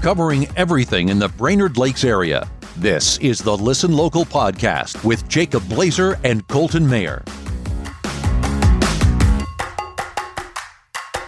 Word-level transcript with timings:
covering 0.00 0.46
everything 0.56 1.10
in 1.10 1.18
the 1.18 1.28
Brainerd 1.28 1.76
Lakes 1.76 2.04
area. 2.04 2.48
This 2.76 3.18
is 3.18 3.38
the 3.40 3.56
Listen 3.56 3.92
Local 3.92 4.24
podcast 4.24 5.04
with 5.04 5.28
Jacob 5.28 5.68
Blazer 5.68 6.18
and 6.24 6.46
Colton 6.48 6.88
Mayer. 6.88 7.22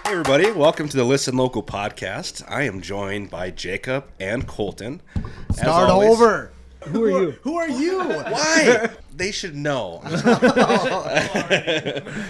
Hey, 0.05 0.13
everybody, 0.19 0.51
welcome 0.53 0.89
to 0.89 0.97
the 0.97 1.05
Listen 1.05 1.37
Local 1.37 1.63
podcast. 1.63 2.43
I 2.49 2.63
am 2.63 2.81
joined 2.81 3.31
by 3.31 3.51
Jacob 3.51 4.07
and 4.19 4.47
Colton. 4.47 5.03
As 5.51 5.59
Start 5.59 5.91
always- 5.91 6.11
over. 6.11 6.53
Who 6.87 7.05
are 7.05 7.11
you? 7.11 7.31
Who 7.43 7.57
are 7.59 7.69
you? 7.69 8.01
Why? 8.03 8.91
they 9.17 9.31
should 9.31 9.55
know. 9.55 10.01
Oh, 10.05 10.33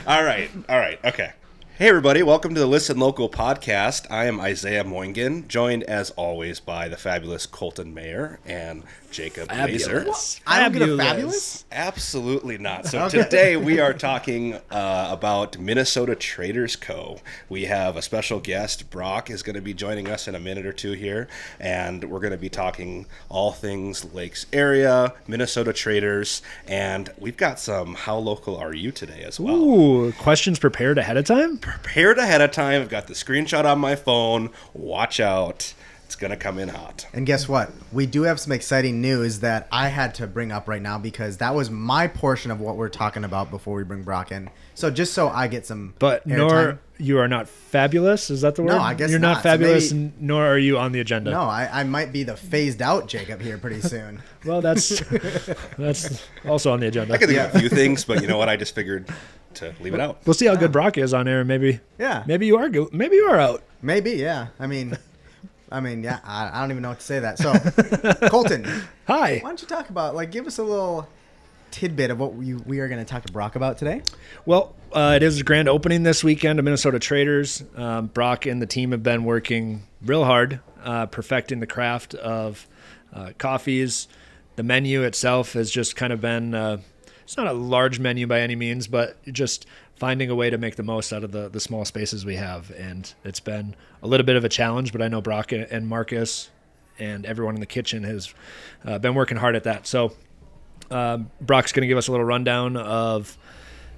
all 0.07 0.23
right, 0.23 0.51
all 0.69 0.79
right, 0.79 0.99
okay. 1.07 1.33
Hey, 1.83 1.89
everybody, 1.89 2.23
welcome 2.23 2.55
to 2.55 2.61
the 2.61 2.67
Listen 2.67 2.97
Local 3.01 3.29
podcast. 3.29 4.09
I 4.09 4.27
am 4.27 4.41
Isaiah 4.41 4.85
Moingen, 4.85 5.49
joined 5.49 5.83
as 5.83 6.11
always 6.13 6.61
by 6.61 6.87
the 6.87 6.97
fabulous 6.97 7.45
Colton 7.45 7.93
Mayer 7.93 8.39
and 8.47 8.85
Jacob 9.13 9.49
Fabulous. 9.49 10.41
I 10.47 10.61
don't 10.61 10.73
get 10.73 10.89
a 10.89 10.97
fabulous? 10.97 11.65
Absolutely 11.71 12.59
not. 12.59 12.87
So 12.87 13.09
today 13.09 13.57
we 13.57 13.79
are 13.87 13.93
talking 13.93 14.55
uh, 14.71 15.09
about 15.11 15.59
Minnesota 15.59 16.17
Traders 16.17 16.77
Co. 16.77 17.21
We 17.49 17.67
have 17.67 17.97
a 17.97 18.03
special 18.03 18.41
guest. 18.41 18.91
Brock 18.91 19.31
is 19.31 19.43
going 19.43 19.55
to 19.55 19.61
be 19.63 19.75
joining 19.75 20.09
us 20.09 20.27
in 20.27 20.35
a 20.35 20.41
minute 20.41 20.65
or 20.65 20.73
two 20.73 20.93
here, 20.93 21.29
and 21.61 22.05
we're 22.11 22.21
going 22.21 22.33
to 22.33 22.39
be 22.39 22.49
talking 22.49 23.07
all 23.29 23.53
things 23.53 24.13
Lakes 24.13 24.47
area, 24.53 25.13
Minnesota 25.27 25.73
Traders, 25.73 26.43
and 26.67 27.13
we've 27.19 27.37
got 27.37 27.61
some 27.61 27.95
"How 27.95 28.17
local 28.17 28.57
are 28.57 28.75
you 28.75 28.91
today?" 28.91 29.23
as 29.23 29.39
well. 29.39 29.57
Ooh, 29.57 30.13
questions 30.13 30.59
prepared 30.59 30.97
ahead 30.99 31.19
of 31.19 31.27
time? 31.27 31.59
Prepared 31.59 32.19
ahead 32.19 32.41
of 32.41 32.51
time. 32.51 32.81
I've 32.81 32.89
got 32.89 33.07
the 33.07 33.15
screenshot 33.15 33.65
on 33.65 33.79
my 33.79 33.95
phone. 33.95 34.51
Watch 34.73 35.21
out. 35.21 35.75
It's 36.13 36.21
going 36.21 36.31
to 36.31 36.37
come 36.37 36.59
in 36.59 36.69
hot. 36.69 37.07
And 37.15 37.25
guess 37.25 37.49
what? 37.49 37.71
We 37.91 38.05
do 38.05 38.25
have 38.25 38.39
some 38.39 38.53
exciting 38.53 39.01
news 39.01 39.41
that 39.41 39.67
I 39.73 39.89
had 39.89 40.15
to 40.17 40.27
bring 40.27 40.53
up 40.53 40.69
right 40.69 40.83
now 40.83 40.99
because 40.99 41.39
that 41.39 41.55
was 41.55 41.71
my 41.71 42.07
portion 42.07 42.51
of 42.51 42.61
what 42.61 42.77
we're 42.77 42.91
talking 42.91 43.25
about 43.25 43.51
before 43.51 43.75
we 43.77 43.83
bring 43.83 44.03
Brock 44.03 44.31
in. 44.31 44.51
So 44.75 44.91
just 44.91 45.15
so 45.15 45.31
I 45.31 45.49
get 45.49 45.65
some 45.65 45.95
But 45.99 46.29
airtime- 46.29 46.37
nor 46.37 46.81
you 46.99 47.19
are 47.19 47.29
not 47.29 47.49
fabulous. 47.49 48.29
Is 48.29 48.43
that 48.43 48.57
the 48.57 48.63
word? 48.63 48.73
No, 48.73 48.79
I 48.79 48.93
guess 48.93 49.11
you're 49.11 49.21
not. 49.21 49.37
not, 49.37 49.37
So 49.39 49.43
fabulous, 49.45 49.91
maybe- 49.91 50.13
nor 50.21 50.45
are 50.47 50.59
you 50.59 50.77
on 50.77 50.93
the 50.93 51.01
agenda. 51.01 51.31
No, 51.31 51.41
I, 51.45 51.81
I 51.81 51.85
might 51.85 52.13
be 52.13 52.25
the 52.25 52.37
phased 52.37 52.83
out 52.83 53.09
Jacob 53.09 53.41
here 53.41 53.57
pretty 53.57 53.81
soon. 53.89 54.21
Well, 54.45 54.61
that's 54.61 55.01
that's 55.79 56.23
also 56.47 56.73
on 56.75 56.81
the 56.81 56.89
agenda. 56.89 57.15
I 57.15 57.17
can 57.17 57.29
think 57.29 57.41
of 57.41 57.55
a 57.55 57.59
few 57.59 57.71
things, 57.71 58.05
but 58.05 58.21
you 58.21 58.29
know 58.29 58.37
what? 58.37 58.51
I 58.51 58.57
just 58.57 58.75
figured 58.75 59.09
to 59.55 59.73
leave 59.81 59.95
it 59.95 60.01
out. 60.01 60.19
We'll 60.27 60.35
see 60.35 60.45
how 60.47 60.57
good 60.57 60.73
Brock 60.73 60.99
is 60.99 61.15
on 61.15 61.27
air. 61.27 61.43
Maybe. 61.43 61.81
Yeah. 61.99 62.23
Maybe 62.27 62.45
you 62.47 62.59
are 62.59 62.69
good. 62.69 62.93
Maybe 62.93 63.17
you 63.17 63.25
are 63.25 63.41
out. 63.41 63.63
Maybe, 63.81 64.13
yeah. 64.13 64.49
I 64.61 64.67
mean, 64.67 64.99
I 65.73 65.81
mean, 65.81 66.03
yeah. 66.03 66.21
I, 66.25 66.51
I 66.53 66.61
don't 66.61 66.71
even 66.71 66.83
know 66.83 66.91
what 66.91 67.01
to 67.01 67.05
say 67.07 67.19
that. 67.21 67.39
So, 67.39 68.29
Colton, 68.29 68.65
Hi. 69.07 69.39
why 69.43 69.49
don't 69.49 69.61
you 69.61 69.67
talk 69.69 69.89
about 69.91 70.15
like 70.15 70.31
give 70.31 70.47
us 70.47 70.59
a 70.59 70.63
little 70.63 71.09
tidbit 71.71 72.11
of 72.11 72.19
what 72.19 72.35
we 72.35 72.55
we 72.55 72.81
are 72.81 72.89
going 72.89 73.05
to 73.05 73.11
talk 73.11 73.25
to 73.25 73.33
Brock 73.33 73.57
about 73.57 73.79
today? 73.79 74.03
Well, 74.45 74.75
uh, 74.93 75.15
it 75.17 75.23
is 75.23 75.41
a 75.41 75.45
grand 75.45 75.69
opening 75.69 76.03
this 76.03 76.23
weekend 76.23 76.59
of 76.59 76.65
Minnesota 76.65 76.99
Traders. 76.99 77.65
Um, 77.75 78.07
Brock 78.07 78.47
and 78.47 78.61
the 78.61 78.67
team 78.67 78.93
have 78.93 79.03
been 79.03 79.25
working 79.25 79.83
real 80.05 80.25
hard, 80.25 80.61
uh, 80.85 81.07
perfecting 81.07 81.61
the 81.61 81.67
craft 81.67 82.15
of 82.15 82.67
uh, 83.13 83.33
coffees. 83.39 84.09
The 84.57 84.63
menu 84.63 85.03
itself 85.03 85.55
has 85.55 85.71
just 85.71 85.97
kind 85.97 86.13
of 86.13 86.21
been, 86.21 86.55
uh, 86.55 86.79
it's 87.23 87.39
not 87.39 87.47
a 87.47 87.55
large 87.55 87.99
menu 87.99 88.27
by 88.27 88.41
any 88.41 88.55
means, 88.55 88.87
but 88.87 89.17
just 89.33 89.65
finding 90.03 90.31
a 90.31 90.35
way 90.35 90.51
to 90.51 90.59
make 90.59 90.75
the 90.75 90.83
most 90.83 91.13
out 91.13 91.23
of 91.23 91.31
the, 91.31 91.49
the 91.49 91.61
small 91.61 91.85
spaces 91.85 92.25
we 92.25 92.35
have. 92.35 92.73
And 92.73 93.15
it's 93.23 93.39
been 93.39 93.77
a 94.03 94.09
little 94.09 94.27
bit 94.27 94.35
of 94.35 94.45
a 94.45 94.49
challenge, 94.49 94.91
but 94.91 95.01
I 95.01 95.07
know 95.07 95.21
Brock 95.21 95.53
and 95.53 95.87
Marcus 95.87 96.51
and 96.99 97.25
everyone 97.25 97.55
in 97.55 97.61
the 97.61 97.67
kitchen 97.67 98.03
has 98.03 98.35
uh, 98.85 98.99
been 98.99 99.15
working 99.15 99.37
hard 99.37 99.55
at 99.55 99.63
that. 99.63 99.87
So, 99.87 100.13
um, 100.91 101.31
Brock's 101.41 101.71
going 101.71 101.83
to 101.83 101.87
give 101.87 101.99
us 101.99 102.09
a 102.09 102.11
little 102.11 102.27
rundown 102.27 102.77
of 102.77 103.39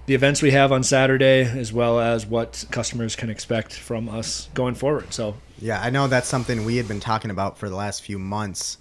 the 0.04 0.14
events 0.14 0.42
we 0.42 0.50
have 0.50 0.72
on 0.72 0.82
Saturday, 0.82 1.40
as 1.40 1.72
well 1.72 1.98
as 1.98 2.26
what 2.26 2.66
customers 2.70 3.16
can 3.16 3.30
expect 3.30 3.72
from 3.72 4.10
us 4.10 4.50
going 4.52 4.74
forward. 4.74 5.10
So, 5.14 5.36
Yeah, 5.58 5.80
I 5.80 5.88
know 5.88 6.06
that's 6.06 6.28
something 6.28 6.66
we 6.66 6.76
had 6.76 6.86
been 6.86 7.00
talking 7.00 7.30
about 7.30 7.56
for 7.56 7.70
the 7.70 7.76
last 7.76 8.02
few 8.02 8.18
months. 8.18 8.76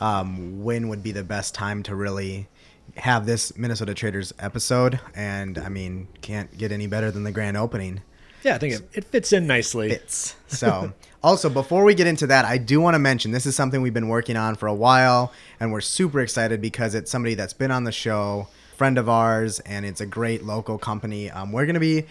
Um, 0.00 0.64
when 0.64 0.88
would 0.88 1.04
be 1.04 1.12
the 1.12 1.22
best 1.22 1.54
time 1.54 1.84
to 1.84 1.94
really 1.94 2.48
have 2.96 3.26
this 3.26 3.56
Minnesota 3.56 3.94
Traders 3.94 4.32
episode? 4.38 4.98
And 5.14 5.58
I 5.58 5.68
mean, 5.68 6.08
can't 6.22 6.56
get 6.56 6.72
any 6.72 6.86
better 6.86 7.10
than 7.10 7.24
the 7.24 7.32
grand 7.32 7.56
opening. 7.56 8.02
yeah, 8.42 8.54
I 8.54 8.58
think 8.58 8.74
it, 8.74 8.88
it 8.92 9.04
fits 9.04 9.32
in 9.32 9.46
nicely. 9.46 9.90
Fits. 9.90 10.36
So, 10.48 10.92
also, 11.22 11.48
before 11.50 11.82
we 11.84 11.94
get 11.94 12.06
into 12.06 12.26
that, 12.28 12.44
I 12.44 12.58
do 12.58 12.80
want 12.80 12.94
to 12.94 12.98
mention 13.00 13.32
this 13.32 13.46
is 13.46 13.56
something 13.56 13.82
we've 13.82 13.94
been 13.94 14.08
working 14.08 14.36
on 14.36 14.54
for 14.54 14.66
a 14.68 14.74
while, 14.74 15.32
and 15.58 15.72
we're 15.72 15.80
super 15.80 16.20
excited 16.20 16.60
because 16.60 16.94
it's 16.94 17.10
somebody 17.10 17.34
that's 17.34 17.52
been 17.52 17.70
on 17.72 17.82
the 17.84 17.90
show, 17.92 18.46
friend 18.76 18.96
of 18.98 19.08
ours, 19.08 19.58
and 19.60 19.84
it's 19.84 20.00
a 20.00 20.06
great 20.06 20.44
local 20.44 20.78
company. 20.78 21.30
Um, 21.30 21.50
we're 21.50 21.66
gonna 21.66 21.80
be, 21.80 22.04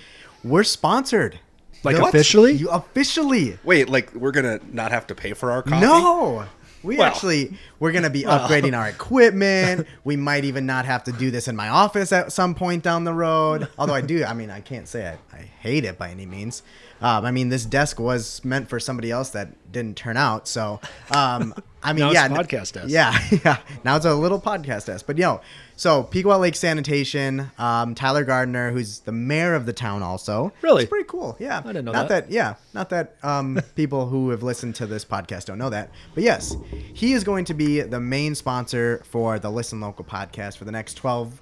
we're 0.44 0.64
sponsored. 0.66 1.40
Like 1.84 1.96
The- 1.98 2.06
officially? 2.06 2.54
You 2.54 2.70
officially. 2.72 3.58
Wait, 3.64 3.88
like 3.90 4.14
we're 4.16 4.32
gonna 4.32 4.60
not 4.72 4.92
have 4.92 5.08
to 5.08 5.16
pay 5.16 5.34
for 5.34 5.52
our 5.52 5.62
coffee? 5.62 5.86
No. 5.86 6.46
We 6.86 6.98
Well- 6.98 7.08
actually 7.08 7.58
we're 7.80 7.92
gonna 7.92 8.10
be 8.10 8.24
upgrading 8.24 8.78
our 8.78 8.88
equipment. 8.88 9.88
We 10.04 10.16
might 10.16 10.46
even 10.46 10.66
not 10.66 10.86
have 10.86 11.04
to 11.06 11.12
do 11.12 11.32
this 11.32 11.48
in 11.48 11.56
my 11.56 11.70
office 11.70 12.12
at 12.12 12.32
some 12.32 12.56
point 12.56 12.84
down 12.84 13.04
the 13.04 13.14
road. 13.14 13.68
Although 13.78 13.96
I 13.96 14.02
do, 14.02 14.24
I 14.24 14.34
mean, 14.34 14.50
I 14.50 14.62
can't 14.62 14.88
say 14.88 15.08
I, 15.08 15.36
I 15.36 15.42
hate 15.60 15.84
it 15.86 15.98
by 15.98 16.10
any 16.10 16.26
means. 16.26 16.64
Um, 17.02 17.26
I 17.26 17.32
mean, 17.32 17.50
this 17.50 17.66
desk 17.66 18.00
was 18.00 18.44
meant 18.46 18.70
for 18.70 18.80
somebody 18.80 19.12
else 19.12 19.32
that 19.32 19.50
didn't 19.72 19.98
turn 19.98 20.16
out. 20.16 20.48
So, 20.48 20.80
um, 21.12 21.54
I 21.86 21.94
mean, 21.94 22.00
Now 22.02 22.08
it's 22.08 22.16
yeah, 22.16 22.26
a 22.26 22.30
podcast 22.30 22.74
desk. 22.74 22.86
Yeah, 22.90 23.18
yeah. 23.46 23.58
Now 23.84 23.96
it's 23.96 24.06
a 24.06 24.14
little 24.16 24.40
podcast 24.42 24.88
desk. 24.88 25.06
But 25.08 25.18
yo, 25.18 25.42
so 25.76 26.04
Pequot 26.04 26.40
Lake 26.40 26.56
Sanitation, 26.56 27.52
um, 27.58 27.96
Tyler 27.96 28.24
Gardner, 28.24 28.72
who's 28.72 29.00
the 29.00 29.12
mayor 29.12 29.54
of 29.54 29.66
the 29.66 29.74
town, 29.74 30.02
also. 30.04 30.52
Really? 30.62 30.84
It's 30.84 30.90
pretty 30.90 31.08
cool. 31.08 31.36
Yeah. 31.40 31.60
I 31.60 31.68
didn't 31.68 31.86
know 31.86 31.92
not 31.92 32.08
that. 32.10 32.28
that 32.28 32.34
yeah, 32.34 32.56
not 32.74 32.90
that 32.90 33.16
um, 33.24 33.60
people 33.76 34.08
who 34.08 34.30
have 34.32 34.44
listened 34.44 34.76
to 34.76 34.86
this 34.88 35.06
podcast 35.06 35.46
don't 35.46 35.58
know 35.58 35.70
that. 35.70 35.92
But 36.14 36.24
yes, 36.24 36.56
he 36.94 37.14
is 37.14 37.24
going 37.24 37.46
to 37.46 37.54
be 37.54 37.82
the 37.82 38.00
main 38.00 38.36
sponsor 38.36 39.02
for 39.06 39.40
the 39.40 39.50
Listen 39.52 39.80
Local 39.80 40.04
podcast 40.06 40.58
for 40.58 40.66
the 40.66 40.72
next 40.72 40.96
12 40.96 41.42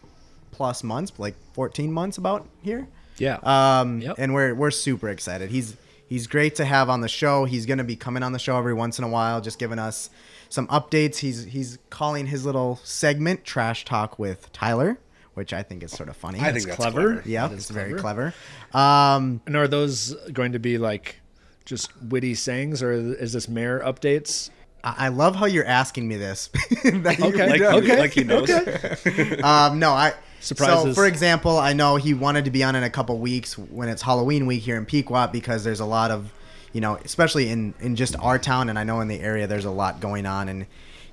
plus 0.51 0.83
months, 0.83 1.11
like 1.17 1.35
14 1.53 1.91
months 1.91 2.17
about 2.17 2.47
here. 2.61 2.87
Yeah. 3.17 3.37
Um, 3.43 4.01
Yep. 4.01 4.15
and 4.17 4.33
we're 4.33 4.53
we're 4.55 4.71
super 4.71 5.09
excited. 5.09 5.51
He's 5.51 5.77
he's 6.09 6.27
great 6.27 6.55
to 6.55 6.65
have 6.65 6.89
on 6.89 7.01
the 7.01 7.07
show. 7.07 7.45
He's 7.45 7.65
going 7.65 7.77
to 7.77 7.83
be 7.83 7.95
coming 7.95 8.23
on 8.23 8.33
the 8.33 8.39
show 8.39 8.57
every 8.57 8.73
once 8.73 8.97
in 8.97 9.05
a 9.05 9.07
while, 9.07 9.39
just 9.41 9.59
giving 9.59 9.77
us 9.79 10.09
some 10.53 10.67
updates. 10.67 11.17
He's 11.17 11.45
he's 11.45 11.79
calling 11.89 12.27
his 12.27 12.45
little 12.45 12.79
segment 12.83 13.43
"Trash 13.43 13.85
Talk 13.85 14.19
with 14.19 14.51
Tyler," 14.53 14.99
which 15.33 15.51
I 15.51 15.63
think 15.63 15.81
is 15.81 15.91
sort 15.91 16.09
of 16.09 16.15
funny. 16.15 16.39
I 16.39 16.51
think 16.51 16.65
that's 16.65 16.75
clever. 16.75 17.13
clever. 17.15 17.23
yeah, 17.29 17.47
that 17.47 17.53
is 17.55 17.59
it's 17.61 17.69
very 17.71 17.93
clever. 17.99 18.33
clever. 18.71 18.85
Um, 18.85 19.41
and 19.47 19.55
are 19.55 19.67
those 19.67 20.13
going 20.31 20.51
to 20.51 20.59
be 20.59 20.77
like 20.77 21.21
just 21.65 21.89
witty 22.03 22.35
sayings, 22.35 22.83
or 22.83 22.91
is 22.91 23.33
this 23.33 23.47
mayor 23.49 23.79
updates? 23.79 24.51
I 24.83 25.05
I 25.05 25.07
love 25.07 25.35
how 25.35 25.45
you're 25.45 25.65
asking 25.65 26.07
me 26.07 26.17
this. 26.17 26.49
That 26.83 27.17
you- 27.17 27.25
Okay. 27.25 27.49
Like, 27.57 27.61
Okay. 27.61 27.99
like 27.99 28.11
he 28.11 28.23
knows. 28.23 28.49
Um, 29.43 29.79
no, 29.79 29.89
I. 29.91 30.13
Surprises. 30.39 30.83
So, 30.83 30.93
for 30.93 31.07
example, 31.07 31.57
I 31.57 31.71
know 31.71 31.95
he 31.95 32.13
wanted 32.13 32.43
to 32.45 32.51
be 32.51 32.63
on 32.65 32.75
in 32.75 32.83
a 32.83 32.89
couple 32.89 33.17
weeks 33.17 33.57
when 33.57 33.87
it's 33.87 34.01
Halloween 34.01 34.45
week 34.45 34.61
here 34.61 34.75
in 34.75 34.85
Pequot 34.85 35.27
because 35.31 35.63
there's 35.63 35.79
a 35.79 35.85
lot 35.85 36.11
of, 36.11 36.33
you 36.73 36.81
know, 36.81 36.95
especially 37.05 37.49
in 37.49 37.73
in 37.79 37.95
just 37.95 38.15
our 38.19 38.37
town, 38.37 38.67
and 38.69 38.77
I 38.77 38.83
know 38.83 38.99
in 39.01 39.07
the 39.07 39.19
area 39.21 39.47
there's 39.47 39.65
a 39.65 39.71
lot 39.71 39.99
going 40.01 40.25
on, 40.25 40.49
and 40.49 40.65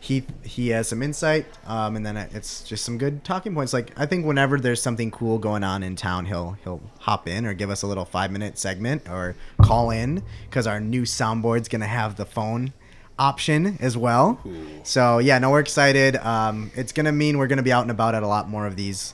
he 0.03 0.25
he 0.43 0.69
has 0.71 0.88
some 0.88 1.03
insight, 1.03 1.44
um, 1.66 1.94
and 1.97 2.04
then 2.06 2.16
it's 2.16 2.62
just 2.65 2.84
some 2.84 2.97
good 2.98 3.22
talking 3.22 3.54
points. 3.54 3.72
Like 3.75 3.93
I 3.99 4.06
think 4.06 4.25
whenever 4.25 4.59
there's 4.59 4.81
something 4.82 5.10
cool 5.10 5.38
going 5.38 5.62
on 5.62 5.82
in 5.82 5.94
town, 5.97 6.25
he'll 6.26 6.56
he'll 6.65 6.81
hop 7.00 7.28
in 7.28 7.44
or 7.47 7.53
give 7.54 7.69
us 7.70 7.82
a 7.82 7.87
little 7.87 8.06
five 8.06 8.31
minute 8.31 8.59
segment 8.59 9.09
or 9.09 9.37
call 9.62 9.91
in 9.91 10.22
because 10.49 10.66
our 10.66 10.81
new 10.81 11.03
soundboard's 11.03 11.69
gonna 11.69 11.87
have 11.87 12.17
the 12.17 12.25
phone 12.25 12.73
option 13.19 13.76
as 13.81 13.96
well. 13.99 14.40
So 14.82 15.19
yeah, 15.19 15.38
no, 15.38 15.50
we're 15.50 15.61
excited. 15.61 16.17
Um, 16.17 16.70
it's 16.75 16.93
gonna 16.93 17.12
mean 17.12 17.37
we're 17.37 17.49
gonna 17.49 17.62
be 17.62 17.73
out 17.73 17.82
and 17.82 17.90
about 17.90 18.14
at 18.14 18.23
a 18.23 18.26
lot 18.26 18.49
more 18.49 18.67
of 18.67 18.76
these 18.76 19.12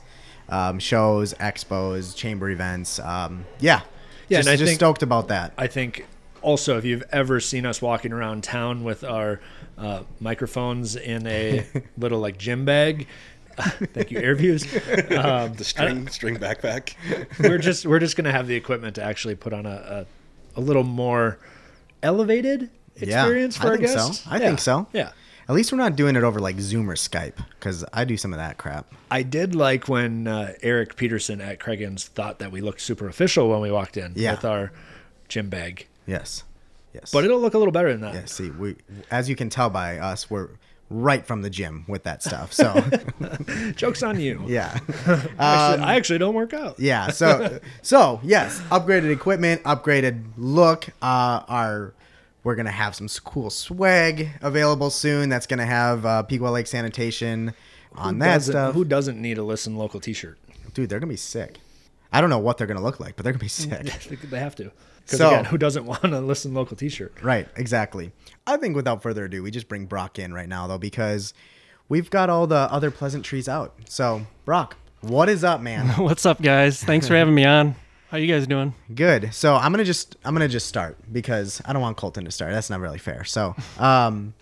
um, 0.48 0.78
shows, 0.78 1.34
expos, 1.34 2.14
chamber 2.14 2.48
events. 2.50 3.00
Um, 3.00 3.44
yeah, 3.58 3.80
Yeah, 4.28 4.38
just, 4.38 4.48
and 4.48 4.52
I 4.52 4.56
just 4.56 4.68
think- 4.68 4.78
stoked 4.78 5.02
about 5.02 5.26
that. 5.28 5.52
I 5.58 5.66
think 5.66 6.06
also 6.46 6.78
if 6.78 6.84
you've 6.84 7.02
ever 7.10 7.40
seen 7.40 7.66
us 7.66 7.82
walking 7.82 8.12
around 8.12 8.44
town 8.44 8.84
with 8.84 9.02
our 9.02 9.40
uh, 9.76 10.04
microphones 10.20 10.94
in 10.96 11.26
a 11.26 11.66
little 11.98 12.20
like 12.20 12.38
gym 12.38 12.64
bag. 12.64 13.08
Thank 13.58 14.10
you, 14.10 14.18
Airviews. 14.20 14.64
Um, 15.16 15.54
The 15.54 15.64
string 15.64 16.08
string 16.08 16.36
backpack. 16.36 16.94
we're 17.40 17.58
just 17.58 17.84
we're 17.86 17.98
just 17.98 18.16
gonna 18.16 18.30
have 18.32 18.46
the 18.46 18.54
equipment 18.54 18.94
to 18.96 19.02
actually 19.02 19.34
put 19.34 19.52
on 19.52 19.66
a 19.66 20.06
a, 20.56 20.60
a 20.60 20.62
little 20.62 20.84
more 20.84 21.38
elevated 22.02 22.70
experience 22.94 23.56
yeah, 23.56 23.60
for 23.62 23.66
I 23.66 23.70
our 23.70 23.76
think 23.78 23.88
guests. 23.90 24.20
so. 24.20 24.30
I 24.30 24.34
Yeah. 24.38 24.46
think 24.46 24.58
so. 24.60 24.86
Yeah. 24.92 25.10
At 25.48 25.54
least 25.54 25.70
we're 25.72 25.78
not 25.78 25.96
doing 25.96 26.16
it 26.16 26.22
over 26.24 26.40
like 26.40 26.58
Zoom 26.60 26.88
or 26.90 26.94
Skype 26.96 27.36
because 27.58 27.84
I 27.92 28.04
do 28.04 28.16
some 28.16 28.32
of 28.32 28.38
that 28.38 28.58
crap. 28.58 28.86
I 29.10 29.22
did 29.22 29.54
like 29.54 29.88
when 29.88 30.26
uh, 30.26 30.52
Eric 30.62 30.96
Peterson 30.96 31.40
at 31.40 31.58
Cragun's 31.60 32.04
thought 32.06 32.40
that 32.40 32.50
we 32.52 32.60
looked 32.60 32.80
super 32.80 33.08
official 33.08 33.48
when 33.48 33.60
we 33.60 33.70
walked 33.70 33.96
in 33.96 34.12
Yeah. 34.16 34.32
with 34.32 34.44
our 34.44 34.72
gym 35.28 35.48
bag. 35.48 35.86
Yes. 36.06 36.44
Yes. 36.94 37.10
but 37.12 37.24
it'll 37.24 37.40
look 37.40 37.52
a 37.52 37.58
little 37.58 37.72
better 37.72 37.92
than 37.92 38.00
that. 38.00 38.14
Yeah, 38.14 38.24
see, 38.24 38.50
we 38.50 38.76
as 39.10 39.28
you 39.28 39.36
can 39.36 39.50
tell 39.50 39.68
by 39.68 39.98
us, 39.98 40.30
we're 40.30 40.48
right 40.88 41.26
from 41.26 41.42
the 41.42 41.50
gym 41.50 41.84
with 41.88 42.04
that 42.04 42.22
stuff. 42.22 42.52
So 42.52 42.82
Joke's 43.76 44.02
on 44.02 44.18
you. 44.18 44.42
yeah. 44.46 44.78
Actually, 45.06 45.38
I 45.38 45.94
actually 45.96 46.18
don't 46.18 46.34
work 46.34 46.54
out. 46.54 46.78
Yeah. 46.78 47.08
So 47.10 47.60
so 47.82 48.20
yes, 48.22 48.60
upgraded 48.70 49.10
equipment, 49.10 49.62
upgraded 49.64 50.24
look. 50.36 50.88
Uh, 51.02 51.42
our 51.48 51.92
we're 52.44 52.54
gonna 52.54 52.70
have 52.70 52.94
some 52.94 53.08
cool 53.24 53.50
swag 53.50 54.28
available 54.40 54.90
soon. 54.90 55.28
That's 55.28 55.46
gonna 55.46 55.66
have 55.66 56.06
uh, 56.06 56.22
Pequot 56.22 56.52
Lake 56.52 56.66
Sanitation 56.66 57.52
on 57.94 58.14
Who 58.14 58.20
that 58.20 58.42
stuff. 58.42 58.74
Who 58.74 58.84
doesn't 58.84 59.20
need 59.20 59.38
a 59.38 59.42
listen 59.42 59.76
local 59.76 60.00
T-shirt? 60.00 60.38
Dude, 60.72 60.88
they're 60.88 61.00
gonna 61.00 61.10
be 61.10 61.16
sick. 61.16 61.58
I 62.12 62.20
don't 62.20 62.30
know 62.30 62.38
what 62.38 62.56
they're 62.56 62.66
gonna 62.66 62.82
look 62.82 63.00
like, 63.00 63.16
but 63.16 63.24
they're 63.24 63.32
gonna 63.32 63.40
be 63.40 63.48
sick. 63.48 63.82
They 64.30 64.38
have 64.38 64.54
to. 64.56 64.70
Because 65.06 65.18
So- 65.18 65.28
again, 65.28 65.44
who 65.46 65.56
doesn't 65.56 65.86
want 65.86 66.04
a 66.04 66.20
listen 66.20 66.52
local 66.52 66.76
T-shirt? 66.76 67.22
Right, 67.22 67.48
exactly. 67.56 68.12
I 68.46 68.56
think 68.58 68.76
without 68.76 69.02
further 69.02 69.24
ado, 69.24 69.42
we 69.42 69.50
just 69.50 69.68
bring 69.68 69.86
Brock 69.86 70.18
in 70.18 70.34
right 70.34 70.48
now 70.48 70.66
though 70.66 70.78
because 70.78 71.32
we've 71.88 72.10
got 72.10 72.28
all 72.28 72.46
the 72.46 72.68
other 72.72 72.90
pleasantries 72.90 73.48
out. 73.48 73.74
So 73.88 74.26
Brock, 74.44 74.76
what 75.00 75.28
is 75.28 75.44
up, 75.44 75.60
man? 75.60 75.88
What's 76.02 76.26
up, 76.26 76.42
guys? 76.42 76.82
Thanks 76.82 77.06
for 77.08 77.14
having 77.14 77.34
me 77.34 77.44
on. 77.44 77.76
How 78.08 78.18
you 78.18 78.32
guys 78.32 78.46
doing? 78.46 78.72
Good. 78.94 79.34
So 79.34 79.56
I'm 79.56 79.72
gonna 79.72 79.84
just 79.84 80.16
I'm 80.24 80.32
gonna 80.32 80.46
just 80.48 80.66
start 80.68 80.96
because 81.12 81.60
I 81.64 81.72
don't 81.72 81.82
want 81.82 81.96
Colton 81.96 82.24
to 82.24 82.30
start. 82.30 82.52
That's 82.52 82.70
not 82.70 82.78
really 82.80 82.98
fair. 82.98 83.24
So, 83.24 83.56
um, 83.78 84.32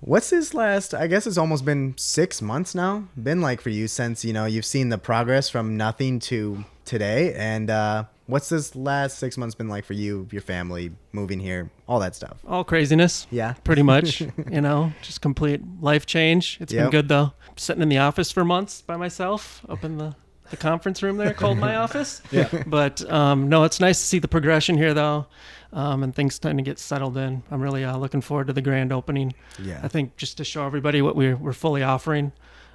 what's 0.00 0.30
this 0.30 0.54
last? 0.54 0.94
I 0.94 1.06
guess 1.06 1.26
it's 1.26 1.38
almost 1.38 1.64
been 1.64 1.94
six 1.96 2.42
months 2.42 2.74
now. 2.74 3.04
Been 3.20 3.40
like 3.40 3.60
for 3.60 3.70
you 3.70 3.88
since 3.88 4.24
you 4.24 4.32
know 4.32 4.46
you've 4.46 4.64
seen 4.64 4.88
the 4.88 4.98
progress 4.98 5.48
from 5.48 5.76
nothing 5.76 6.18
to 6.20 6.64
today. 6.84 7.34
And 7.34 7.70
uh, 7.70 8.04
what's 8.26 8.48
this 8.48 8.74
last 8.74 9.18
six 9.18 9.36
months 9.38 9.54
been 9.54 9.68
like 9.68 9.84
for 9.84 9.92
you, 9.94 10.26
your 10.32 10.42
family, 10.42 10.92
moving 11.12 11.38
here, 11.40 11.70
all 11.88 12.00
that 12.00 12.14
stuff? 12.16 12.38
All 12.46 12.64
craziness. 12.64 13.26
Yeah. 13.30 13.54
Pretty 13.64 13.82
much. 13.82 14.20
you 14.50 14.60
know, 14.60 14.92
just 15.02 15.20
complete 15.20 15.60
life 15.80 16.06
change. 16.06 16.58
It's 16.60 16.72
Yep. 16.72 16.84
been 16.84 16.90
good 16.90 17.08
though. 17.08 17.32
Sitting 17.56 17.82
in 17.82 17.88
the 17.88 17.98
office 17.98 18.32
for 18.32 18.44
months 18.44 18.82
by 18.82 18.96
myself, 18.96 19.64
up 19.68 19.84
in 19.84 19.98
the, 19.98 20.14
the 20.50 20.56
conference 20.56 21.02
room 21.02 21.16
there 21.16 21.32
called 21.32 21.58
my 21.58 21.76
office. 21.84 22.22
Yeah. 22.30 22.48
But 22.66 23.08
um, 23.10 23.48
no, 23.48 23.64
it's 23.64 23.80
nice 23.80 23.98
to 24.00 24.04
see 24.04 24.18
the 24.18 24.28
progression 24.28 24.76
here 24.76 24.94
though. 24.94 25.26
Um, 25.72 26.02
and 26.02 26.12
things 26.14 26.34
starting 26.34 26.56
to 26.56 26.64
get 26.64 26.80
settled 26.80 27.16
in. 27.16 27.44
I'm 27.48 27.60
really 27.60 27.84
uh, 27.84 27.96
looking 27.96 28.20
forward 28.20 28.48
to 28.48 28.52
the 28.52 28.62
grand 28.62 28.92
opening. 28.92 29.34
Yeah. 29.56 29.80
I 29.84 29.88
think 29.88 30.16
just 30.16 30.38
to 30.38 30.44
show 30.44 30.66
everybody 30.66 31.00
what 31.00 31.14
we're, 31.14 31.36
we're 31.36 31.52
fully 31.52 31.84
offering. 31.84 32.32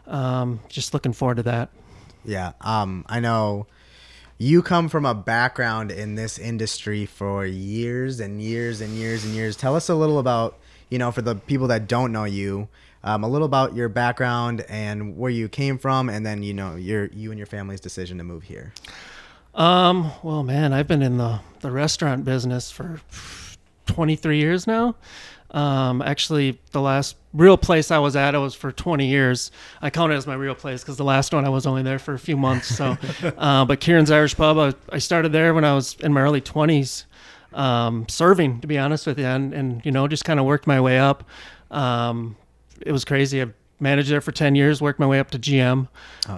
Um, 0.07 0.61
just 0.69 0.93
looking 0.93 1.11
forward 1.11 1.35
to 1.37 1.43
that. 1.43 1.69
Yeah. 2.23 2.53
Um, 2.61 3.05
I 3.09 3.19
know 3.19 3.67
you 4.37 4.61
come 4.61 4.89
from 4.89 5.05
a 5.05 5.13
background 5.13 5.91
in 5.91 6.15
this 6.15 6.37
industry 6.37 7.05
for 7.05 7.45
years 7.45 8.19
and 8.19 8.41
years 8.41 8.81
and 8.81 8.93
years 8.93 9.23
and 9.25 9.33
years. 9.33 9.55
Tell 9.55 9.75
us 9.75 9.89
a 9.89 9.95
little 9.95 10.19
about, 10.19 10.57
you 10.89 10.97
know, 10.97 11.11
for 11.11 11.21
the 11.21 11.35
people 11.35 11.67
that 11.67 11.87
don't 11.87 12.11
know 12.11 12.25
you, 12.25 12.67
um, 13.05 13.23
a 13.23 13.29
little 13.29 13.45
about 13.45 13.75
your 13.75 13.87
background 13.87 14.65
and 14.67 15.15
where 15.15 15.31
you 15.31 15.47
came 15.47 15.77
from, 15.77 16.09
and 16.09 16.25
then 16.25 16.43
you 16.43 16.53
know 16.53 16.75
your 16.75 17.05
you 17.13 17.31
and 17.31 17.37
your 17.37 17.47
family's 17.47 17.79
decision 17.79 18.17
to 18.17 18.23
move 18.23 18.43
here. 18.43 18.73
Um, 19.53 20.11
well, 20.21 20.43
man, 20.43 20.73
I've 20.73 20.87
been 20.87 21.01
in 21.01 21.17
the, 21.17 21.39
the 21.61 21.71
restaurant 21.71 22.25
business 22.25 22.71
for 22.71 22.99
23 23.85 24.37
years 24.37 24.67
now. 24.67 24.95
Um, 25.51 26.01
actually, 26.01 26.59
the 26.71 26.81
last 26.81 27.15
real 27.33 27.57
place 27.57 27.89
I 27.89 27.99
was 27.99 28.17
at, 28.17 28.35
I 28.35 28.39
was 28.39 28.53
for 28.53 28.73
20 28.73 29.07
years. 29.07 29.51
I 29.81 29.89
count 29.89 30.11
it 30.11 30.15
as 30.15 30.27
my 30.27 30.33
real 30.33 30.55
place 30.55 30.81
because 30.81 30.97
the 30.97 31.05
last 31.05 31.33
one 31.33 31.45
I 31.45 31.49
was 31.49 31.65
only 31.65 31.83
there 31.83 31.99
for 31.99 32.13
a 32.13 32.19
few 32.19 32.35
months. 32.35 32.75
So, 32.75 32.97
uh, 33.37 33.63
but 33.63 33.79
Kieran's 33.79 34.11
Irish 34.11 34.35
Pub, 34.35 34.57
I, 34.57 34.73
I 34.93 34.97
started 34.97 35.31
there 35.31 35.53
when 35.53 35.63
I 35.63 35.73
was 35.73 35.95
in 36.01 36.11
my 36.11 36.21
early 36.21 36.41
20s, 36.41 37.05
um, 37.53 38.05
serving, 38.09 38.59
to 38.59 38.67
be 38.67 38.77
honest 38.77 39.07
with 39.07 39.17
you, 39.17 39.25
and, 39.25 39.53
and 39.53 39.85
you 39.85 39.91
know, 39.91 40.09
just 40.09 40.25
kind 40.25 40.39
of 40.39 40.45
worked 40.45 40.67
my 40.67 40.81
way 40.81 40.99
up. 40.99 41.23
Um, 41.71 42.35
it 42.85 42.91
was 42.91 43.03
crazy. 43.03 43.41
I 43.41 43.47
managed 43.79 44.09
there 44.09 44.21
for 44.21 44.31
10 44.31 44.55
years, 44.55 44.81
worked 44.81 44.99
my 44.99 45.05
way 45.05 45.19
up 45.19 45.31
to 45.31 45.39
GM. 45.39 45.87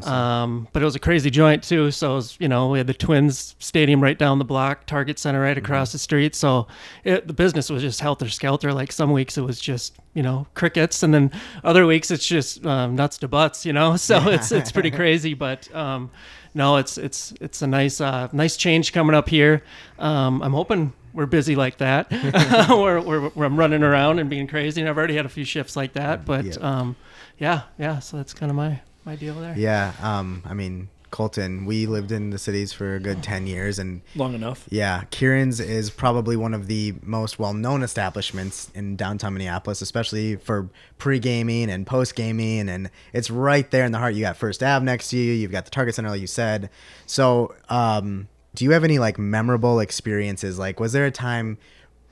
Um, 0.07 0.67
but 0.73 0.81
it 0.81 0.85
was 0.85 0.95
a 0.95 0.99
crazy 0.99 1.29
joint 1.29 1.63
too. 1.63 1.91
So 1.91 2.13
it 2.13 2.15
was, 2.15 2.38
you 2.39 2.47
know, 2.47 2.69
we 2.69 2.79
had 2.79 2.88
the 2.88 2.94
Twins 2.94 3.55
Stadium 3.59 4.01
right 4.01 4.17
down 4.17 4.39
the 4.39 4.45
block, 4.45 4.85
Target 4.85 5.19
Center 5.19 5.41
right 5.41 5.57
across 5.57 5.91
the 5.91 5.99
street. 5.99 6.35
So 6.35 6.67
it, 7.03 7.27
the 7.27 7.33
business 7.33 7.69
was 7.69 7.83
just 7.83 7.99
helter 7.99 8.29
skelter. 8.29 8.73
Like 8.73 8.91
some 8.91 9.11
weeks 9.11 9.38
it 9.38 9.41
was 9.41 9.59
just, 9.59 9.97
you 10.13 10.23
know, 10.23 10.47
crickets, 10.55 11.03
and 11.03 11.13
then 11.13 11.31
other 11.63 11.85
weeks 11.85 12.09
it's 12.09 12.25
just 12.25 12.65
um, 12.65 12.95
nuts 12.95 13.17
to 13.19 13.27
butts. 13.27 13.65
You 13.65 13.73
know, 13.73 13.95
so 13.97 14.29
it's 14.29 14.51
it's 14.51 14.71
pretty 14.71 14.91
crazy. 14.91 15.33
But 15.33 15.73
um, 15.75 16.09
no, 16.53 16.77
it's 16.77 16.97
it's 16.97 17.33
it's 17.39 17.61
a 17.61 17.67
nice 17.67 18.01
uh, 18.01 18.29
nice 18.31 18.57
change 18.57 18.94
coming 18.94 19.15
up 19.15 19.29
here. 19.29 19.63
Um, 19.99 20.41
I'm 20.41 20.53
hoping 20.53 20.94
we're 21.18 21.25
busy 21.25 21.56
like 21.58 21.78
that. 21.80 22.08
we're, 22.69 23.02
we're, 23.02 23.30
we're 23.36 23.46
I'm 23.46 23.58
running 23.58 23.84
around 23.84 24.19
and 24.19 24.30
being 24.30 24.48
crazy, 24.48 24.80
and 24.81 24.90
I've 24.90 24.98
already 24.98 25.16
had 25.16 25.25
a 25.25 25.30
few 25.30 25.44
shifts 25.44 25.75
like 25.75 25.94
that. 25.94 26.24
But 26.25 26.46
Yeah. 26.46 26.54
um, 26.62 26.96
yeah, 27.38 27.64
yeah. 27.78 28.00
So 28.00 28.16
that's 28.18 28.34
kind 28.34 28.50
of 28.50 28.56
my 28.56 28.80
my 29.04 29.16
deal 29.16 29.36
there. 29.36 29.54
Yeah. 29.58 29.94
Um, 30.02 30.44
I 30.46 30.54
mean, 30.54 30.90
Colton, 31.10 31.66
we 31.66 31.86
lived 31.86 32.12
in 32.12 32.30
the 32.31 32.38
cities 32.38 32.74
for 32.74 32.96
a 32.96 33.00
good 33.00 33.24
ten 33.24 33.48
years, 33.48 33.80
and 33.80 34.02
Long 34.16 34.34
enough. 34.36 34.66
Yeah, 34.69 35.06
Kieran's 35.10 35.60
is 35.62 35.90
probably 35.90 36.36
one 36.36 36.54
of 36.54 36.68
the 36.68 36.94
most 37.02 37.40
well-known 37.40 37.81
establishments 37.81 38.69
in 38.75 38.96
downtown 38.98 39.34
Minneapolis, 39.34 39.81
especially 39.81 40.36
for 40.36 40.69
pre-gaming 40.98 41.69
and 41.69 41.88
post-gaming, 41.88 42.68
and 42.69 42.90
it's 43.14 43.31
right 43.31 43.72
there 43.72 43.86
in 43.86 43.92
the 43.94 43.98
heart. 44.00 44.16
You 44.16 44.22
got 44.22 44.36
First 44.38 44.62
Ave 44.62 44.84
next 44.86 45.10
to 45.12 45.18
you. 45.18 45.31
You've 45.34 45.52
got 45.52 45.64
the 45.66 45.72
Target 45.72 45.96
Center, 45.96 46.10
like 46.10 46.22
you 46.22 46.28
said. 46.28 46.69
So, 47.06 47.56
um, 47.69 48.28
do 48.57 48.65
you 48.65 48.71
have 48.71 48.83
any 48.83 48.98
like 48.98 49.19
memorable 49.19 49.80
experiences? 49.80 50.57
Like, 50.57 50.80
was 50.80 50.92
there 50.92 51.06
a 51.06 51.12
time 51.12 51.59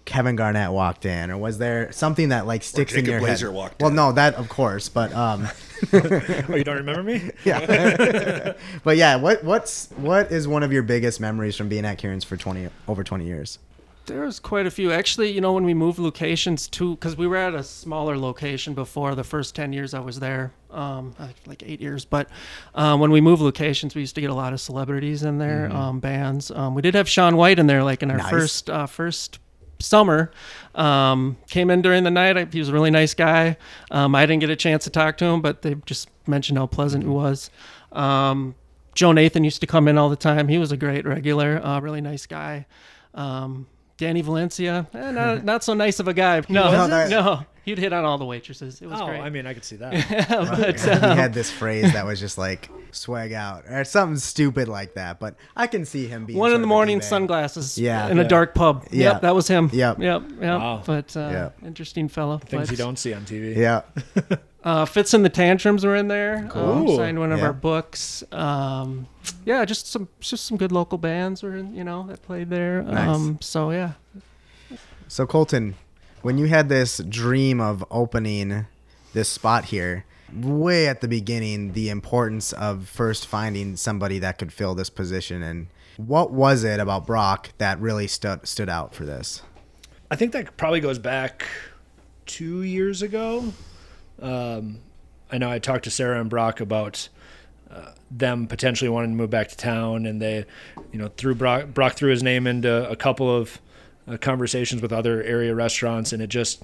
Kevin 0.06 0.36
Garnett 0.36 0.72
walked 0.72 1.04
in, 1.04 1.32
or 1.32 1.38
was 1.40 1.58
there 1.58 1.92
something 1.92 2.30
that 2.30 2.46
like 2.46 2.62
sticks 2.62 2.94
in 2.94 3.04
your 3.06 3.20
Blazer 3.20 3.48
head? 3.48 3.56
walked 3.56 3.82
well, 3.82 3.90
in. 3.90 3.96
no, 3.96 4.12
that 4.12 4.36
of 4.36 4.48
course, 4.48 4.88
but 4.88 5.12
um, 5.14 5.48
Oh, 5.94 6.56
you 6.56 6.64
don't 6.64 6.78
remember 6.78 7.02
me? 7.02 7.32
yeah, 7.46 8.54
but 8.84 8.96
yeah, 8.96 9.16
what 9.16 9.44
what's 9.44 9.90
what 9.98 10.32
is 10.32 10.48
one 10.48 10.62
of 10.62 10.72
your 10.72 10.84
biggest 10.84 11.20
memories 11.20 11.56
from 11.56 11.68
being 11.68 11.84
at 11.84 11.98
Kieran's 11.98 12.24
for 12.24 12.38
twenty 12.38 12.70
over 12.88 13.04
twenty 13.04 13.26
years? 13.26 13.58
There's 14.06 14.40
quite 14.40 14.68
a 14.68 14.72
few. 14.72 14.92
Actually, 14.92 15.32
you 15.32 15.42
know, 15.42 15.54
when 15.54 15.66
we 15.66 15.74
moved 15.74 15.98
locations 15.98 16.68
to, 16.68 16.94
because 16.94 17.18
we 17.18 17.26
were 17.26 17.38
at 17.38 17.56
a 17.56 17.64
smaller 17.64 18.20
location 18.20 18.76
before 18.76 19.16
the 19.16 19.24
first 19.24 19.56
10 19.56 19.74
years 19.74 19.96
I 19.96 20.00
was 20.00 20.20
there, 20.20 20.52
um, 20.76 21.16
uh, 21.18 21.28
like 21.46 21.64
eight 21.66 21.82
years. 21.82 22.06
But 22.06 22.30
um, 22.76 23.00
when 23.00 23.12
we 23.12 23.22
moved 23.22 23.42
locations, 23.42 23.96
we 23.96 24.02
used 24.02 24.16
to 24.16 24.22
get 24.22 24.30
a 24.30 24.34
lot 24.36 24.54
of 24.54 24.60
celebrities 24.62 25.24
in 25.24 25.38
there, 25.38 25.72
um, 25.72 26.00
bands. 26.00 26.52
Um, 26.52 26.76
we 26.76 26.82
did 26.82 26.94
have 26.96 27.08
Shaun 27.10 27.38
White 27.38 27.58
in 27.60 27.68
there, 27.68 27.84
like 27.84 28.04
in 28.04 28.12
our 28.12 28.18
Nice. 28.18 28.30
first 28.30 28.70
uh, 28.70 28.86
first 28.86 29.40
summer. 29.80 30.32
Um, 30.74 31.38
came 31.50 31.70
in 31.70 31.82
during 31.82 32.04
the 32.04 32.12
night. 32.12 32.38
I, 32.38 32.46
he 32.52 32.60
was 32.60 32.70
a 32.70 32.74
really 32.74 32.92
nice 32.92 33.14
guy. 33.14 33.58
Um, 33.92 34.16
I 34.16 34.26
didn't 34.26 34.42
get 34.42 34.50
a 34.50 34.56
chance 34.56 34.84
to 34.86 34.90
talk 34.90 35.18
to 35.18 35.26
him, 35.26 35.42
but 35.42 35.62
they 35.62 35.76
just 35.86 36.10
mentioned 36.28 36.58
how 36.58 36.68
pleasant 36.68 37.04
he 37.04 37.10
was. 37.10 37.50
Um, 37.92 38.56
Joe 38.94 39.12
Nathan 39.12 39.44
used 39.44 39.62
to 39.62 39.68
come 39.68 39.88
in 39.88 39.98
all 39.98 40.10
the 40.10 40.16
time. 40.16 40.48
He 40.48 40.58
was 40.58 40.72
a 40.72 40.78
great 40.78 41.06
regular, 41.06 41.64
uh, 41.66 41.80
really 41.82 42.02
nice 42.02 42.26
guy. 42.26 42.66
Um, 43.14 43.68
Danny 43.98 44.22
Valencia, 44.22 44.88
eh, 44.94 45.12
not, 45.12 45.46
not 45.46 45.64
so 45.64 45.74
nice 45.74 46.00
of 46.00 46.08
a 46.08 46.14
guy. 46.14 46.42
No, 46.50 46.66
wasn't? 46.66 47.12
no, 47.12 47.46
he'd 47.64 47.78
hit 47.78 47.94
on 47.94 48.04
all 48.04 48.18
the 48.18 48.26
waitresses. 48.26 48.82
It 48.82 48.88
was 48.88 49.00
Oh, 49.00 49.06
great. 49.08 49.22
I 49.22 49.30
mean, 49.30 49.46
I 49.48 49.54
could 49.54 49.64
see 49.64 49.78
that. 49.78 49.92
but, 50.50 50.80
he 50.80 50.90
um, 50.90 51.18
had 51.18 51.34
this 51.34 51.50
phrase 51.50 51.94
that 51.94 52.06
was 52.06 52.20
just 52.20 52.38
like 52.38 52.70
swag 52.92 53.32
out 53.32 53.64
or 53.70 53.84
something 53.86 54.18
stupid 54.18 54.68
like 54.68 54.96
that. 54.96 55.20
But 55.20 55.36
I 55.56 55.68
can 55.68 55.86
see 55.86 56.08
him 56.08 56.26
being 56.26 56.38
one 56.40 56.54
in 56.54 56.60
the 56.62 56.68
morning, 56.68 56.98
D-bag. 56.98 57.10
sunglasses. 57.10 57.78
Yeah. 57.78 58.10
in 58.10 58.20
a 58.20 58.28
dark 58.28 58.54
pub. 58.54 58.86
Yeah. 58.92 59.14
Yep, 59.14 59.22
that 59.22 59.36
was 59.36 59.48
him. 59.48 59.70
Yep. 59.72 60.00
yep, 60.00 60.24
yep. 60.30 60.42
Wow. 60.42 60.84
But 60.86 61.16
uh, 61.16 61.30
Yeah. 61.32 61.50
interesting 61.66 62.10
fellow. 62.10 62.38
Things 62.38 62.64
but, 62.68 62.72
you 62.72 62.78
don't 62.78 62.98
see 63.00 63.14
on 63.14 63.24
TV. 63.24 63.56
Yeah, 63.56 63.82
Uh, 64.66 64.84
Fitz 64.84 65.14
and 65.14 65.24
the 65.24 65.30
Tantrums 65.30 65.86
were 65.86 65.96
in 65.96 66.08
there. 66.08 66.50
Um, 66.54 66.88
signed 66.96 67.20
one 67.20 67.32
of 67.32 67.38
Yeah. 67.38 67.46
our 67.46 67.54
books. 67.54 68.24
Um, 68.32 69.06
yeah, 69.46 69.64
just 69.64 69.86
some 69.88 70.08
just 70.20 70.46
some 70.46 70.58
good 70.58 70.72
local 70.72 70.98
bands 70.98 71.44
were 71.44 71.56
in, 71.56 71.76
you 71.76 71.84
know 71.84 72.06
that 72.08 72.24
played 72.24 72.50
there. 72.50 72.82
Nice. 72.82 73.08
Um, 73.16 73.38
so 73.42 73.70
yeah, 73.70 73.92
So 75.08 75.28
Colton, 75.28 75.76
when 76.24 76.40
you 76.40 76.48
had 76.48 76.68
this 76.68 76.98
dream 76.98 77.62
of 77.62 77.86
opening 77.92 78.66
this 79.14 79.30
spot 79.30 79.66
here, 79.66 80.04
way 80.34 80.88
at 80.88 81.02
the 81.02 81.08
beginning, 81.08 81.74
the 81.74 81.90
importance 81.90 82.52
of 82.52 82.90
first 82.90 83.28
finding 83.28 83.76
somebody 83.76 84.18
that 84.18 84.40
could 84.40 84.52
fill 84.52 84.74
this 84.74 84.90
position, 84.90 85.44
and 85.44 85.68
what 85.98 86.32
was 86.32 86.64
it 86.64 86.80
about 86.80 87.06
Brock 87.06 87.52
that 87.60 87.80
really 87.80 88.08
stood 88.08 88.48
stood 88.48 88.68
out 88.70 88.96
for 88.96 89.06
this? 89.06 89.44
I 90.10 90.16
think 90.16 90.32
that 90.32 90.58
probably 90.58 90.80
goes 90.80 90.98
back 90.98 91.46
two 92.26 92.64
years 92.64 93.04
ago. 93.04 93.54
Um, 94.22 94.80
I 95.32 95.38
know 95.38 95.50
I 95.50 95.60
talked 95.60 95.84
to 95.86 95.92
Sarah 95.92 96.20
and 96.20 96.30
Brock 96.30 96.60
about 96.60 97.10
uh, 97.70 97.92
them 98.12 98.48
potentially 98.48 98.90
wanting 98.90 99.12
to 99.12 99.16
move 99.16 99.30
back 99.30 99.50
to 99.50 99.58
town, 99.58 100.06
and 100.06 100.22
they, 100.22 100.46
you 100.92 101.00
know, 101.00 101.10
threw 101.18 101.36
Brock, 101.36 101.68
Brock 101.74 101.94
threw 101.94 102.12
his 102.12 102.24
name 102.24 102.48
into 102.48 102.90
a 102.90 102.96
couple 102.96 103.34
of 103.34 103.60
uh, 104.08 104.18
conversations 104.18 104.82
with 104.82 104.94
other 104.94 105.24
area 105.24 105.54
restaurants, 105.54 106.14
and 106.14 106.22
it 106.22 106.28
just, 106.28 106.64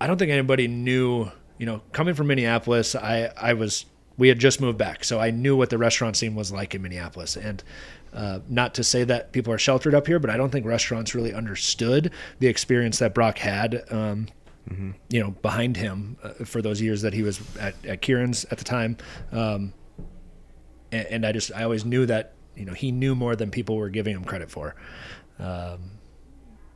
I 0.00 0.06
don't 0.06 0.18
think 0.18 0.30
anybody 0.30 0.68
knew. 0.68 1.30
You 1.58 1.66
know, 1.66 1.82
coming 1.90 2.14
from 2.14 2.28
Minneapolis, 2.28 2.94
I 2.94 3.32
I 3.36 3.52
was 3.52 3.84
we 4.16 4.28
had 4.28 4.38
just 4.38 4.60
moved 4.60 4.78
back, 4.78 5.04
so 5.04 5.18
I 5.20 5.30
knew 5.30 5.56
what 5.56 5.70
the 5.70 5.78
restaurant 5.78 6.16
scene 6.16 6.34
was 6.34 6.52
like 6.52 6.74
in 6.74 6.82
Minneapolis. 6.82 7.36
And 7.36 7.62
uh, 8.12 8.40
not 8.48 8.74
to 8.74 8.84
say 8.84 9.04
that 9.04 9.32
people 9.32 9.52
are 9.52 9.58
sheltered 9.58 9.94
up 9.94 10.06
here, 10.06 10.18
but 10.18 10.30
I 10.30 10.36
don't 10.36 10.50
think 10.50 10.66
restaurants 10.66 11.14
really 11.14 11.32
understood 11.32 12.12
the 12.38 12.46
experience 12.46 12.98
that 12.98 13.14
Brock 13.14 13.38
had. 13.38 13.84
Um, 13.90 14.28
mm-hmm. 14.68 14.90
You 15.10 15.20
know, 15.20 15.30
behind 15.30 15.76
him 15.76 16.16
uh, 16.22 16.44
for 16.44 16.62
those 16.62 16.80
years 16.80 17.02
that 17.02 17.12
he 17.12 17.22
was 17.22 17.40
at, 17.58 17.74
at 17.84 18.02
Kieran's 18.02 18.44
at 18.46 18.58
the 18.58 18.64
time, 18.64 18.96
um, 19.32 19.72
and, 20.92 21.06
and, 21.06 21.26
I 21.26 21.32
just 21.32 21.52
I 21.54 21.64
always 21.64 21.84
knew 21.84 22.06
that 22.06 22.34
you 22.56 22.64
know 22.64 22.72
he 22.72 22.92
knew 22.92 23.14
more 23.14 23.36
than 23.36 23.50
people 23.50 23.76
were 23.76 23.90
giving 23.90 24.14
him 24.14 24.24
credit 24.24 24.50
for. 24.50 24.74
Um, 25.38 25.98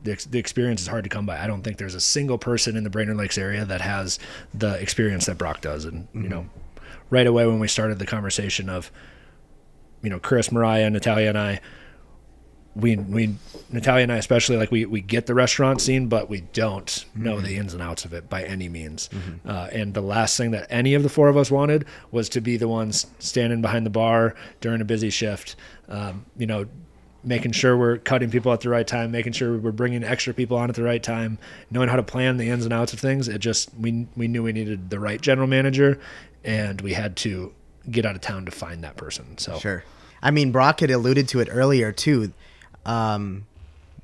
the, 0.03 0.27
the 0.29 0.39
experience 0.39 0.81
is 0.81 0.87
hard 0.87 1.05
to 1.05 1.09
come 1.09 1.25
by. 1.25 1.41
I 1.41 1.47
don't 1.47 1.61
think 1.61 1.77
there's 1.77 1.95
a 1.95 2.01
single 2.01 2.37
person 2.37 2.75
in 2.75 2.83
the 2.83 2.89
Brainerd 2.89 3.17
Lakes 3.17 3.37
area 3.37 3.65
that 3.65 3.81
has 3.81 4.19
the 4.53 4.73
experience 4.81 5.25
that 5.27 5.37
Brock 5.37 5.61
does. 5.61 5.85
And, 5.85 6.07
mm-hmm. 6.07 6.23
you 6.23 6.29
know, 6.29 6.49
right 7.09 7.25
away 7.25 7.45
when 7.45 7.59
we 7.59 7.67
started 7.67 7.99
the 7.99 8.05
conversation 8.05 8.69
of, 8.69 8.91
you 10.01 10.09
know, 10.09 10.19
Chris, 10.19 10.51
Mariah, 10.51 10.89
Natalia, 10.89 11.29
and 11.29 11.37
I, 11.37 11.61
we, 12.75 12.95
we, 12.95 13.35
Natalia 13.71 14.03
and 14.03 14.11
I 14.11 14.17
especially, 14.17 14.57
like 14.57 14.71
we, 14.71 14.85
we 14.85 15.01
get 15.01 15.25
the 15.27 15.33
restaurant 15.33 15.81
scene, 15.81 16.07
but 16.07 16.29
we 16.29 16.41
don't 16.41 16.85
mm-hmm. 16.85 17.23
know 17.23 17.39
the 17.39 17.57
ins 17.57 17.73
and 17.73 17.81
outs 17.81 18.05
of 18.05 18.13
it 18.13 18.29
by 18.29 18.43
any 18.43 18.69
means. 18.69 19.09
Mm-hmm. 19.09 19.49
Uh, 19.49 19.67
and 19.71 19.93
the 19.93 20.01
last 20.01 20.37
thing 20.37 20.51
that 20.51 20.67
any 20.69 20.93
of 20.95 21.03
the 21.03 21.09
four 21.09 21.29
of 21.29 21.37
us 21.37 21.51
wanted 21.51 21.85
was 22.11 22.29
to 22.29 22.41
be 22.41 22.57
the 22.57 22.67
ones 22.67 23.07
standing 23.19 23.61
behind 23.61 23.85
the 23.85 23.91
bar 23.91 24.35
during 24.59 24.81
a 24.81 24.85
busy 24.85 25.09
shift, 25.09 25.55
um, 25.87 26.25
you 26.37 26.47
know, 26.47 26.65
making 27.23 27.51
sure 27.51 27.77
we're 27.77 27.97
cutting 27.97 28.29
people 28.29 28.51
at 28.51 28.61
the 28.61 28.69
right 28.69 28.85
time, 28.85 29.11
making 29.11 29.33
sure 29.33 29.57
we're 29.57 29.71
bringing 29.71 30.03
extra 30.03 30.33
people 30.33 30.57
on 30.57 30.69
at 30.69 30.75
the 30.75 30.83
right 30.83 31.01
time, 31.01 31.37
knowing 31.71 31.89
how 31.89 31.95
to 31.95 32.03
plan 32.03 32.37
the 32.37 32.49
ins 32.49 32.65
and 32.65 32.73
outs 32.73 32.93
of 32.93 32.99
things. 32.99 33.27
It 33.27 33.39
just 33.39 33.73
we 33.75 34.07
we 34.15 34.27
knew 34.27 34.43
we 34.43 34.51
needed 34.51 34.89
the 34.89 34.99
right 34.99 35.21
general 35.21 35.47
manager, 35.47 35.99
and 36.43 36.81
we 36.81 36.93
had 36.93 37.15
to 37.17 37.53
get 37.89 38.05
out 38.05 38.15
of 38.15 38.21
town 38.21 38.45
to 38.45 38.51
find 38.51 38.83
that 38.83 38.97
person. 38.97 39.37
So 39.37 39.57
sure, 39.59 39.83
I 40.21 40.31
mean 40.31 40.51
Brock 40.51 40.81
had 40.81 40.91
alluded 40.91 41.27
to 41.29 41.39
it 41.39 41.47
earlier 41.51 41.91
too. 41.91 42.33
Um, 42.85 43.45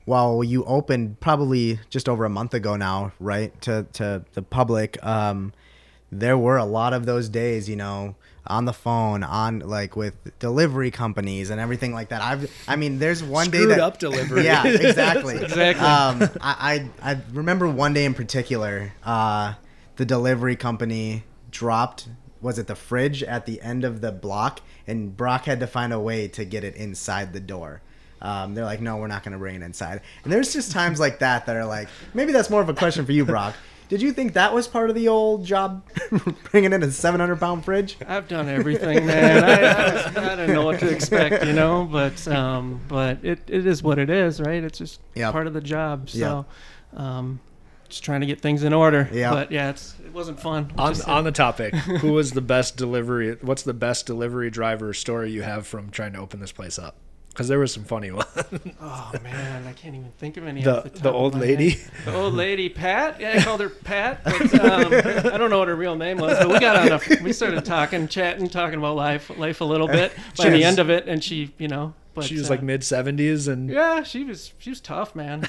while 0.05 0.43
you 0.43 0.63
opened 0.65 1.19
probably 1.19 1.79
just 1.89 2.09
over 2.09 2.25
a 2.25 2.29
month 2.29 2.53
ago 2.53 2.75
now, 2.75 3.11
right 3.19 3.59
to 3.61 3.85
to 3.93 4.25
the 4.33 4.41
public, 4.41 5.03
um, 5.05 5.53
there 6.11 6.37
were 6.37 6.57
a 6.57 6.65
lot 6.65 6.93
of 6.93 7.05
those 7.05 7.29
days, 7.29 7.69
you 7.69 7.75
know 7.75 8.15
on 8.49 8.65
the 8.65 8.73
phone 8.73 9.23
on 9.23 9.59
like 9.59 9.95
with 9.95 10.15
delivery 10.39 10.89
companies 10.91 11.51
and 11.51 11.61
everything 11.61 11.93
like 11.93 12.09
that. 12.09 12.21
I've 12.21 12.51
I 12.67 12.75
mean, 12.75 12.99
there's 12.99 13.23
one 13.23 13.45
Screwed 13.45 13.69
day 13.69 13.75
that 13.75 13.79
up 13.79 13.99
delivery. 13.99 14.43
Yeah, 14.43 14.65
exactly, 14.67 15.37
exactly. 15.37 15.85
Um, 15.85 16.29
I, 16.41 16.89
I, 17.03 17.11
I 17.11 17.17
remember 17.31 17.69
one 17.69 17.93
day 17.93 18.05
in 18.05 18.13
particular, 18.13 18.93
uh, 19.03 19.53
the 19.97 20.05
delivery 20.05 20.55
company 20.55 21.23
dropped 21.51 22.09
was 22.41 22.57
it 22.57 22.67
the 22.67 22.75
fridge 22.75 23.21
at 23.21 23.45
the 23.45 23.61
end 23.61 23.83
of 23.83 24.01
the 24.01 24.11
block, 24.13 24.61
and 24.87 25.15
Brock 25.15 25.45
had 25.45 25.59
to 25.59 25.67
find 25.67 25.91
a 25.91 25.99
way 25.99 26.27
to 26.29 26.45
get 26.45 26.63
it 26.63 26.75
inside 26.75 27.33
the 27.33 27.39
door. 27.41 27.81
Um, 28.21 28.53
they're 28.53 28.65
like, 28.65 28.81
no, 28.81 28.97
we're 28.97 29.07
not 29.07 29.23
going 29.23 29.33
to 29.33 29.37
bring 29.37 29.55
it 29.55 29.61
inside. 29.61 30.01
And 30.23 30.33
there's 30.33 30.53
just 30.53 30.71
times 30.71 30.99
like 30.99 31.19
that 31.19 31.45
that 31.45 31.55
are 31.55 31.65
like, 31.65 31.87
maybe 32.13 32.31
that's 32.31 32.49
more 32.49 32.61
of 32.61 32.69
a 32.69 32.73
question 32.73 33.05
for 33.05 33.11
you, 33.11 33.25
Brock. 33.25 33.55
Did 33.89 34.03
you 34.03 34.13
think 34.13 34.33
that 34.33 34.53
was 34.53 34.67
part 34.67 34.91
of 34.91 34.95
the 34.95 35.07
old 35.07 35.43
job, 35.43 35.83
bringing 36.51 36.73
in 36.73 36.83
a 36.83 36.91
700 36.91 37.39
pound 37.39 37.65
fridge? 37.65 37.97
I've 38.07 38.27
done 38.27 38.47
everything, 38.47 39.07
man. 39.07 39.43
I, 39.43 40.29
I, 40.29 40.33
I, 40.33 40.35
don't 40.35 40.53
know 40.53 40.63
what 40.63 40.79
to 40.81 40.89
expect, 40.89 41.43
you 41.43 41.53
know, 41.53 41.89
but 41.91 42.27
um, 42.27 42.81
but 42.87 43.25
it, 43.25 43.39
it 43.47 43.65
is 43.65 43.81
what 43.81 43.97
it 43.97 44.11
is, 44.11 44.39
right? 44.39 44.63
It's 44.63 44.77
just 44.77 45.01
yep. 45.15 45.31
part 45.31 45.47
of 45.47 45.55
the 45.55 45.61
job. 45.61 46.11
So, 46.11 46.45
yep. 46.93 46.99
um, 47.01 47.39
just 47.89 48.03
trying 48.03 48.21
to 48.21 48.27
get 48.27 48.41
things 48.41 48.61
in 48.63 48.73
order. 48.73 49.09
Yeah. 49.11 49.31
But 49.31 49.51
yeah, 49.51 49.71
it's 49.71 49.95
it 50.05 50.13
wasn't 50.13 50.39
fun. 50.39 50.71
On 50.77 50.93
on 51.07 51.23
the 51.23 51.31
topic, 51.31 51.73
who 51.73 52.13
was 52.13 52.33
the 52.33 52.41
best 52.41 52.77
delivery? 52.77 53.37
What's 53.41 53.63
the 53.63 53.73
best 53.73 54.05
delivery 54.05 54.51
driver 54.51 54.93
story 54.93 55.31
you 55.31 55.41
have 55.41 55.65
from 55.65 55.89
trying 55.89 56.13
to 56.13 56.19
open 56.19 56.39
this 56.39 56.51
place 56.51 56.77
up? 56.77 56.95
Because 57.29 57.47
there 57.47 57.59
was 57.59 57.73
some 57.73 57.83
funny 57.83 58.11
ones. 58.11 58.27
oh 58.81 59.11
man, 59.23 59.65
I 59.67 59.73
can't 59.73 59.95
even 59.95 60.11
think 60.17 60.37
of 60.37 60.45
any. 60.45 60.61
The 60.63 60.81
the, 60.93 60.99
the 61.03 61.11
old 61.11 61.35
lady. 61.35 61.71
Head. 61.71 61.91
The 62.05 62.15
old 62.15 62.33
lady, 62.33 62.69
Pat. 62.69 63.19
Yeah, 63.19 63.37
I 63.37 63.43
called 63.43 63.61
her 63.61 63.69
Pat. 63.69 64.21
But, 64.49 64.53
um, 64.61 64.93
I 65.33 65.37
don't 65.37 65.49
know 65.49 65.59
what 65.59 65.67
her 65.67 65.75
real 65.75 65.95
name 65.95 66.17
was, 66.17 66.37
but 66.37 66.49
we 66.49 66.59
got 66.59 66.75
on. 66.75 66.91
A, 66.91 67.23
we 67.23 67.33
started 67.33 67.63
talking, 67.65 68.07
chatting, 68.07 68.49
talking 68.49 68.77
about 68.79 68.95
life, 68.95 69.29
life 69.37 69.61
a 69.61 69.65
little 69.65 69.87
bit. 69.87 70.11
By 70.37 70.49
the 70.49 70.63
end 70.63 70.79
of 70.79 70.89
it, 70.89 71.07
and 71.07 71.23
she, 71.23 71.53
you 71.57 71.67
know, 71.67 71.93
but, 72.19 72.27
she 72.27 72.35
was 72.35 72.47
uh, 72.47 72.53
like 72.53 72.61
mid 72.61 72.83
seventies, 72.83 73.47
and 73.47 73.69
yeah, 73.69 74.03
she 74.03 74.23
was 74.23 74.53
she 74.57 74.69
was 74.69 74.81
tough, 74.81 75.15
man. 75.15 75.47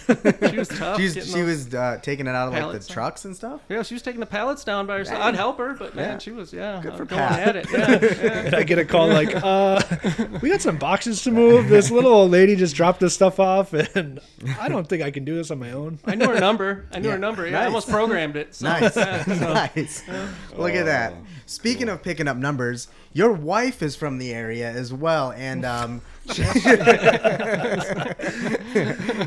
She 0.50 0.56
was 0.56 0.68
tough. 0.78 1.00
she 1.00 1.42
was 1.42 1.74
uh, 1.74 1.98
taking 2.02 2.26
it 2.26 2.34
out 2.34 2.48
of 2.48 2.54
like 2.54 2.72
the 2.72 2.86
down. 2.86 2.94
trucks 2.94 3.24
and 3.24 3.36
stuff. 3.36 3.60
Yeah, 3.68 3.82
she 3.82 3.94
was 3.94 4.02
taking 4.02 4.20
the 4.20 4.26
pallets 4.26 4.64
down 4.64 4.86
by 4.86 4.98
herself. 4.98 5.20
I'd 5.22 5.34
help 5.34 5.58
her, 5.58 5.74
but 5.74 5.94
man, 5.94 6.12
yeah. 6.12 6.18
she 6.18 6.30
was 6.30 6.52
yeah, 6.52 6.80
good 6.82 6.94
for 6.96 7.04
going 7.04 7.20
Pat. 7.20 7.48
at 7.48 7.56
it. 7.56 7.70
Yeah, 7.70 8.22
yeah. 8.22 8.40
and 8.46 8.54
I 8.54 8.62
get 8.62 8.78
a 8.78 8.84
call 8.84 9.08
like, 9.08 9.34
uh, 9.34 9.80
we 10.40 10.50
got 10.50 10.60
some 10.60 10.78
boxes 10.78 11.22
to 11.22 11.30
move. 11.30 11.68
This 11.68 11.90
little 11.90 12.12
old 12.12 12.30
lady 12.30 12.56
just 12.56 12.74
dropped 12.74 13.00
this 13.00 13.14
stuff 13.14 13.40
off, 13.40 13.72
and 13.72 14.20
I 14.58 14.68
don't 14.68 14.88
think 14.88 15.02
I 15.02 15.10
can 15.10 15.24
do 15.24 15.36
this 15.36 15.50
on 15.50 15.58
my 15.58 15.72
own. 15.72 15.98
I 16.04 16.14
knew 16.14 16.28
her 16.28 16.40
number. 16.40 16.86
I 16.92 16.98
knew 16.98 17.08
yeah. 17.08 17.14
her 17.14 17.18
number. 17.18 17.44
Yeah, 17.44 17.52
nice. 17.52 17.62
I 17.62 17.66
almost 17.66 17.88
programmed 17.88 18.36
it. 18.36 18.54
So, 18.54 18.66
nice, 18.66 18.94
so. 18.94 19.02
nice. 19.26 20.02
Look 20.56 20.74
at 20.74 20.86
that. 20.86 21.14
Speaking 21.46 21.86
cool. 21.86 21.94
of 21.94 22.02
picking 22.02 22.28
up 22.28 22.36
numbers, 22.36 22.88
your 23.12 23.32
wife 23.32 23.82
is 23.82 23.96
from 23.96 24.18
the 24.18 24.32
area 24.32 24.70
as 24.70 24.92
well, 24.92 25.32
and 25.32 25.64
um, 25.64 26.02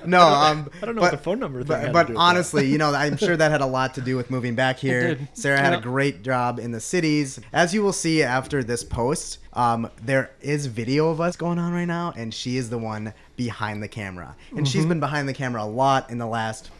no, 0.06 0.22
um, 0.22 0.70
I 0.82 0.86
don't 0.86 0.96
know 0.96 1.02
but, 1.02 1.02
what 1.02 1.12
the 1.12 1.18
phone 1.18 1.40
number. 1.40 1.64
But, 1.64 1.92
but 1.92 2.16
honestly, 2.16 2.68
you 2.68 2.78
know, 2.78 2.94
I'm 2.94 3.18
sure 3.18 3.36
that 3.36 3.52
had 3.52 3.62
a 3.62 3.66
lot 3.66 3.94
to 3.96 4.02
do 4.02 4.16
with 4.16 4.30
moving 4.30 4.56
back 4.56 4.80
here. 4.80 5.18
Sarah 5.34 5.60
had 5.60 5.74
a 5.74 5.82
great 5.82 6.24
job 6.24 6.60
in 6.60 6.72
the 6.72 6.80
cities, 6.80 7.40
as 7.52 7.74
you 7.74 7.84
will 7.84 7.94
see 7.94 8.24
after 8.24 8.64
this 8.64 8.84
post. 8.84 9.40
Um, 9.54 9.90
there 10.02 10.32
is 10.42 10.66
video 10.66 11.10
of 11.10 11.22
us 11.22 11.36
going 11.36 11.60
on 11.60 11.74
right 11.74 11.86
now, 11.86 12.14
and 12.16 12.34
she 12.34 12.58
is 12.58 12.70
the 12.70 12.78
one 12.78 13.14
behind 13.36 13.84
the 13.84 13.88
camera, 13.88 14.36
and 14.50 14.60
mm-hmm. 14.60 14.66
she's 14.66 14.86
been 14.86 15.00
behind 15.00 15.28
the 15.30 15.34
camera 15.34 15.64
a 15.64 15.66
lot 15.66 16.10
in 16.10 16.18
the 16.18 16.28
last 16.28 16.72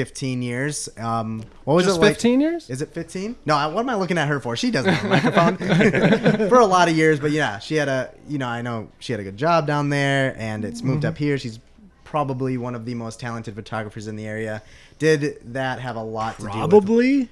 15 0.00 0.40
years. 0.40 0.88
Um, 0.96 1.44
what 1.64 1.74
was 1.74 1.84
Just 1.84 1.98
it 1.98 2.00
like? 2.00 2.14
15 2.14 2.40
years? 2.40 2.70
Is 2.70 2.80
it 2.80 2.94
15? 2.94 3.36
No, 3.44 3.68
what 3.68 3.80
am 3.80 3.90
I 3.90 3.96
looking 3.96 4.16
at 4.16 4.28
her 4.28 4.40
for? 4.40 4.56
She 4.56 4.70
doesn't 4.70 4.94
have 4.94 5.04
a 5.04 5.08
microphone 5.10 5.58
for 6.48 6.58
a 6.58 6.64
lot 6.64 6.88
of 6.88 6.96
years, 6.96 7.20
but 7.20 7.32
yeah, 7.32 7.58
she 7.58 7.74
had 7.74 7.88
a, 7.88 8.10
you 8.26 8.38
know, 8.38 8.48
I 8.48 8.62
know 8.62 8.88
she 8.98 9.12
had 9.12 9.20
a 9.20 9.24
good 9.24 9.36
job 9.36 9.66
down 9.66 9.90
there 9.90 10.34
and 10.38 10.64
it's 10.64 10.80
moved 10.80 11.02
mm-hmm. 11.02 11.10
up 11.10 11.18
here. 11.18 11.36
She's 11.36 11.60
probably 12.02 12.56
one 12.56 12.74
of 12.74 12.86
the 12.86 12.94
most 12.94 13.20
talented 13.20 13.54
photographers 13.54 14.06
in 14.06 14.16
the 14.16 14.26
area. 14.26 14.62
Did 14.98 15.52
that 15.52 15.80
have 15.80 15.96
a 15.96 16.02
lot 16.02 16.38
to 16.38 16.44
probably? 16.44 17.24
do 17.24 17.28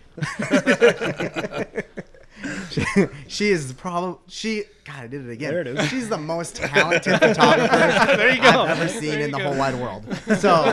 with 0.51 1.87
she, 2.71 2.85
she 3.29 3.49
is 3.51 3.73
probably 3.73 4.19
she 4.29 4.65
God, 4.89 5.05
I 5.05 5.07
did 5.07 5.27
it 5.27 5.31
again. 5.31 5.51
There 5.51 5.61
it 5.61 5.67
is. 5.67 5.89
She's 5.89 6.09
the 6.09 6.17
most 6.17 6.57
talented 6.57 7.19
photographer 7.19 7.77
there 8.17 8.35
you 8.35 8.41
go. 8.41 8.63
I've 8.63 8.81
ever 8.81 8.89
seen 8.89 9.21
in 9.21 9.31
the 9.31 9.39
whole 9.39 9.55
wide 9.57 9.75
world. 9.75 10.05
So, 10.39 10.73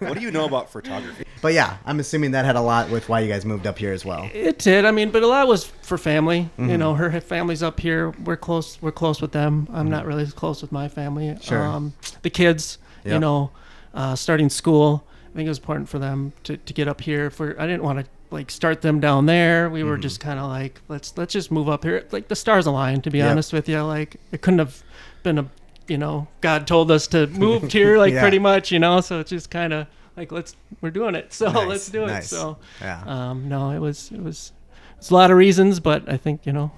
what 0.00 0.14
do 0.14 0.20
you 0.20 0.30
know 0.30 0.46
about 0.46 0.70
photography? 0.70 1.24
But 1.40 1.54
yeah, 1.54 1.76
I'm 1.86 2.00
assuming 2.00 2.32
that 2.32 2.44
had 2.44 2.56
a 2.56 2.60
lot 2.60 2.90
with 2.90 3.08
why 3.08 3.20
you 3.20 3.28
guys 3.28 3.44
moved 3.44 3.66
up 3.66 3.78
here 3.78 3.92
as 3.92 4.04
well. 4.04 4.28
It 4.34 4.58
did. 4.58 4.84
I 4.84 4.90
mean, 4.90 5.10
but 5.10 5.22
a 5.22 5.26
lot 5.26 5.46
was 5.46 5.64
for 5.64 5.96
family. 5.96 6.50
Mm-hmm. 6.58 6.70
You 6.70 6.78
know, 6.78 6.94
her 6.94 7.20
family's 7.20 7.62
up 7.62 7.78
here. 7.78 8.10
We're 8.24 8.36
close. 8.36 8.80
We're 8.82 8.92
close 8.92 9.22
with 9.22 9.32
them. 9.32 9.68
I'm 9.70 9.84
mm-hmm. 9.84 9.90
not 9.90 10.06
really 10.06 10.22
as 10.22 10.32
close 10.32 10.60
with 10.60 10.72
my 10.72 10.88
family. 10.88 11.36
Sure. 11.40 11.62
Um, 11.62 11.94
the 12.22 12.30
kids, 12.30 12.78
yep. 13.04 13.14
you 13.14 13.20
know, 13.20 13.50
uh, 13.94 14.16
starting 14.16 14.50
school. 14.50 15.04
I 15.32 15.36
think 15.36 15.46
it 15.46 15.50
was 15.50 15.58
important 15.58 15.88
for 15.88 15.98
them 15.98 16.32
to, 16.44 16.56
to 16.56 16.72
get 16.72 16.88
up 16.88 17.00
here. 17.00 17.30
For 17.30 17.60
I 17.60 17.66
didn't 17.66 17.82
want 17.82 18.00
to 18.00 18.06
like 18.30 18.50
start 18.50 18.82
them 18.82 19.00
down 19.00 19.26
there. 19.26 19.70
We 19.70 19.84
were 19.84 19.94
mm-hmm. 19.94 20.02
just 20.02 20.20
kind 20.20 20.38
of 20.38 20.48
like 20.48 20.80
let's 20.88 21.16
let's 21.16 21.32
just 21.32 21.50
move 21.50 21.68
up 21.68 21.84
here. 21.84 22.06
Like 22.10 22.28
the 22.28 22.36
stars 22.36 22.66
aligned, 22.66 23.04
to 23.04 23.10
be 23.10 23.18
yep. 23.18 23.30
honest 23.30 23.52
with 23.52 23.68
you. 23.68 23.80
Like 23.82 24.16
it 24.32 24.42
couldn't 24.42 24.58
have 24.60 24.82
been 25.22 25.38
a 25.38 25.50
you 25.88 25.98
know 25.98 26.28
God 26.40 26.66
told 26.66 26.90
us 26.90 27.06
to 27.08 27.26
move 27.28 27.72
here, 27.72 27.98
like 27.98 28.14
yeah. 28.14 28.20
pretty 28.20 28.38
much, 28.38 28.72
you 28.72 28.78
know. 28.78 29.00
So 29.00 29.20
it's 29.20 29.30
just 29.30 29.50
kind 29.50 29.72
of 29.72 29.86
like 30.16 30.32
let's 30.32 30.56
we're 30.80 30.90
doing 30.90 31.14
it, 31.14 31.32
so 31.32 31.50
nice. 31.50 31.68
let's 31.68 31.88
do 31.88 32.06
nice. 32.06 32.26
it. 32.26 32.28
So 32.28 32.58
yeah, 32.80 33.02
um, 33.06 33.48
no, 33.48 33.70
it 33.70 33.78
was 33.78 34.10
it 34.12 34.22
was 34.22 34.52
it's 34.98 35.10
a 35.10 35.14
lot 35.14 35.30
of 35.30 35.36
reasons, 35.36 35.80
but 35.80 36.08
I 36.08 36.16
think 36.16 36.46
you 36.46 36.52
know 36.52 36.72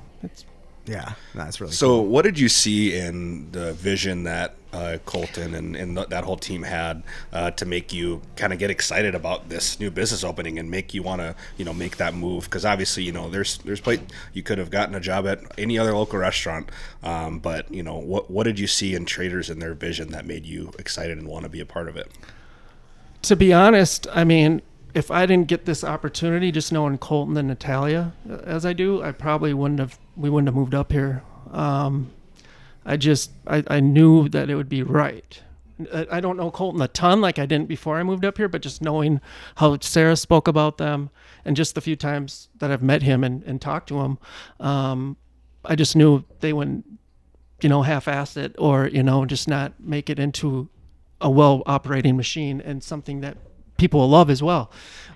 yeah, 0.87 1.13
that's 1.35 1.61
really 1.61 1.73
so. 1.73 1.89
Cool. 1.89 2.07
What 2.07 2.23
did 2.23 2.39
you 2.39 2.49
see 2.49 2.97
in 2.97 3.51
the 3.51 3.73
vision 3.73 4.23
that 4.25 4.55
uh, 4.73 4.99
Colton 5.05 5.55
and, 5.55 5.75
and 5.75 5.97
th- 5.97 6.09
that 6.09 6.25
whole 6.25 6.37
team 6.37 6.63
had 6.63 7.03
uh, 7.33 7.51
to 7.53 7.67
make 7.67 7.93
you 7.93 8.23
kind 8.37 8.53
of 8.53 8.59
get 8.59 8.71
excited 8.71 9.15
about 9.15 9.49
this 9.49 9.81
new 9.81 9.91
business 9.91 10.23
opening 10.23 10.59
and 10.59 10.71
make 10.71 10.95
you 10.95 11.03
want 11.03 11.21
to, 11.21 11.35
you 11.57 11.65
know, 11.65 11.73
make 11.73 11.97
that 11.97 12.15
move? 12.15 12.45
Because 12.45 12.65
obviously, 12.65 13.03
you 13.03 13.13
know, 13.13 13.29
there's 13.29 13.59
there's 13.59 13.81
play, 13.81 13.99
you 14.33 14.43
could 14.43 14.59
have 14.59 14.71
gotten 14.71 14.95
a 14.95 15.01
job 15.01 15.27
at 15.27 15.41
any 15.59 15.79
other 15.79 15.93
local 15.93 16.19
restaurant, 16.19 16.71
um, 17.03 17.41
but 17.41 17.73
you 17.73 17.83
know, 17.83 17.97
what 17.97 18.31
what 18.31 18.45
did 18.45 18.59
you 18.59 18.67
see 18.67 18.95
in 18.95 19.05
traders 19.07 19.51
in 19.51 19.59
their 19.59 19.75
vision 19.75 20.13
that 20.13 20.25
made 20.25 20.47
you 20.47 20.73
excited 20.79 21.19
and 21.19 21.27
want 21.27 21.43
to 21.43 21.49
be 21.49 21.61
a 21.61 21.67
part 21.67 21.89
of 21.89 21.97
it? 21.97 22.11
To 23.23 23.35
be 23.35 23.53
honest, 23.53 24.07
I 24.13 24.23
mean, 24.23 24.63
if 24.97 25.11
I 25.11 25.27
didn't 25.27 25.47
get 25.47 25.67
this 25.67 25.85
opportunity, 25.85 26.51
just 26.51 26.73
knowing 26.73 26.97
Colton 26.97 27.37
and 27.37 27.49
Natalia 27.49 28.15
uh, 28.29 28.37
as 28.45 28.65
I 28.65 28.73
do, 28.73 29.03
I 29.03 29.13
probably 29.13 29.53
wouldn't 29.53 29.79
have. 29.79 29.99
We 30.17 30.31
wouldn't 30.31 30.49
have 30.49 30.55
moved 30.55 30.75
up 30.75 30.91
here. 30.91 31.23
Um, 31.53 32.13
I 32.87 32.97
just 32.97 33.31
I, 33.47 33.63
I 33.69 33.81
knew 33.81 34.31
that 34.31 34.49
it 34.49 34.55
would 34.55 34.71
be 34.71 34.83
right. 34.83 35.43
I, 35.93 36.21
don't 36.21 36.39
know 36.39 36.51
Colton 36.51 36.81
a 36.81 36.89
ton 36.89 37.21
like 37.21 37.39
I 37.39 37.45
didn't 37.45 37.69
before 37.69 37.99
I 37.99 38.03
moved 38.03 38.25
up 38.25 38.39
here, 38.39 38.49
but 38.49 38.63
just 38.63 38.81
knowing 38.81 39.21
how 39.57 39.79
Sarah 39.81 40.17
spoke 40.17 40.49
about 40.49 40.79
them 40.79 41.11
and 41.45 41.55
just 41.55 41.75
the 41.75 41.83
few 41.83 41.97
times 41.97 42.49
that 42.57 42.71
I've 42.71 42.83
met 42.83 43.03
him 43.03 43.23
and, 43.23 43.43
and 43.43 43.61
talked 43.61 43.91
to 43.91 44.01
him, 44.01 44.19
um, 44.59 45.19
I 45.67 45.75
just 45.75 45.95
knew 45.95 46.25
they 46.41 46.55
wouldn't, 46.55 46.87
you 47.61 47.69
know, 47.69 47.83
half-ass 47.83 48.39
it 48.39 48.55
or 48.57 48.89
you 48.89 49.03
know 49.03 49.27
just 49.27 49.49
not 49.49 49.75
make 49.79 50.09
it 50.09 50.19
into 50.19 50.71
a 51.21 51.29
well 51.29 51.63
operating 51.67 52.17
machine 52.17 52.63
and 52.63 52.83
something 52.83 53.21
that 53.21 53.37
people 53.77 54.01
will 54.01 54.09
love 54.09 54.31
as 54.31 54.43
well. 54.43 54.71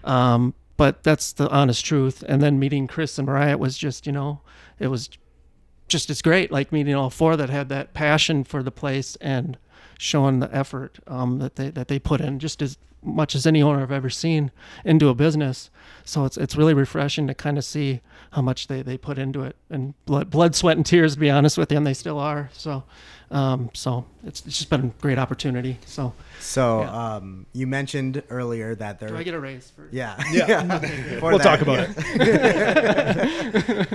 Um, 0.04 0.54
but 0.76 1.02
that's 1.02 1.32
the 1.32 1.48
honest 1.50 1.84
truth. 1.84 2.24
And 2.26 2.42
then 2.42 2.58
meeting 2.58 2.86
Chris 2.86 3.18
and 3.18 3.26
Mariah 3.26 3.58
was 3.58 3.76
just, 3.76 4.06
you 4.06 4.12
know, 4.12 4.40
it 4.78 4.88
was 4.88 5.10
just 5.88 6.08
as 6.08 6.22
great. 6.22 6.50
Like 6.50 6.72
meeting 6.72 6.94
all 6.94 7.10
four 7.10 7.36
that 7.36 7.50
had 7.50 7.68
that 7.68 7.92
passion 7.92 8.44
for 8.44 8.62
the 8.62 8.70
place 8.70 9.16
and 9.20 9.58
showing 9.98 10.40
the 10.40 10.54
effort 10.54 10.98
um, 11.06 11.38
that 11.40 11.56
they 11.56 11.68
that 11.70 11.88
they 11.88 11.98
put 11.98 12.22
in, 12.22 12.38
just 12.38 12.62
as 12.62 12.78
much 13.02 13.34
as 13.34 13.46
any 13.46 13.62
owner 13.62 13.82
I've 13.82 13.92
ever 13.92 14.10
seen 14.10 14.50
into 14.84 15.08
a 15.08 15.14
business. 15.14 15.70
So 16.04 16.24
it's 16.24 16.38
it's 16.38 16.56
really 16.56 16.74
refreshing 16.74 17.26
to 17.26 17.34
kind 17.34 17.58
of 17.58 17.64
see 17.64 18.00
how 18.32 18.42
much 18.42 18.68
they, 18.68 18.82
they 18.82 18.96
put 18.96 19.18
into 19.18 19.42
it 19.42 19.56
and 19.68 19.94
blood 20.06 20.30
blood 20.30 20.54
sweat 20.54 20.76
and 20.76 20.86
tears 20.86 21.14
to 21.14 21.20
be 21.20 21.28
honest 21.28 21.58
with 21.58 21.70
you, 21.70 21.76
and 21.76 21.86
they 21.86 21.94
still 21.94 22.18
are. 22.18 22.48
So 22.52 22.84
um, 23.30 23.70
so 23.74 24.04
it's, 24.24 24.44
it's 24.46 24.58
just 24.58 24.70
been 24.70 24.80
a 24.84 24.88
great 25.00 25.18
opportunity. 25.18 25.78
So 25.86 26.12
So 26.40 26.80
Yeah. 26.80 27.14
um, 27.16 27.46
you 27.52 27.66
mentioned 27.66 28.22
earlier 28.30 28.74
that 28.74 28.98
there. 28.98 29.10
do 29.10 29.16
I 29.16 29.22
get 29.22 29.34
a 29.34 29.40
raise 29.40 29.70
for? 29.70 29.88
yeah. 29.92 30.16
Yeah. 30.32 30.78
For 31.20 31.28
we'll 31.30 31.38
that, 31.38 31.44
talk 31.44 31.60
about 31.60 31.78
yeah. 31.78 31.94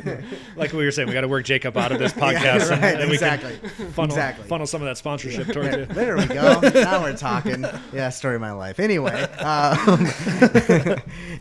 it. 0.09 0.23
like 0.55 0.71
we 0.73 0.85
were 0.85 0.91
saying, 0.91 1.07
we 1.07 1.13
got 1.13 1.21
to 1.21 1.27
work 1.27 1.45
Jacob 1.45 1.75
out 1.77 1.91
of 1.91 1.99
this 1.99 2.13
podcast, 2.13 2.43
Yeah, 2.43 2.73
and 2.73 2.81
right, 2.81 2.97
then 2.97 3.09
we 3.09 3.17
can 3.17 3.39
funnel, 3.91 4.11
Exactly. 4.11 4.47
funnel 4.47 4.67
some 4.67 4.81
of 4.81 4.85
that 4.87 4.97
sponsorship 4.97 5.47
towards 5.47 5.69
There, 5.69 5.79
you. 5.79 5.85
there 5.87 6.17
we 6.17 6.25
go. 6.27 6.59
Now 6.61 7.01
we're 7.03 7.17
talking. 7.17 7.65
Yeah, 7.93 8.09
story 8.09 8.35
of 8.35 8.41
my 8.41 8.51
life. 8.51 8.79
Anyway, 8.79 9.21
um, 9.39 10.07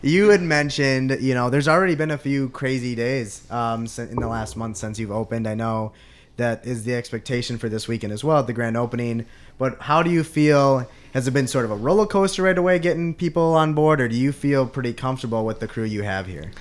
you 0.01 0.29
had 0.29 0.41
mentioned, 0.41 1.17
you 1.21 1.33
know, 1.33 1.49
there's 1.49 1.67
already 1.67 1.95
been 1.95 2.11
a 2.11 2.17
few 2.17 2.49
crazy 2.49 2.95
days 2.95 3.49
um, 3.51 3.87
in 3.97 4.15
the 4.17 4.27
last 4.27 4.55
month 4.57 4.77
since 4.77 4.99
you've 4.99 5.11
opened. 5.11 5.47
I 5.47 5.55
know 5.55 5.93
that 6.37 6.65
is 6.65 6.83
the 6.83 6.93
expectation 6.95 7.57
for 7.57 7.69
this 7.69 7.87
weekend 7.87 8.13
as 8.13 8.23
well 8.23 8.39
at 8.39 8.47
the 8.47 8.53
grand 8.53 8.77
opening. 8.77 9.25
But 9.57 9.81
how 9.81 10.03
do 10.03 10.09
you 10.09 10.23
feel? 10.23 10.87
Has 11.13 11.27
it 11.27 11.31
been 11.31 11.47
sort 11.47 11.63
of 11.63 11.71
a 11.71 11.75
roller 11.75 12.05
coaster 12.05 12.43
right 12.43 12.57
away 12.57 12.77
getting 12.77 13.13
people 13.13 13.55
on 13.55 13.73
board, 13.73 14.01
or 14.01 14.09
do 14.09 14.15
you 14.15 14.31
feel 14.33 14.67
pretty 14.67 14.93
comfortable 14.93 15.45
with 15.45 15.61
the 15.61 15.67
crew 15.67 15.85
you 15.85 16.03
have 16.03 16.27
here? 16.27 16.51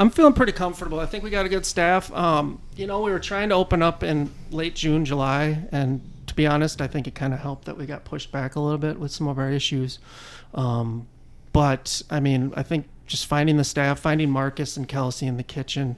I'm 0.00 0.10
feeling 0.10 0.32
pretty 0.32 0.52
comfortable. 0.52 0.98
I 0.98 1.06
think 1.06 1.24
we 1.24 1.30
got 1.30 1.44
a 1.44 1.48
good 1.48 1.66
staff. 1.66 2.12
Um, 2.12 2.60
you 2.74 2.86
know, 2.86 3.02
we 3.02 3.10
were 3.10 3.18
trying 3.18 3.50
to 3.50 3.54
open 3.54 3.82
up 3.82 4.02
in 4.02 4.30
late 4.50 4.74
June, 4.74 5.04
July, 5.04 5.58
and 5.72 6.00
to 6.26 6.34
be 6.34 6.46
honest, 6.46 6.80
I 6.80 6.86
think 6.86 7.06
it 7.06 7.14
kind 7.14 7.34
of 7.34 7.40
helped 7.40 7.66
that 7.66 7.76
we 7.76 7.84
got 7.84 8.04
pushed 8.04 8.32
back 8.32 8.56
a 8.56 8.60
little 8.60 8.78
bit 8.78 8.98
with 8.98 9.10
some 9.10 9.28
of 9.28 9.38
our 9.38 9.50
issues. 9.50 9.98
Um, 10.54 11.06
but 11.52 12.00
I 12.10 12.20
mean, 12.20 12.52
I 12.56 12.62
think 12.62 12.86
just 13.06 13.26
finding 13.26 13.56
the 13.56 13.64
staff, 13.64 13.98
finding 13.98 14.30
Marcus 14.30 14.76
and 14.76 14.86
Kelsey 14.86 15.26
in 15.26 15.36
the 15.36 15.42
kitchen. 15.42 15.96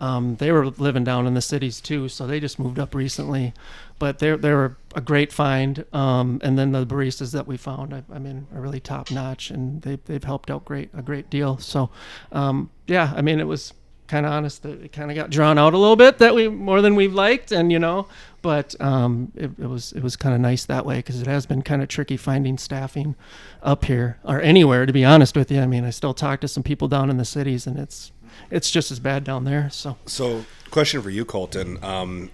Um, 0.00 0.36
they 0.36 0.50
were 0.50 0.66
living 0.66 1.04
down 1.04 1.26
in 1.26 1.34
the 1.34 1.42
cities 1.42 1.80
too, 1.80 2.08
so 2.08 2.26
they 2.26 2.40
just 2.40 2.58
moved 2.58 2.78
up 2.78 2.94
recently. 2.94 3.52
But 3.98 4.18
they're 4.18 4.38
they're 4.38 4.76
a 4.94 5.00
great 5.00 5.32
find. 5.32 5.84
Um, 5.92 6.40
and 6.42 6.58
then 6.58 6.72
the 6.72 6.86
baristas 6.86 7.32
that 7.32 7.46
we 7.46 7.58
found, 7.58 7.94
I, 7.94 8.02
I 8.12 8.18
mean, 8.18 8.46
are 8.54 8.60
really 8.60 8.80
top 8.80 9.10
notch, 9.10 9.50
and 9.50 9.82
they 9.82 9.98
they've 10.06 10.24
helped 10.24 10.50
out 10.50 10.64
great 10.64 10.88
a 10.96 11.02
great 11.02 11.28
deal. 11.28 11.58
So, 11.58 11.90
um, 12.32 12.70
yeah, 12.86 13.12
I 13.14 13.20
mean, 13.20 13.40
it 13.40 13.46
was 13.46 13.74
kind 14.10 14.26
of 14.26 14.32
honest 14.32 14.64
that 14.64 14.82
it 14.82 14.90
kind 14.90 15.10
of 15.10 15.14
got 15.14 15.30
drawn 15.30 15.56
out 15.56 15.72
a 15.72 15.78
little 15.78 15.94
bit 15.94 16.18
that 16.18 16.34
we 16.34 16.48
more 16.48 16.82
than 16.82 16.96
we've 16.96 17.14
liked, 17.14 17.52
and 17.52 17.70
you 17.70 17.78
know, 17.78 18.08
but 18.42 18.74
um, 18.80 19.30
it, 19.36 19.50
it 19.58 19.66
was 19.66 19.92
it 19.92 20.02
was 20.02 20.16
kind 20.16 20.34
of 20.34 20.40
nice 20.40 20.64
that 20.64 20.84
way 20.84 20.96
because 20.96 21.20
it 21.20 21.26
has 21.26 21.46
been 21.46 21.62
kind 21.62 21.82
of 21.82 21.88
tricky 21.88 22.16
finding 22.16 22.58
staffing 22.58 23.14
up 23.62 23.84
here 23.84 24.18
or 24.24 24.40
anywhere. 24.40 24.84
To 24.84 24.92
be 24.92 25.04
honest 25.04 25.36
with 25.36 25.50
you, 25.50 25.60
I 25.60 25.66
mean, 25.66 25.84
I 25.84 25.90
still 25.90 26.14
talk 26.14 26.40
to 26.40 26.48
some 26.48 26.62
people 26.62 26.88
down 26.88 27.08
in 27.08 27.18
the 27.18 27.24
cities, 27.24 27.66
and 27.66 27.78
it's 27.78 28.10
it's 28.50 28.70
just 28.70 28.90
as 28.90 28.98
bad 29.00 29.24
down 29.24 29.44
there. 29.44 29.70
So. 29.70 29.96
So, 30.06 30.44
question 30.70 31.02
for 31.02 31.10
you, 31.10 31.24
Colton. 31.24 31.82
Um, 31.82 32.30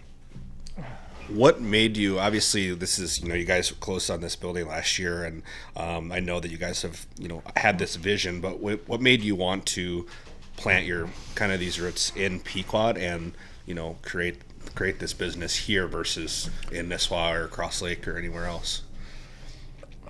what 1.28 1.60
made 1.60 1.96
you? 1.96 2.18
Obviously, 2.18 2.74
this 2.74 2.98
is 2.98 3.20
you 3.20 3.28
know 3.28 3.34
you 3.34 3.44
guys 3.44 3.70
were 3.70 3.78
closed 3.78 4.10
on 4.10 4.20
this 4.20 4.36
building 4.36 4.68
last 4.68 4.98
year, 4.98 5.24
and 5.24 5.42
um, 5.76 6.12
I 6.12 6.20
know 6.20 6.40
that 6.40 6.50
you 6.50 6.58
guys 6.58 6.82
have 6.82 7.06
you 7.18 7.28
know 7.28 7.42
had 7.56 7.78
this 7.78 7.96
vision. 7.96 8.40
But 8.40 8.60
what, 8.60 8.88
what 8.88 9.00
made 9.00 9.22
you 9.22 9.34
want 9.34 9.66
to 9.66 10.06
plant 10.56 10.86
your 10.86 11.08
kind 11.34 11.52
of 11.52 11.60
these 11.60 11.78
roots 11.80 12.12
in 12.16 12.40
Pequot 12.40 12.96
and 12.96 13.32
you 13.66 13.74
know 13.74 13.96
create 14.02 14.40
create 14.74 14.98
this 14.98 15.12
business 15.12 15.56
here 15.56 15.86
versus 15.86 16.50
in 16.70 16.88
Nisswa 16.88 17.34
or 17.34 17.48
Cross 17.48 17.82
Lake 17.82 18.06
or 18.06 18.16
anywhere 18.16 18.46
else? 18.46 18.82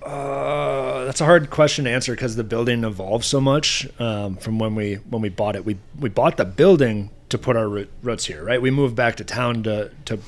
Uh, 0.03 1.05
that's 1.05 1.21
a 1.21 1.25
hard 1.25 1.49
question 1.49 1.85
to 1.85 1.91
answer 1.91 2.13
because 2.13 2.35
the 2.35 2.43
building 2.43 2.83
evolved 2.83 3.25
so 3.25 3.41
much 3.41 3.87
um, 3.99 4.35
from 4.37 4.59
when 4.59 4.75
we 4.75 4.95
when 4.95 5.21
we 5.21 5.29
bought 5.29 5.55
it. 5.55 5.65
We 5.65 5.77
we 5.99 6.09
bought 6.09 6.37
the 6.37 6.45
building 6.45 7.09
to 7.29 7.37
put 7.37 7.55
our 7.55 7.67
roots 7.67 8.25
here, 8.25 8.43
right? 8.43 8.61
We 8.61 8.71
moved 8.71 8.95
back 8.95 9.15
to 9.17 9.23
town 9.23 9.63
to 9.63 9.91
to 10.05 10.19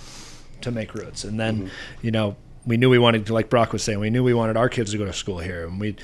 to 0.62 0.72
make 0.72 0.94
roots, 0.94 1.24
and 1.24 1.40
then 1.40 1.72
you 2.02 2.12
know 2.12 2.36
we 2.66 2.78
knew 2.78 2.90
we 2.90 3.00
wanted 3.00 3.26
to, 3.26 3.34
like 3.34 3.50
Brock 3.50 3.74
was 3.74 3.84
saying, 3.84 4.00
we 4.00 4.10
knew 4.10 4.24
we 4.24 4.34
wanted 4.34 4.58
our 4.58 4.70
kids 4.70 4.92
to 4.92 4.98
go 4.98 5.06
to 5.06 5.14
school 5.14 5.40
here, 5.40 5.66
and 5.66 5.80
we 5.80 5.96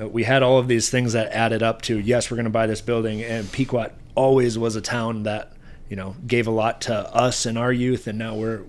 uh, 0.00 0.08
we 0.08 0.24
had 0.24 0.42
all 0.42 0.58
of 0.58 0.68
these 0.68 0.90
things 0.90 1.14
that 1.14 1.32
added 1.32 1.62
up 1.62 1.82
to 1.82 1.98
yes, 1.98 2.30
we're 2.30 2.36
going 2.36 2.44
to 2.44 2.50
buy 2.50 2.66
this 2.66 2.80
building, 2.80 3.22
and 3.22 3.50
Pequot 3.50 3.92
always 4.14 4.58
was 4.58 4.76
a 4.76 4.80
town 4.80 5.24
that 5.24 5.52
you 5.88 5.96
know 5.96 6.14
gave 6.26 6.46
a 6.46 6.50
lot 6.50 6.82
to 6.82 6.94
us 7.14 7.46
and 7.46 7.56
our 7.56 7.72
youth, 7.72 8.06
and 8.06 8.18
now 8.18 8.34
we're 8.34 8.62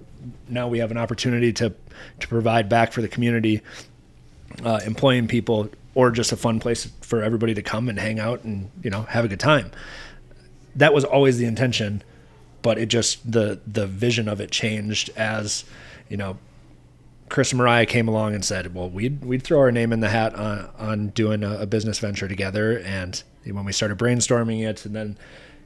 now 0.48 0.68
we 0.68 0.80
have 0.80 0.92
an 0.92 0.98
opportunity 0.98 1.54
to 1.54 1.74
to 2.20 2.28
provide 2.28 2.70
back 2.70 2.92
for 2.92 3.02
the 3.02 3.08
community 3.08 3.62
uh, 4.64 4.80
employing 4.86 5.28
people 5.28 5.70
or 5.96 6.12
just 6.12 6.32
a 6.32 6.38
fun 6.38 6.60
place 6.60 6.90
for 7.02 7.24
everybody 7.24 7.54
to 7.54 7.62
come 7.62 7.90
and 7.90 8.00
hang 8.00 8.20
out 8.20 8.44
and 8.44 8.70
you 8.84 8.90
know 8.90 9.04
have 9.04 9.26
a 9.26 9.28
good 9.28 9.40
time 9.40 9.72
that 10.76 10.94
was 10.94 11.04
always 11.04 11.38
the 11.38 11.46
intention 11.46 12.04
but 12.62 12.78
it 12.78 12.88
just 12.88 13.30
the 13.30 13.60
the 13.66 13.88
vision 13.88 14.28
of 14.28 14.40
it 14.42 14.52
changed 14.52 15.10
as 15.16 15.64
you 16.10 16.18
know 16.18 16.38
Chris 17.30 17.52
and 17.52 17.60
Mariah 17.60 17.86
came 17.86 18.08
along 18.08 18.36
and 18.36 18.46
said, 18.46 18.74
"Well, 18.74 18.90
we'd 18.90 19.24
we'd 19.24 19.44
throw 19.44 19.60
our 19.60 19.72
name 19.72 19.92
in 19.92 20.00
the 20.00 20.10
hat 20.10 20.34
on 20.36 20.70
on 20.78 21.08
doing 21.10 21.44
a, 21.44 21.60
a 21.60 21.66
business 21.66 22.00
venture 22.00 22.28
together." 22.28 22.80
And 22.80 23.22
when 23.44 23.66
we 23.66 23.74
started 23.74 23.98
brainstorming 23.98 24.66
it, 24.66 24.86
and 24.86 24.96
then 24.96 25.18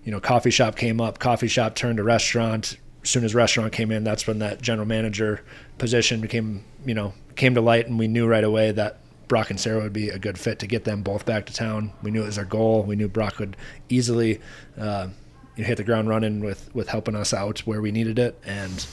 you 0.03 0.11
know, 0.11 0.19
coffee 0.19 0.49
shop 0.49 0.75
came 0.75 0.99
up. 0.99 1.19
Coffee 1.19 1.47
shop 1.47 1.75
turned 1.75 1.97
to 1.97 2.03
restaurant. 2.03 2.77
As 3.03 3.09
soon 3.09 3.23
as 3.23 3.33
restaurant 3.33 3.73
came 3.73 3.91
in, 3.91 4.03
that's 4.03 4.27
when 4.27 4.39
that 4.39 4.61
general 4.61 4.87
manager 4.87 5.43
position 5.77 6.21
became 6.21 6.63
you 6.85 6.93
know 6.93 7.13
came 7.35 7.55
to 7.55 7.61
light, 7.61 7.87
and 7.87 7.97
we 7.97 8.07
knew 8.07 8.27
right 8.27 8.43
away 8.43 8.71
that 8.71 8.99
Brock 9.27 9.49
and 9.49 9.59
Sarah 9.59 9.81
would 9.81 9.93
be 9.93 10.09
a 10.09 10.19
good 10.19 10.37
fit 10.37 10.59
to 10.59 10.67
get 10.67 10.83
them 10.83 11.03
both 11.03 11.25
back 11.25 11.45
to 11.45 11.53
town. 11.53 11.93
We 12.03 12.11
knew 12.11 12.23
it 12.23 12.25
was 12.25 12.37
our 12.37 12.45
goal. 12.45 12.83
We 12.83 12.95
knew 12.95 13.07
Brock 13.07 13.39
would 13.39 13.55
easily 13.89 14.41
uh, 14.77 15.07
hit 15.55 15.77
the 15.77 15.83
ground 15.83 16.09
running 16.09 16.41
with 16.41 16.69
with 16.75 16.89
helping 16.89 17.15
us 17.15 17.33
out 17.33 17.59
where 17.59 17.81
we 17.81 17.91
needed 17.91 18.19
it, 18.19 18.39
and 18.45 18.85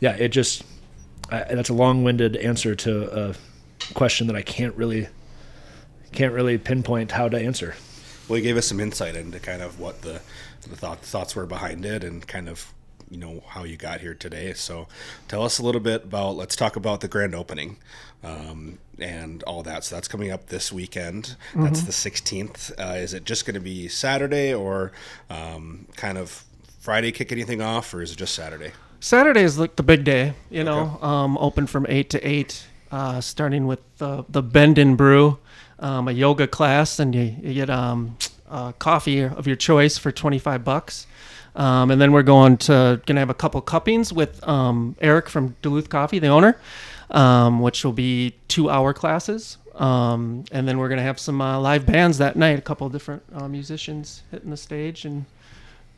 yeah, 0.00 0.16
it 0.16 0.28
just 0.28 0.64
I, 1.30 1.44
that's 1.54 1.68
a 1.68 1.74
long-winded 1.74 2.36
answer 2.36 2.74
to 2.74 3.28
a 3.28 3.34
question 3.94 4.26
that 4.26 4.36
I 4.36 4.42
can't 4.42 4.74
really 4.74 5.08
can't 6.12 6.32
really 6.32 6.58
pinpoint 6.58 7.12
how 7.12 7.28
to 7.28 7.38
answer. 7.38 7.74
Well, 8.28 8.38
you 8.38 8.44
gave 8.44 8.56
us 8.56 8.66
some 8.66 8.80
insight 8.80 9.16
into 9.16 9.38
kind 9.38 9.62
of 9.62 9.78
what 9.78 10.02
the 10.02 10.20
the 10.62 10.76
thought, 10.76 11.02
thoughts 11.02 11.36
were 11.36 11.46
behind 11.46 11.84
it, 11.86 12.04
and 12.04 12.26
kind 12.26 12.48
of 12.48 12.72
you 13.10 13.18
know 13.18 13.42
how 13.48 13.64
you 13.64 13.76
got 13.76 14.00
here 14.00 14.14
today. 14.14 14.52
So, 14.54 14.88
tell 15.28 15.42
us 15.42 15.58
a 15.58 15.62
little 15.62 15.80
bit 15.80 16.04
about. 16.04 16.36
Let's 16.36 16.56
talk 16.56 16.76
about 16.76 17.00
the 17.00 17.08
grand 17.08 17.34
opening 17.34 17.78
um, 18.22 18.78
and 18.98 19.42
all 19.44 19.62
that. 19.62 19.84
So 19.84 19.94
that's 19.94 20.08
coming 20.08 20.30
up 20.30 20.46
this 20.46 20.72
weekend. 20.72 21.36
That's 21.54 21.82
the 21.82 21.92
16th. 21.92 22.72
Uh, 22.78 22.96
is 22.96 23.14
it 23.14 23.24
just 23.24 23.46
going 23.46 23.54
to 23.54 23.60
be 23.60 23.88
Saturday 23.88 24.52
or 24.52 24.92
um, 25.30 25.86
kind 25.96 26.18
of 26.18 26.44
Friday? 26.80 27.12
Kick 27.12 27.32
anything 27.32 27.62
off, 27.62 27.92
or 27.94 28.02
is 28.02 28.12
it 28.12 28.18
just 28.18 28.34
Saturday? 28.34 28.72
Saturday 29.00 29.42
is 29.42 29.58
like 29.58 29.76
the 29.76 29.82
big 29.82 30.04
day, 30.04 30.34
you 30.50 30.64
know. 30.64 30.98
Um, 31.00 31.38
open 31.38 31.66
from 31.66 31.86
eight 31.88 32.10
to 32.10 32.28
eight, 32.28 32.66
uh, 32.90 33.20
starting 33.20 33.66
with 33.66 33.80
the 33.98 34.24
the 34.28 34.42
Bend 34.42 34.78
and 34.78 34.96
Brew, 34.96 35.38
um, 35.78 36.08
a 36.08 36.12
yoga 36.12 36.48
class, 36.48 36.98
and 36.98 37.14
you, 37.14 37.34
you 37.40 37.54
get 37.54 37.70
um, 37.70 38.16
uh, 38.50 38.72
coffee 38.72 39.20
of 39.20 39.46
your 39.46 39.56
choice 39.56 39.98
for 39.98 40.10
twenty 40.10 40.38
five 40.38 40.64
bucks. 40.64 41.06
Um, 41.58 41.90
and 41.90 42.00
then 42.00 42.12
we're 42.12 42.22
going 42.22 42.56
to 42.58 43.00
gonna 43.04 43.20
have 43.20 43.30
a 43.30 43.34
couple 43.34 43.60
cuppings 43.60 44.12
with 44.12 44.46
um, 44.48 44.96
Eric 45.00 45.28
from 45.28 45.56
Duluth 45.60 45.90
Coffee, 45.90 46.18
the 46.18 46.28
owner, 46.28 46.56
um, 47.10 47.60
which 47.60 47.84
will 47.84 47.92
be 47.92 48.34
two 48.48 48.70
hour 48.70 48.94
classes. 48.94 49.58
Um, 49.74 50.44
and 50.50 50.66
then 50.66 50.78
we're 50.78 50.88
gonna 50.88 51.02
have 51.02 51.18
some 51.18 51.40
uh, 51.40 51.60
live 51.60 51.84
bands 51.84 52.18
that 52.18 52.36
night, 52.36 52.58
a 52.58 52.62
couple 52.62 52.88
different 52.88 53.22
uh, 53.34 53.48
musicians 53.48 54.22
hitting 54.30 54.50
the 54.50 54.56
stage 54.56 55.04
and 55.04 55.26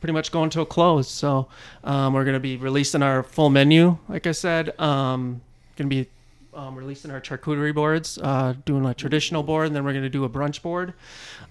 pretty 0.01 0.13
much 0.13 0.33
going 0.33 0.51
to 0.51 0.63
a 0.63 0.67
close. 0.67 1.09
So 1.09 1.49
um, 1.85 2.15
we're 2.15 2.25
to 2.25 2.41
be 2.41 2.57
releasing 2.57 3.03
our 3.03 3.23
full 3.23 3.51
menu, 3.51 3.99
like 4.09 4.27
I 4.27 4.33
said. 4.33 4.79
Um, 4.81 5.43
to 5.77 5.85
be 5.85 6.09
um, 6.55 6.77
releasing 6.77 7.11
our 7.11 7.21
charcuterie 7.21 7.75
boards, 7.75 8.19
uh, 8.19 8.55
doing 8.65 8.85
a 8.85 8.95
traditional 8.95 9.43
board, 9.43 9.69
and 9.69 9.77
then 9.77 9.85
we're 9.85 9.93
going 9.93 10.05
to 10.05 10.11
do 10.11 10.25
a 10.25 10.29
brunch 10.29 10.63
board. 10.63 10.95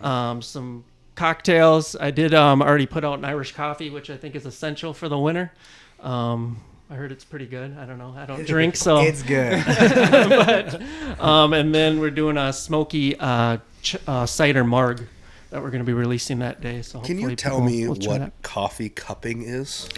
Um, 0.02 0.41
some 0.41 0.84
cocktails. 1.19 1.97
I 1.99 2.12
did 2.12 2.34
um, 2.34 2.62
already 2.62 2.86
put 2.86 3.03
out 3.03 3.19
an 3.19 3.25
Irish 3.25 3.51
coffee, 3.51 3.89
which 3.89 4.10
I 4.10 4.15
think 4.15 4.36
is 4.36 4.45
essential 4.45 4.93
for 4.93 5.10
the 5.10 5.19
winter. 5.19 5.51
Um, 5.99 6.62
I 6.89 6.95
heard 6.95 7.12
it's 7.12 7.25
pretty 7.25 7.45
good. 7.45 7.77
I 7.77 7.86
don't 7.86 7.97
know. 7.97 8.15
I 8.17 8.25
don't 8.25 8.47
drink, 8.47 8.77
so 8.77 8.99
It's 8.99 9.21
good. 9.21 9.53
um, 11.19 11.51
and 11.53 11.75
then 11.75 11.99
we're 11.99 12.10
doing 12.10 12.38
a 12.38 12.53
smoky 12.53 13.17
uh, 13.19 13.58
ch- 13.82 13.97
uh, 14.08 14.25
cider 14.25 14.63
marg 14.63 15.08
that 15.49 15.62
we're 15.62 15.71
going 15.71 15.84
to 15.84 15.86
be 15.86 15.93
releasing 15.93 16.39
that 16.39 16.62
day. 16.62 16.82
So 16.82 17.01
Can 17.01 17.19
you 17.19 17.36
tell 17.36 17.60
me 17.60 17.86
what 17.88 17.99
that. 18.01 18.41
coffee 18.41 18.89
cupping 18.89 19.41
is? 19.43 19.89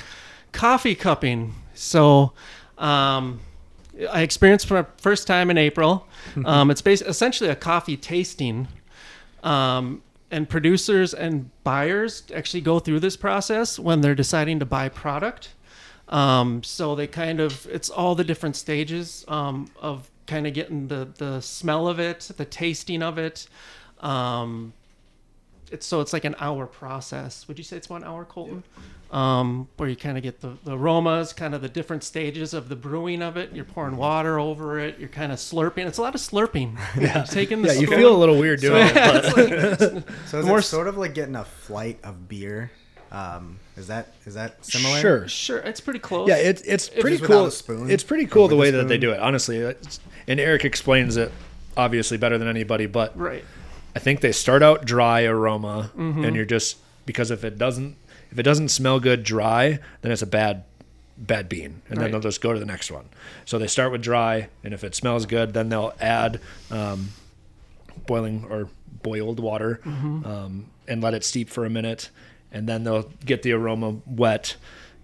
coffee 0.51 0.95
cupping. 0.95 1.53
So, 1.75 2.33
um, 2.79 3.39
I 4.11 4.21
experienced 4.21 4.65
for 4.65 4.81
the 4.81 4.87
first 4.97 5.27
time 5.27 5.51
in 5.51 5.57
April. 5.57 6.07
Um, 6.45 6.71
it's 6.71 6.81
basically 6.81 7.09
essentially 7.11 7.49
a 7.49 7.55
coffee 7.55 7.97
tasting. 7.97 8.67
Um, 9.43 10.01
and 10.31 10.49
producers 10.49 11.13
and 11.13 11.51
buyers 11.63 12.23
actually 12.33 12.61
go 12.61 12.79
through 12.79 13.01
this 13.01 13.17
process 13.17 13.77
when 13.77 14.01
they're 14.01 14.15
deciding 14.15 14.59
to 14.59 14.65
buy 14.65 14.89
product. 14.89 15.49
Um, 16.07 16.63
so 16.63 16.95
they 16.95 17.07
kind 17.07 17.39
of, 17.39 17.67
it's 17.67 17.89
all 17.89 18.15
the 18.15 18.23
different 18.23 18.55
stages 18.55 19.23
um, 19.27 19.69
of 19.79 20.09
kind 20.27 20.47
of 20.47 20.53
getting 20.53 20.87
the, 20.87 21.09
the 21.17 21.41
smell 21.41 21.87
of 21.87 21.99
it, 21.99 22.31
the 22.37 22.45
tasting 22.45 23.03
of 23.03 23.17
it. 23.17 23.47
Um, 23.99 24.73
it's 25.71 25.85
so 25.85 26.01
it's 26.01 26.13
like 26.13 26.25
an 26.25 26.35
hour 26.39 26.65
process. 26.65 27.47
Would 27.47 27.57
you 27.57 27.63
say 27.63 27.77
it's 27.77 27.89
one 27.89 28.03
hour, 28.03 28.25
Colton? 28.25 28.63
Um, 29.11 29.67
where 29.75 29.89
you 29.89 29.97
kind 29.97 30.15
of 30.17 30.23
get 30.23 30.39
the, 30.39 30.53
the 30.63 30.77
aromas, 30.77 31.33
kind 31.33 31.53
of 31.53 31.61
the 31.61 31.67
different 31.67 32.01
stages 32.05 32.53
of 32.53 32.69
the 32.69 32.77
brewing 32.77 33.21
of 33.21 33.35
it. 33.35 33.51
You're 33.53 33.65
pouring 33.65 33.97
water 33.97 34.39
over 34.39 34.79
it. 34.79 34.99
You're 34.99 35.09
kind 35.09 35.33
of 35.33 35.37
slurping. 35.37 35.85
It's 35.85 35.97
a 35.97 36.01
lot 36.01 36.15
of 36.15 36.21
slurping. 36.21 36.77
Yeah, 37.01 37.23
taking 37.23 37.61
the 37.61 37.67
Yeah, 37.73 37.81
you 37.81 37.87
spoon. 37.87 37.99
feel 37.99 38.15
a 38.15 38.17
little 38.17 38.37
weird 38.39 38.61
doing 38.61 38.87
it. 38.87 38.93
But 38.95 40.03
So 40.27 40.39
is 40.39 40.45
More 40.45 40.59
it 40.59 40.63
sort 40.63 40.87
of 40.87 40.97
like 40.97 41.13
getting 41.13 41.35
a 41.35 41.43
flight 41.43 41.99
of 42.03 42.29
beer? 42.29 42.71
Um, 43.11 43.59
is 43.75 43.87
that 43.87 44.13
is 44.25 44.35
that 44.35 44.63
similar? 44.65 44.97
sure. 45.01 45.27
Sure, 45.27 45.57
it's 45.57 45.81
pretty 45.81 45.99
close. 45.99 46.29
Yeah, 46.29 46.37
it's 46.37 46.61
it's 46.61 46.87
pretty 46.87 47.17
just 47.17 47.29
cool. 47.29 47.47
a 47.47 47.51
spoon? 47.51 47.91
It's 47.91 48.03
pretty 48.05 48.25
cool 48.27 48.47
the 48.47 48.55
way 48.55 48.69
a 48.69 48.71
that 48.71 48.87
they 48.87 48.97
do 48.97 49.11
it. 49.11 49.19
Honestly, 49.19 49.57
It's- 49.57 49.99
and 50.25 50.39
Eric 50.39 50.63
explains 50.63 51.17
it 51.17 51.33
obviously 51.75 52.17
better 52.17 52.37
than 52.37 52.47
anybody. 52.47 52.85
But 52.85 53.17
right. 53.19 53.43
I 53.93 53.99
think 53.99 54.21
they 54.21 54.31
start 54.31 54.63
out 54.63 54.85
dry 54.85 55.23
aroma, 55.25 55.91
Mm-hmm. 55.97 56.23
and 56.23 56.33
you're 56.37 56.45
just 56.45 56.77
because 57.05 57.29
if 57.29 57.43
it 57.43 57.57
doesn't 57.57 57.97
if 58.31 58.39
it 58.39 58.43
doesn't 58.43 58.69
smell 58.69 58.99
good 58.99 59.23
dry, 59.23 59.79
then 60.01 60.11
it's 60.11 60.21
a 60.21 60.27
bad 60.27 60.63
bad 61.17 61.47
bean, 61.47 61.81
and 61.87 61.97
then 61.97 62.05
Right. 62.05 62.11
they'll 62.13 62.19
just 62.21 62.41
go 62.41 62.51
to 62.51 62.59
the 62.59 62.65
next 62.65 62.89
one. 62.89 63.05
So 63.45 63.59
they 63.59 63.67
start 63.67 63.91
with 63.91 64.01
dry, 64.01 64.47
and 64.63 64.73
if 64.73 64.83
it 64.83 64.95
smells 64.95 65.27
good, 65.27 65.53
then 65.53 65.69
they'll 65.69 65.93
add 66.01 66.39
um, 66.71 67.09
boiling 68.07 68.45
or 68.49 68.69
boiled 69.03 69.39
water 69.39 69.79
Mm-hmm. 69.85 70.25
um, 70.25 70.65
and 70.87 71.01
let 71.03 71.13
it 71.13 71.23
steep 71.23 71.49
for 71.49 71.63
a 71.65 71.69
minute, 71.69 72.09
and 72.51 72.67
then 72.67 72.83
they'll 72.83 73.03
get 73.25 73.43
the 73.43 73.51
aroma 73.51 73.97
wet, 74.07 74.55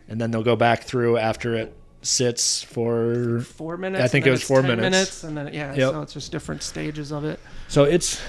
and 0.09 0.19
then 0.19 0.31
they'll 0.31 0.43
go 0.43 0.55
back 0.55 0.83
through 0.83 1.17
after 1.17 1.53
it 1.55 1.73
sits 2.01 2.63
for 2.63 3.41
Four 3.41 3.77
minutes. 3.77 4.03
I 4.03 4.07
think 4.07 4.25
it 4.25 4.31
was 4.31 4.41
four 4.43 4.61
10 4.61 4.77
minutes. 4.77 5.23
and 5.23 5.37
then 5.37 5.53
yeah, 5.53 5.73
Yep. 5.75 5.91
so 5.91 6.01
it's 6.01 6.13
just 6.13 6.31
different 6.31 6.63
stages 6.63 7.11
of 7.11 7.25
it. 7.25 7.39
So 7.67 7.83
it's 7.83 8.19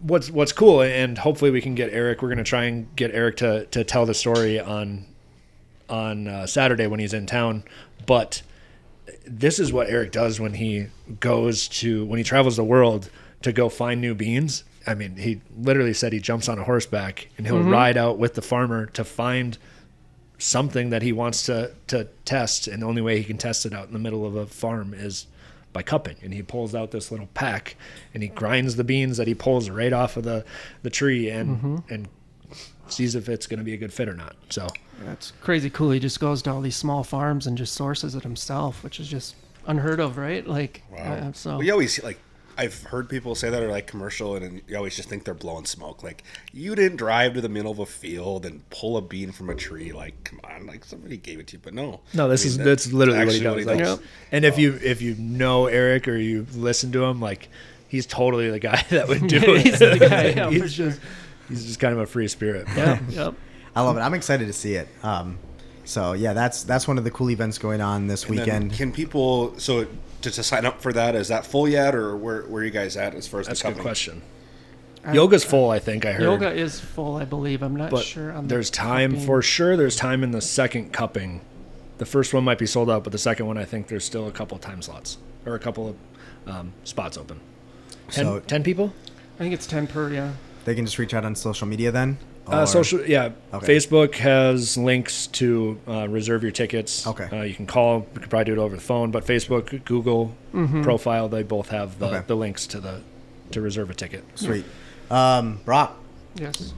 what's 0.00 0.30
what's 0.30 0.52
cool, 0.52 0.82
and 0.82 1.18
hopefully 1.18 1.50
we 1.50 1.60
can 1.60 1.74
get 1.74 1.92
Eric. 1.92 2.22
We're 2.22 2.28
gonna 2.28 2.44
try 2.44 2.64
and 2.64 2.94
get 2.96 3.14
Eric 3.14 3.38
to 3.38 3.66
to 3.66 3.84
tell 3.84 4.06
the 4.06 4.14
story 4.14 4.60
on 4.60 5.06
on 5.88 6.28
uh, 6.28 6.46
Saturday 6.46 6.86
when 6.86 7.00
he's 7.00 7.14
in 7.14 7.26
town. 7.26 7.64
But 8.06 8.42
this 9.26 9.58
is 9.58 9.72
what 9.72 9.88
Eric 9.88 10.12
does 10.12 10.40
when 10.40 10.54
he 10.54 10.88
goes 11.20 11.68
to 11.68 12.04
when 12.06 12.18
he 12.18 12.24
travels 12.24 12.56
the 12.56 12.64
world 12.64 13.10
to 13.42 13.52
go 13.52 13.68
find 13.68 14.00
new 14.00 14.14
beans. 14.14 14.64
I 14.86 14.94
mean, 14.94 15.16
he 15.16 15.40
literally 15.56 15.94
said 15.94 16.12
he 16.12 16.20
jumps 16.20 16.48
on 16.48 16.58
a 16.58 16.64
horseback 16.64 17.28
and 17.36 17.46
he'll 17.46 17.62
ride 17.62 17.96
out 17.96 18.18
with 18.18 18.34
the 18.34 18.42
farmer 18.42 18.86
to 18.86 19.04
find 19.04 19.58
something 20.38 20.90
that 20.90 21.02
he 21.02 21.12
wants 21.12 21.44
to 21.46 21.72
to 21.88 22.08
test, 22.24 22.68
and 22.68 22.82
the 22.82 22.86
only 22.86 23.02
way 23.02 23.18
he 23.18 23.24
can 23.24 23.38
test 23.38 23.66
it 23.66 23.72
out 23.72 23.86
in 23.86 23.92
the 23.92 23.98
middle 23.98 24.24
of 24.24 24.36
a 24.36 24.46
farm 24.46 24.94
is 24.94 25.26
by 25.76 25.82
cupping. 25.82 26.16
And 26.22 26.32
he 26.32 26.42
pulls 26.42 26.74
out 26.74 26.90
this 26.90 27.10
little 27.10 27.28
pack 27.34 27.76
and 28.14 28.22
he 28.22 28.30
grinds 28.30 28.76
the 28.76 28.84
beans 28.84 29.18
that 29.18 29.26
he 29.28 29.34
pulls 29.34 29.68
right 29.68 29.92
off 29.92 30.16
of 30.16 30.24
the 30.24 30.42
the 30.82 30.88
tree 30.88 31.28
and 31.28 31.82
and 31.90 32.08
sees 32.88 33.14
if 33.14 33.28
it's 33.28 33.46
going 33.46 33.58
to 33.58 33.64
be 33.64 33.74
a 33.74 33.76
good 33.76 33.92
fit 33.92 34.08
or 34.08 34.14
not. 34.14 34.36
So 34.48 34.68
That's 35.04 35.32
crazy 35.42 35.68
cool. 35.68 35.90
He 35.90 36.00
just 36.00 36.18
goes 36.18 36.40
to 36.42 36.50
all 36.50 36.62
these 36.62 36.76
small 36.76 37.04
farms 37.04 37.46
and 37.46 37.58
just 37.58 37.74
sources 37.74 38.14
it 38.14 38.22
himself, 38.22 38.82
which 38.82 38.98
is 38.98 39.06
just 39.06 39.34
unheard 39.66 40.00
of, 40.00 40.16
right? 40.16 40.46
Like, 40.46 40.82
Wow. 40.90 40.98
uh, 40.98 41.32
so 41.32 41.50
Well, 41.56 41.62
you 41.62 41.72
always 41.72 42.02
like. 42.02 42.18
I've 42.58 42.82
heard 42.84 43.08
people 43.08 43.34
say 43.34 43.50
that 43.50 43.62
are 43.62 43.70
like 43.70 43.86
commercial, 43.86 44.34
and 44.36 44.62
you 44.66 44.76
always 44.76 44.96
just 44.96 45.08
think 45.08 45.24
they're 45.24 45.34
blowing 45.34 45.66
smoke. 45.66 46.02
Like 46.02 46.22
you 46.52 46.74
didn't 46.74 46.96
drive 46.96 47.34
to 47.34 47.40
the 47.40 47.48
middle 47.48 47.72
of 47.72 47.78
a 47.78 47.86
field 47.86 48.46
and 48.46 48.68
pull 48.70 48.96
a 48.96 49.02
bean 49.02 49.32
from 49.32 49.50
a 49.50 49.54
tree. 49.54 49.92
Like 49.92 50.24
come 50.24 50.40
on, 50.44 50.66
like 50.66 50.84
somebody 50.84 51.16
gave 51.16 51.38
it 51.40 51.48
to 51.48 51.56
you. 51.56 51.60
But 51.62 51.74
no, 51.74 52.00
No, 52.14 52.28
this 52.28 52.42
I 52.42 52.44
mean, 52.44 52.48
is 52.50 52.56
that- 52.58 52.64
that's 52.64 52.92
literally 52.92 53.18
what 53.24 53.34
he 53.34 53.46
actually 53.46 53.64
does. 53.64 53.66
Like, 53.66 53.78
Yep. 53.80 53.98
And 54.32 54.44
if 54.44 54.58
you 54.58 54.78
if 54.82 55.02
you 55.02 55.14
know 55.16 55.66
Eric 55.66 56.08
or 56.08 56.16
you 56.16 56.46
listen 56.54 56.92
to 56.92 57.04
him, 57.04 57.20
like 57.20 57.48
he's 57.88 58.06
totally 58.06 58.50
the 58.50 58.58
guy 58.58 58.82
that 58.90 59.08
would 59.08 59.26
do 59.26 59.36
it. 59.42 59.62
He's 59.62 59.78
the 59.78 59.98
guy, 59.98 60.28
yeah, 60.28 60.50
he's 60.50 60.62
for 60.62 60.68
sure. 60.68 60.86
just 60.90 61.00
he's 61.48 61.64
just 61.66 61.78
kind 61.80 61.92
of 61.92 62.00
a 62.00 62.06
free 62.06 62.28
spirit. 62.28 62.66
yeah, 62.76 62.98
yep. 63.10 63.34
I 63.74 63.82
love 63.82 63.96
it. 63.96 64.00
I'm 64.00 64.14
excited 64.14 64.46
to 64.46 64.52
see 64.54 64.74
it. 64.76 64.88
Um, 65.02 65.38
so 65.86 66.12
yeah, 66.12 66.32
that's 66.34 66.62
that's 66.64 66.86
one 66.86 66.98
of 66.98 67.04
the 67.04 67.10
cool 67.10 67.30
events 67.30 67.56
going 67.58 67.80
on 67.80 68.06
this 68.06 68.24
And 68.24 68.36
weekend. 68.38 68.72
Can 68.74 68.92
people 68.92 69.58
so 69.58 69.86
to, 70.22 70.30
to 70.30 70.42
sign 70.42 70.66
up 70.66 70.80
for 70.82 70.92
that? 70.92 71.14
Is 71.14 71.28
that 71.28 71.46
full 71.46 71.66
yet, 71.68 71.94
or 71.94 72.14
where 72.16 72.42
where 72.42 72.60
are 72.62 72.64
you 72.64 72.70
guys 72.70 72.96
at 72.96 73.14
as 73.14 73.26
far 73.26 73.40
as 73.40 73.46
That's 73.46 73.60
a 73.60 73.62
the 73.62 73.68
good 73.68 73.74
company? 73.76 73.82
question. 73.88 74.22
Yoga's 75.12 75.44
full, 75.44 75.70
I 75.70 75.78
think 75.78 76.04
I 76.04 76.12
heard. 76.12 76.22
Yoga 76.22 76.50
is 76.52 76.80
full, 76.80 77.16
I 77.16 77.24
believe. 77.24 77.62
I'm 77.62 77.76
not 77.76 77.90
but 77.90 78.04
sure. 78.04 78.32
On 78.32 78.42
the 78.48 78.54
there's 78.54 78.70
time 78.70 79.12
cupping. 79.12 79.26
for 79.26 79.40
sure. 79.40 79.76
There's 79.76 79.94
time 79.94 80.24
in 80.24 80.32
the 80.32 80.40
second 80.40 80.92
cupping. 80.92 81.42
The 81.98 82.06
first 82.06 82.34
one 82.34 82.42
might 82.42 82.58
be 82.58 82.66
sold 82.66 82.90
out, 82.90 83.04
but 83.04 83.12
the 83.12 83.18
second 83.18 83.46
one, 83.46 83.56
I 83.56 83.64
think 83.64 83.86
there's 83.86 84.04
still 84.04 84.26
a 84.26 84.32
couple 84.32 84.58
time 84.58 84.82
slots 84.82 85.18
or 85.46 85.54
a 85.54 85.60
couple 85.60 85.88
of 85.90 86.52
um, 86.52 86.72
spots 86.82 87.16
open. 87.16 87.38
Ten, 88.10 88.24
So- 88.24 88.40
10 88.40 88.64
people? 88.64 88.92
I 89.36 89.38
think 89.38 89.54
it's 89.54 89.66
ten 89.66 89.86
per. 89.86 90.10
Yeah. 90.12 90.32
They 90.64 90.74
can 90.74 90.84
just 90.86 90.98
reach 90.98 91.14
out 91.14 91.24
on 91.24 91.36
social 91.36 91.68
media 91.68 91.92
then. 91.92 92.18
Uh, 92.46 92.64
social, 92.66 93.04
yeah. 93.04 93.30
Okay. 93.52 93.66
Facebook 93.66 94.14
has 94.16 94.76
links 94.76 95.26
to 95.28 95.80
uh, 95.88 96.08
reserve 96.08 96.42
your 96.42 96.52
tickets. 96.52 97.06
Okay. 97.06 97.24
Uh, 97.32 97.42
you 97.42 97.54
can 97.54 97.66
call. 97.66 98.06
You 98.14 98.20
can 98.20 98.28
probably 98.28 98.44
do 98.44 98.52
it 98.52 98.58
over 98.58 98.76
the 98.76 98.82
phone, 98.82 99.10
but 99.10 99.24
Facebook, 99.26 99.84
Google 99.84 100.34
profile, 100.82 101.28
they 101.28 101.42
both 101.42 101.68
have 101.70 101.98
the, 101.98 102.06
Okay. 102.06 102.22
the 102.26 102.36
links 102.36 102.66
to 102.68 102.80
the 102.80 103.00
to 103.50 103.60
reserve 103.60 103.90
a 103.90 103.94
ticket. 103.94 104.24
Sweet. 104.36 104.64
Um, 105.10 105.60
Brock, 105.64 105.96
Yes. 106.36 106.72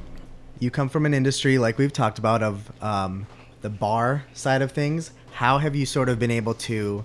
you 0.58 0.70
come 0.70 0.88
from 0.88 1.06
an 1.06 1.14
industry 1.14 1.58
like 1.58 1.78
we've 1.78 1.92
talked 1.92 2.18
about 2.18 2.42
of 2.42 2.70
um, 2.82 3.26
the 3.62 3.70
bar 3.70 4.24
side 4.34 4.60
of 4.62 4.72
things. 4.72 5.10
How 5.32 5.58
have 5.58 5.74
you 5.76 5.86
sort 5.86 6.08
of 6.08 6.18
been 6.18 6.30
able 6.30 6.54
to 6.54 7.04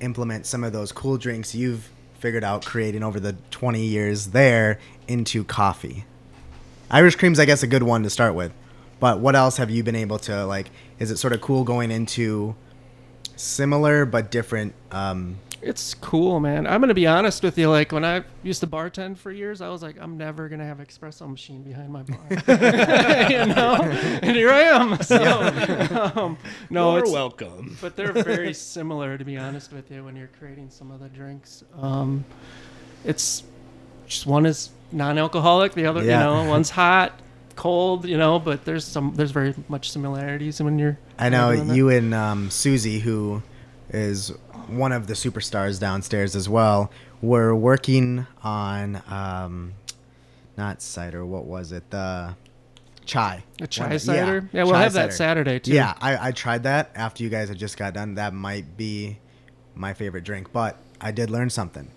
implement 0.00 0.46
some 0.46 0.64
of 0.64 0.72
those 0.72 0.90
cool 0.92 1.16
drinks 1.16 1.54
you've 1.54 1.90
figured 2.18 2.42
out 2.44 2.64
creating 2.64 3.02
over 3.02 3.20
the 3.20 3.36
20 3.50 3.84
years 3.84 4.28
there 4.28 4.78
into 5.06 5.44
coffee? 5.44 6.04
Irish 6.94 7.16
cream's, 7.16 7.40
I 7.40 7.44
guess, 7.44 7.62
a 7.62 7.66
good 7.66 7.82
one 7.82 8.04
to 8.04 8.10
start 8.10 8.34
with. 8.36 8.52
But 9.00 9.18
what 9.18 9.34
else 9.34 9.56
have 9.56 9.68
you 9.70 9.82
been 9.82 9.96
able 9.96 10.18
to 10.20 10.46
like? 10.46 10.70
Is 11.00 11.10
it 11.10 11.16
sort 11.18 11.32
of 11.32 11.40
cool 11.40 11.64
going 11.64 11.90
into 11.90 12.54
similar 13.36 14.06
but 14.06 14.30
different? 14.30 14.74
Um, 14.92 15.38
It's 15.60 15.94
cool, 15.94 16.38
man. 16.38 16.66
I'm 16.68 16.80
gonna 16.80 16.94
be 16.94 17.06
honest 17.06 17.42
with 17.42 17.58
you. 17.58 17.68
Like 17.68 17.90
when 17.90 18.04
I 18.04 18.22
used 18.44 18.60
to 18.60 18.66
bartend 18.68 19.16
for 19.18 19.32
years, 19.32 19.60
I 19.60 19.70
was 19.70 19.82
like, 19.82 19.96
I'm 20.00 20.16
never 20.16 20.48
gonna 20.48 20.64
have 20.66 20.78
espresso 20.78 21.28
machine 21.28 21.62
behind 21.64 21.90
my 21.90 22.02
bar, 22.04 22.18
you 23.30 23.46
know. 23.46 23.74
And 24.22 24.36
here 24.36 24.50
I 24.50 24.60
am. 24.62 24.96
So, 25.02 26.12
um, 26.16 26.38
no, 26.70 26.92
You're 26.94 27.02
it's 27.04 27.12
welcome. 27.12 27.76
but 27.80 27.96
they're 27.96 28.12
very 28.12 28.54
similar, 28.54 29.18
to 29.18 29.24
be 29.24 29.36
honest 29.36 29.72
with 29.72 29.90
you. 29.90 30.04
When 30.04 30.14
you're 30.16 30.30
creating 30.38 30.70
some 30.70 30.90
of 30.92 31.00
the 31.00 31.08
drinks, 31.08 31.64
um, 31.76 32.24
it's 33.04 33.42
just 34.06 34.26
one 34.26 34.46
is 34.46 34.70
non-alcoholic, 34.94 35.72
the 35.74 35.86
other, 35.86 36.02
Yeah. 36.02 36.20
you 36.20 36.44
know, 36.44 36.48
one's 36.50 36.70
hot, 36.80 37.18
cold, 37.56 38.06
you 38.06 38.16
know. 38.16 38.38
But 38.38 38.64
there's 38.64 38.84
some, 38.84 39.14
there's 39.14 39.30
very 39.32 39.54
much 39.68 39.90
similarities 39.90 40.60
when 40.62 40.78
you're. 40.78 40.98
I 41.18 41.28
know 41.28 41.54
that. 41.54 41.74
you 41.74 41.88
and 41.90 42.14
um, 42.14 42.50
Susie, 42.50 43.00
who 43.00 43.42
is 43.90 44.28
one 44.68 44.92
of 44.92 45.06
the 45.06 45.14
superstars 45.14 45.78
downstairs 45.78 46.34
as 46.34 46.48
well, 46.48 46.90
were 47.20 47.54
working 47.54 48.26
on 48.42 49.02
um, 49.08 49.74
not 50.56 50.80
cider. 50.82 51.24
What 51.24 51.44
was 51.44 51.72
it? 51.72 51.90
The 51.90 52.34
chai. 53.04 53.44
A 53.60 53.66
chai 53.66 53.88
One 53.88 53.98
cider. 53.98 54.48
Yeah, 54.52 54.64
we'll 54.64 54.72
chai 54.72 54.82
have 54.82 54.92
that. 54.94 55.12
Saturday 55.12 55.58
too. 55.58 55.72
Yeah, 55.72 55.94
I, 56.00 56.28
I 56.28 56.32
tried 56.32 56.62
that 56.62 56.90
after 56.94 57.22
you 57.22 57.28
guys 57.28 57.48
had 57.48 57.58
just 57.58 57.76
got 57.76 57.94
done. 57.94 58.14
That 58.14 58.32
might 58.34 58.76
be 58.76 59.18
my 59.74 59.92
favorite 59.92 60.24
drink, 60.24 60.52
but 60.52 60.76
I 61.00 61.10
did 61.10 61.30
learn 61.30 61.50
something. 61.50 61.90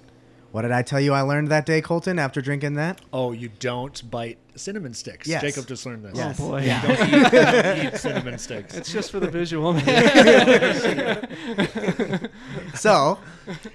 What 0.58 0.64
did 0.64 0.72
I 0.72 0.82
tell 0.82 1.00
you 1.00 1.14
I 1.14 1.22
learned 1.22 1.50
that 1.50 1.68
day, 1.68 1.82
Colton, 1.82 2.18
after 2.18 2.42
drinking 2.42 2.74
that? 2.78 3.00
Oh, 3.14 3.32
you 3.32 3.52
don't 3.60 4.10
bite 4.10 4.40
cinnamon 4.56 4.96
sticks. 4.96 5.28
Yes. 5.28 5.44
Jacob 5.44 5.68
just 5.68 5.86
learned 5.86 6.04
this. 6.04 6.18
Oh 6.18 6.34
boy. 6.34 6.64
Yeah. 6.64 6.82
Don't 6.82 7.00
eat, 7.14 7.32
don't 7.32 7.94
eat 7.94 8.00
cinnamon 8.00 8.40
sticks. 8.40 8.76
It's 8.76 8.92
just 8.92 9.12
for 9.12 9.20
the 9.20 9.30
visual, 9.30 9.74
man. 9.74 9.86
So, 12.74 13.20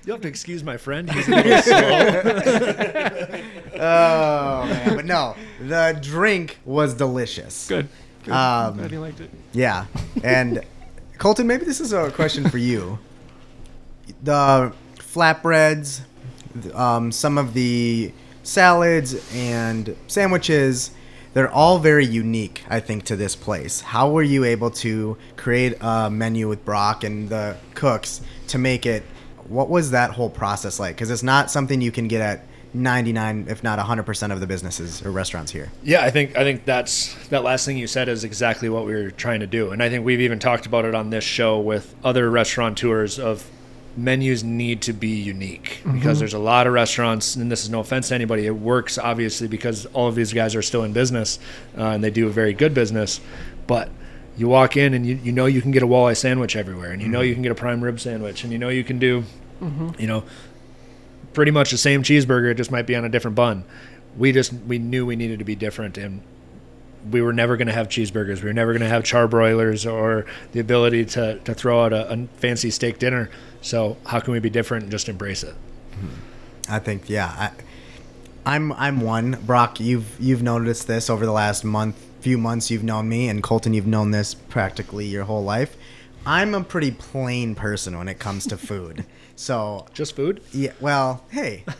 You'll 0.05 0.17
have 0.17 0.23
to 0.23 0.29
excuse 0.29 0.65
my 0.65 0.77
friend. 0.77 1.09
He's 1.09 1.29
a 1.29 1.31
little 1.31 1.63
slow. 1.63 1.79
oh 3.77 4.67
man, 4.67 4.97
but 4.97 5.05
no, 5.05 5.37
the 5.61 5.97
drink 6.03 6.59
was 6.65 6.95
delicious. 6.95 7.69
Good. 7.69 7.87
Good. 8.25 8.35
Um, 8.35 8.79
Glad 8.79 8.91
you 8.91 9.01
liked 9.01 9.21
it. 9.21 9.31
Yeah, 9.53 9.87
and 10.25 10.65
Colton, 11.19 11.47
maybe 11.47 11.65
this 11.65 11.81
is 11.81 11.93
a 11.93 12.11
question 12.11 12.51
for 12.51 12.59
you. 12.59 12.99
The 14.25 14.73
flatbreads, 14.97 16.01
um, 16.75 17.13
some 17.13 17.39
of 17.39 17.55
the 17.55 18.13
salads 18.43 19.35
and 19.35 19.97
sandwiches, 20.07 20.91
they're 21.35 21.51
all 21.51 21.79
very 21.79 22.05
unique, 22.05 22.65
I 22.69 22.81
think, 22.81 23.05
to 23.05 23.17
this 23.17 23.35
place. 23.37 23.81
How 23.81 24.11
were 24.11 24.23
you 24.23 24.45
able 24.45 24.71
to 24.71 25.17
create 25.37 25.75
a 25.81 26.11
menu 26.11 26.49
with 26.49 26.65
Brock 26.65 27.05
and 27.05 27.29
the 27.29 27.57
cooks 27.75 28.21
to 28.49 28.59
make 28.59 28.85
it? 28.87 29.03
What 29.49 29.69
was 29.69 29.91
that 29.91 30.11
whole 30.11 30.31
process 30.31 30.79
like? 30.79 30.95
Because 30.95 31.11
it's 31.11 31.23
not 31.23 31.51
something 31.51 31.81
you 31.81 31.93
can 31.93 32.09
get 32.09 32.21
at 32.21 32.47
99, 32.75 33.47
if 33.49 33.63
not 33.63 33.79
100% 33.79 34.33
of 34.33 34.41
the 34.41 34.47
businesses 34.47 35.05
or 35.05 35.11
restaurants 35.11 35.53
here. 35.53 35.71
Yeah, 35.83 36.05
I 36.05 36.11
think 36.11 36.37
I 36.37 36.43
think 36.43 36.65
that's 36.65 37.15
that 37.29 37.43
last 37.43 37.67
thing 37.67 37.77
you 37.77 37.87
said 37.87 38.09
is 38.09 38.25
exactly 38.25 38.69
what 38.69 38.87
we 38.87 38.95
were 38.95 39.11
trying 39.11 39.41
to 39.41 39.47
do, 39.47 39.73
and 39.73 39.83
I 39.83 39.91
think 39.91 40.05
we've 40.05 40.21
even 40.21 40.39
talked 40.39 40.65
about 40.65 40.85
it 40.85 40.95
on 40.95 41.11
this 41.11 41.25
show 41.25 41.59
with 41.59 41.95
other 42.03 42.31
restaurateurs 42.31 43.19
of 43.19 43.47
menus 43.97 44.43
need 44.43 44.83
to 44.83 44.93
be 44.93 45.09
unique 45.09 45.81
because 45.85 46.01
mm-hmm. 46.01 46.19
there's 46.19 46.35
a 46.35 46.39
lot 46.39 46.67
of 46.67 46.73
restaurants, 46.73 47.37
and 47.37 47.51
this 47.51 47.63
is 47.63 47.71
no 47.71 47.81
offense 47.81 48.09
to 48.09 48.15
anybody. 48.15 48.47
It 48.47 48.57
works 48.57 48.99
obviously 48.99 49.49
because 49.49 49.87
all 49.87 50.09
of 50.09 50.15
these 50.15 50.33
guys 50.33 50.55
are 50.55 50.63
still 50.63 50.85
in 50.85 50.93
business 50.93 51.39
uh, 51.77 51.89
and 51.89 52.03
they 52.03 52.11
do 52.11 52.27
a 52.27 52.31
very 52.31 52.53
good 52.53 52.75
business, 52.75 53.21
but 53.67 53.91
you 54.37 54.49
walk 54.49 54.77
in 54.77 54.95
and 54.95 55.07
you, 55.07 55.17
you 55.17 55.33
know 55.33 55.47
you 55.47 55.61
can 55.61 55.71
get 55.71 55.83
a 55.83 55.87
walleye 55.87 56.17
sandwich 56.17 56.57
everywhere, 56.57 56.93
and 56.93 57.03
you 57.03 57.09
know 57.09 57.19
mm-hmm. 57.21 57.29
you 57.29 57.35
can 57.35 57.43
get 57.43 57.53
a 57.53 57.57
prime 57.57 57.83
rib 57.83 58.01
sandwich, 58.01 58.45
and 58.45 58.53
you 58.53 58.59
know 58.59 58.69
you 58.69 58.85
can 58.85 58.99
do, 58.99 59.25
mm-hmm. 59.61 59.91
you 59.99 60.07
know, 60.07 60.25
pretty 61.33 61.51
much 61.51 61.71
the 61.71 61.79
same 61.79 62.03
cheeseburger. 62.03 62.51
It 62.51 62.57
just 62.57 62.71
might 62.71 62.87
be 62.87 62.97
on 62.97 63.05
a 63.05 63.09
different 63.09 63.35
bun. 63.35 63.65
We 64.17 64.33
just 64.33 64.53
we 64.53 64.79
knew 64.79 65.07
we 65.07 65.17
needed 65.17 65.39
to 65.39 65.45
be 65.45 65.55
different, 65.55 65.99
and 65.99 66.23
we 67.11 67.23
were 67.23 67.33
never 67.33 67.57
going 67.57 67.69
to 67.69 67.73
have 67.73 67.89
cheeseburgers. 67.89 68.43
We 68.43 68.49
were 68.49 68.53
never 68.53 68.73
going 68.73 68.83
to 68.83 68.89
have 68.89 69.03
charbroilers 69.03 69.91
or 69.91 70.27
the 70.53 70.61
ability 70.61 71.07
to, 71.07 71.39
to 71.41 71.55
throw 71.55 71.85
out 71.85 71.93
a, 71.93 72.13
a 72.13 72.27
fancy 72.37 72.71
steak 72.71 72.99
dinner. 72.99 73.31
So 73.61 73.97
how 74.07 74.21
can 74.21 74.33
we 74.33 74.41
be 74.41 74.51
different 74.51 74.85
and 74.85 74.93
just 74.93 75.09
embrace 75.09 75.43
it? 75.43 75.55
I 76.69 76.79
think 76.79 77.09
yeah. 77.09 77.27
I, 77.27 77.51
I'm 78.45 78.73
I'm 78.73 79.01
one. 79.01 79.39
Brock, 79.47 79.81
you've 79.81 80.19
you've 80.21 80.43
noticed 80.43 80.89
this 80.89 81.09
over 81.11 81.25
the 81.25 81.33
last 81.33 81.65
month, 81.65 81.97
few 82.21 82.39
months. 82.39 82.71
You've 82.71 82.83
known 82.83 83.09
me, 83.09 83.29
and 83.29 83.43
Colton, 83.43 83.73
you've 83.73 83.87
known 83.87 84.11
this 84.11 84.35
practically 84.35 85.07
your 85.07 85.25
whole 85.25 85.45
life. 85.45 85.77
I'm 86.27 86.55
a 86.55 86.63
pretty 86.63 86.91
plain 86.93 87.55
person 87.55 87.97
when 87.99 88.09
it 88.09 88.19
comes 88.19 88.47
to 88.49 88.57
food. 88.57 89.05
So 89.35 89.87
Just 89.93 90.15
food? 90.15 90.41
yeah, 90.53 90.73
well, 90.79 91.25
hey, 91.31 91.65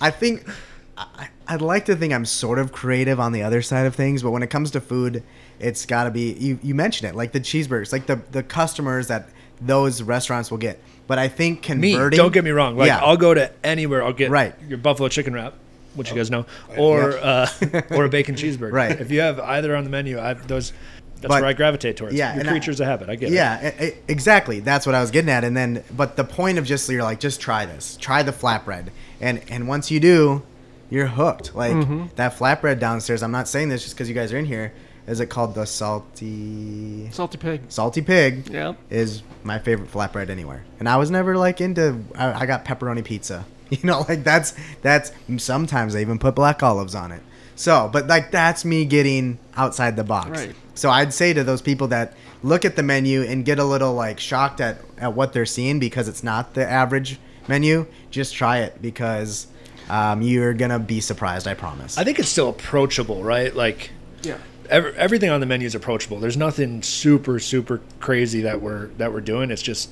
I 0.00 0.10
think 0.10 0.48
I, 0.96 1.28
I'd 1.48 1.62
like 1.62 1.84
to 1.86 1.96
think 1.96 2.12
I'm 2.12 2.24
sort 2.24 2.58
of 2.58 2.72
creative 2.72 3.20
on 3.20 3.32
the 3.32 3.42
other 3.42 3.62
side 3.62 3.86
of 3.86 3.94
things, 3.94 4.22
but 4.22 4.30
when 4.32 4.42
it 4.42 4.50
comes 4.50 4.70
to 4.72 4.80
food, 4.80 5.22
it's 5.60 5.86
got 5.86 6.04
to 6.04 6.10
be 6.10 6.32
you. 6.32 6.58
You 6.62 6.74
mentioned 6.74 7.08
it, 7.10 7.14
like 7.14 7.32
the 7.32 7.40
cheeseburgers, 7.40 7.92
like 7.92 8.06
the 8.06 8.20
the 8.32 8.42
customers 8.42 9.06
that 9.08 9.28
those 9.60 10.02
restaurants 10.02 10.50
will 10.50 10.58
get. 10.58 10.80
But 11.06 11.18
I 11.18 11.28
think 11.28 11.60
Me, 11.76 11.92
converting. 11.92 12.16
don't 12.16 12.32
get 12.32 12.42
me 12.44 12.50
wrong. 12.50 12.76
Like 12.76 12.88
Yeah. 12.88 12.98
I'll 12.98 13.16
go 13.16 13.32
to 13.32 13.50
anywhere. 13.64 14.02
I'll 14.02 14.12
get 14.12 14.30
Right. 14.30 14.54
your 14.68 14.76
buffalo 14.78 15.08
chicken 15.08 15.32
wrap, 15.34 15.54
which 15.94 16.10
you 16.10 16.16
guys 16.16 16.30
know, 16.30 16.46
or 16.76 17.12
uh, 17.18 17.48
or 17.90 18.04
a 18.04 18.08
bacon 18.08 18.34
cheeseburger. 18.34 18.72
Right. 18.72 19.00
If 19.00 19.10
you 19.10 19.20
have 19.20 19.38
either 19.40 19.74
on 19.76 19.84
the 19.84 19.90
menu, 19.90 20.18
I 20.18 20.34
those 20.34 20.72
that's 21.20 21.28
But- 21.28 21.40
where 21.40 21.46
I 21.48 21.52
gravitate 21.54 21.96
towards. 21.96 22.14
Yeah, 22.14 22.32
Your 22.34 22.40
and 22.40 22.48
I- 22.50 22.52
creatures 22.52 22.80
of 22.80 22.86
habit. 22.88 23.08
I 23.08 23.14
get 23.14 23.30
it. 23.30 23.34
Yeah, 23.36 23.72
e- 23.80 23.86
e- 23.86 23.92
exactly. 24.08 24.60
That's 24.60 24.84
what 24.84 24.94
I 24.94 25.00
was 25.00 25.10
getting 25.10 25.30
at. 25.30 25.44
And 25.44 25.56
then, 25.56 25.82
but 25.96 26.16
the 26.16 26.24
point 26.24 26.58
of 26.58 26.66
just 26.66 26.86
you're 26.90 27.02
like, 27.02 27.20
just 27.20 27.40
try 27.40 27.64
this, 27.64 27.96
try 27.98 28.22
the 28.22 28.32
flatbread, 28.32 28.88
and 29.20 29.40
and 29.48 29.66
once 29.68 29.90
you 29.90 30.00
do, 30.00 30.42
you're 30.90 31.06
hooked. 31.06 31.54
Like 31.54 31.72
Mm-hmm. 31.74 32.06
that 32.16 32.36
flatbread 32.36 32.78
downstairs. 32.78 33.22
I'm 33.22 33.32
not 33.32 33.48
saying 33.48 33.68
this 33.68 33.82
just 33.82 33.94
because 33.94 34.08
you 34.08 34.14
guys 34.14 34.32
are 34.32 34.38
in 34.38 34.44
here. 34.46 34.72
Is 35.06 35.20
it 35.20 35.26
called 35.26 35.54
the 35.54 35.66
salty 35.66 37.08
Salty 37.12 37.38
pig. 37.38 37.62
salty 37.68 38.02
pig? 38.02 38.48
Yeah. 38.50 38.74
is 38.90 39.22
my 39.44 39.58
favorite 39.58 39.90
flatbread 39.92 40.30
anywhere. 40.30 40.64
And 40.80 40.88
I 40.88 40.96
was 40.96 41.10
never 41.10 41.36
like 41.36 41.60
into. 41.60 42.00
I, 42.14 42.42
I 42.42 42.46
got 42.46 42.64
pepperoni 42.64 43.04
pizza. 43.04 43.44
You 43.68 43.78
know, 43.82 44.04
like 44.08 44.22
that's 44.22 44.54
that's. 44.82 45.10
Sometimes 45.38 45.96
I 45.96 46.00
even 46.00 46.20
put 46.20 46.36
black 46.36 46.62
olives 46.62 46.94
on 46.94 47.10
it. 47.10 47.20
So, 47.56 47.90
but 47.92 48.06
like 48.06 48.30
that's 48.30 48.64
me 48.64 48.84
getting 48.84 49.38
outside 49.56 49.96
the 49.96 50.04
box. 50.04 50.30
Right. 50.30 50.54
So 50.76 50.88
I'd 50.88 51.12
say 51.12 51.32
to 51.32 51.42
those 51.42 51.62
people 51.62 51.88
that 51.88 52.14
look 52.44 52.64
at 52.64 52.76
the 52.76 52.84
menu 52.84 53.22
and 53.22 53.44
get 53.44 53.58
a 53.58 53.64
little 53.64 53.92
like 53.94 54.20
shocked 54.20 54.60
at 54.60 54.78
at 54.98 55.14
what 55.14 55.32
they're 55.32 55.46
seeing 55.46 55.80
because 55.80 56.06
it's 56.06 56.22
not 56.22 56.54
the 56.54 56.64
average 56.64 57.18
menu, 57.48 57.86
just 58.12 58.34
try 58.36 58.58
it 58.58 58.80
because 58.80 59.48
um, 59.88 60.22
you're 60.22 60.54
gonna 60.54 60.78
be 60.78 61.00
surprised. 61.00 61.46
I 61.46 61.54
promise. 61.54 61.96
I 61.98 62.04
think 62.04 62.18
it's 62.18 62.28
still 62.28 62.48
approachable, 62.48 63.22
right? 63.22 63.54
Like 63.54 63.90
Yeah. 64.22 64.36
ev 64.70 64.94
everything 64.96 65.30
on 65.30 65.40
the 65.40 65.46
menu 65.46 65.66
is 65.66 65.74
approachable. 65.74 66.18
There's 66.20 66.36
nothing 66.36 66.82
super 66.82 67.38
super 67.38 67.80
crazy 68.00 68.42
that 68.42 68.60
we're 68.60 68.86
that 68.98 69.12
we're 69.12 69.20
doing. 69.20 69.50
It's 69.50 69.62
just 69.62 69.90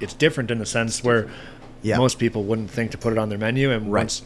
it's 0.00 0.14
different 0.14 0.50
in 0.50 0.58
the 0.58 0.66
sense 0.66 1.04
where 1.04 1.28
Yeah. 1.82 1.98
most 1.98 2.18
people 2.18 2.44
wouldn't 2.44 2.70
think 2.70 2.90
to 2.92 2.98
put 2.98 3.12
it 3.12 3.18
on 3.18 3.28
their 3.28 3.38
menu, 3.38 3.70
and 3.70 3.92
Right. 3.92 4.00
once 4.02 4.22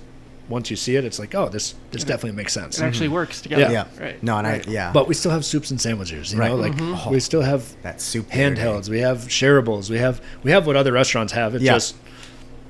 once 0.48 0.70
you 0.70 0.76
see 0.76 0.96
it, 0.96 1.04
it's 1.04 1.18
like, 1.18 1.35
oh, 1.35 1.50
this 1.50 1.74
this 1.90 2.04
definitely 2.04 2.33
makes 2.37 2.54
sense. 2.54 2.78
It 2.78 2.85
actually 2.85 3.09
works 3.09 3.42
together. 3.42 3.70
yeah. 3.70 3.85
Right. 4.00 4.22
No, 4.22 4.38
and 4.38 4.46
Right. 4.46 4.66
I 4.66 4.70
yeah. 4.70 4.92
But 4.94 5.07
we 5.07 5.12
still 5.14 5.31
have 5.31 5.44
soups 5.44 5.70
and 5.70 5.78
sandwiches, 5.78 6.33
you 6.33 6.38
Right. 6.38 6.48
know, 6.48 6.57
like 6.57 6.74
Mhm. 6.74 7.11
we 7.11 7.20
still 7.20 7.42
have 7.42 7.64
that 7.83 8.00
soup 8.00 8.31
handhelds. 8.31 8.88
We 8.88 9.00
have 9.00 9.26
shareables. 9.28 9.90
We 9.90 9.98
have 9.98 10.22
we 10.42 10.50
have 10.52 10.66
what 10.66 10.74
other 10.76 10.92
restaurants 10.92 11.35
have. 11.35 11.54
It's 11.54 11.62
Yeah. 11.64 11.74
just 11.74 11.96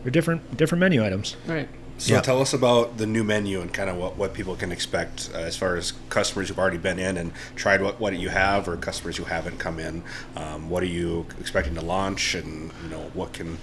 they're 0.03 0.11
different 0.11 0.57
different 0.57 0.81
menu 0.81 1.05
items. 1.05 1.37
Right. 1.47 1.69
So 1.99 2.15
Yeah. 2.15 2.21
tell 2.21 2.41
us 2.41 2.55
about 2.55 2.97
the 2.97 3.07
new 3.07 3.25
menu 3.25 3.61
and 3.61 3.73
kind 3.73 3.91
of 3.91 3.97
what, 3.97 4.17
what 4.17 4.33
people 4.33 4.55
can 4.55 4.71
expect 4.71 5.31
uh, 5.35 5.39
as 5.39 5.57
far 5.57 5.75
as 5.77 5.93
customers 6.11 6.49
who've 6.49 6.59
already 6.59 6.79
been 6.79 6.99
in 7.01 7.17
and 7.17 7.33
tried 7.57 7.83
what, 7.83 7.99
what 7.99 8.17
you 8.17 8.29
have 8.29 8.69
or 8.69 8.77
customers 8.77 9.17
who 9.17 9.25
haven't 9.25 9.59
come 9.59 9.81
in. 9.81 10.05
Um, 10.37 10.71
what 10.71 10.83
are 10.85 10.87
you 10.87 11.27
expecting 11.41 11.75
to 11.75 11.81
launch 11.81 12.35
and 12.37 12.71
you 12.85 12.89
know 12.91 13.11
what 13.15 13.33
can 13.33 13.59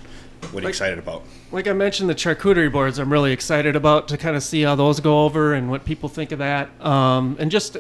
what 0.51 0.55
are 0.55 0.57
you 0.59 0.65
Like- 0.65 0.69
excited 0.73 0.99
about? 0.99 1.23
Like 1.51 1.67
I 1.67 1.73
mentioned, 1.73 2.09
the 2.09 2.13
charcuterie 2.15 2.71
boards 2.71 2.99
I'm 2.99 3.11
really 3.11 3.31
excited 3.31 3.75
about 3.75 4.09
to 4.09 4.17
kind 4.17 4.35
of 4.35 4.43
see 4.43 4.61
how 4.63 4.75
those 4.75 4.99
go 4.99 5.23
over 5.23 5.53
and 5.53 5.69
what 5.71 5.85
people 5.85 6.09
think 6.09 6.31
of 6.33 6.39
that. 6.39 6.69
Um, 6.85 7.37
and 7.39 7.49
just 7.49 7.77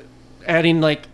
adding 0.47 0.79
like 0.79 1.07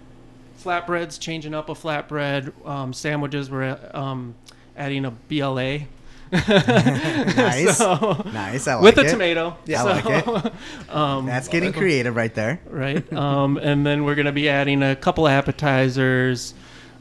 flatbreads, 0.63 1.19
changing 1.19 1.56
up 1.56 1.67
a 1.67 1.73
flatbread, 1.73 2.54
um, 2.67 2.93
sandwiches. 2.93 3.49
We're 3.49 3.80
um, 3.95 4.36
adding 4.77 5.04
a 5.04 5.12
BLA 5.12 5.80
nice, 6.48 7.78
So- 7.78 8.24
nice. 8.34 8.67
I 8.67 8.76
like 8.76 8.84
with 8.84 8.98
a 8.98 9.08
it. 9.08 9.10
tomato. 9.12 9.58
I 9.76 9.84
like 9.84 10.06
it. 10.46 10.54
Um, 10.89 11.26
That's 11.26 11.48
getting 11.48 11.72
creative 11.74 12.15
right 12.15 12.34
there. 12.34 12.60
right? 12.70 13.12
Um, 13.13 13.58
and 13.58 13.86
then 13.86 14.04
we're 14.04 14.15
going 14.15 14.26
to 14.26 14.32
be 14.32 14.50
adding 14.50 14.84
a 14.84 14.96
couple 14.96 15.28
appetizers, 15.28 16.54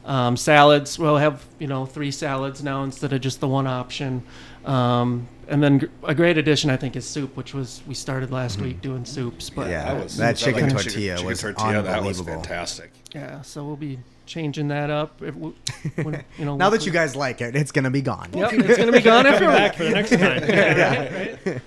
um, 0.05 0.37
salads. 0.37 0.97
We'll 0.97 1.17
have 1.17 1.45
you 1.59 1.67
know 1.67 1.85
three 1.85 2.11
salads 2.11 2.63
now 2.63 2.83
instead 2.83 3.13
of 3.13 3.21
just 3.21 3.39
the 3.39 3.47
one 3.47 3.67
option. 3.67 4.23
Um, 4.65 5.27
and 5.51 5.61
then 5.61 5.87
a 6.03 6.15
great 6.15 6.37
addition, 6.39 6.69
I 6.71 6.77
think, 6.77 6.95
is 6.95 7.07
soup, 7.07 7.35
which 7.37 7.53
was 7.53 7.81
we 7.87 7.93
started 7.93 8.31
last 8.31 8.59
week 8.59 8.81
doing 8.81 9.05
soups. 9.05 9.49
But 9.49 9.63
Mm-hmm. 9.63 9.71
Yeah. 9.71 9.85
yeah, 9.85 9.93
That 9.93 10.03
was 10.03 10.17
that 10.17 10.37
chicken 10.37 10.63
like 10.63 10.71
tortilla 10.71 11.15
chicken, 11.15 11.25
was 11.27 11.41
tortilla, 11.41 11.83
That 11.83 12.03
was 12.03 12.19
unbelievable. 12.19 12.43
fantastic. 12.43 12.91
Yeah, 13.13 13.41
so 13.43 13.63
we'll 13.65 13.75
be 13.75 13.99
changing 14.25 14.69
that 14.69 14.89
up. 14.89 15.21
If 15.21 15.35
we, 15.35 15.53
when, 16.03 16.23
you 16.39 16.45
know, 16.45 16.55
Now 16.57 16.69
that 16.71 16.85
you 16.85 16.91
guys 16.91 17.15
like 17.15 17.41
it, 17.41 17.55
it's 17.55 17.71
gonna 17.71 17.91
be 17.91 18.01
gone. 18.01 18.29
Yep, 18.33 18.53
it's 18.53 18.77
going 18.77 18.91
to 18.91 18.97
be 18.97 19.01
gone 19.03 19.27
after 19.31 19.45
Back 19.47 19.75
for 19.75 19.83
the 19.83 19.89
next 19.91 20.09
time. 20.11 20.41
right, 21.45 21.61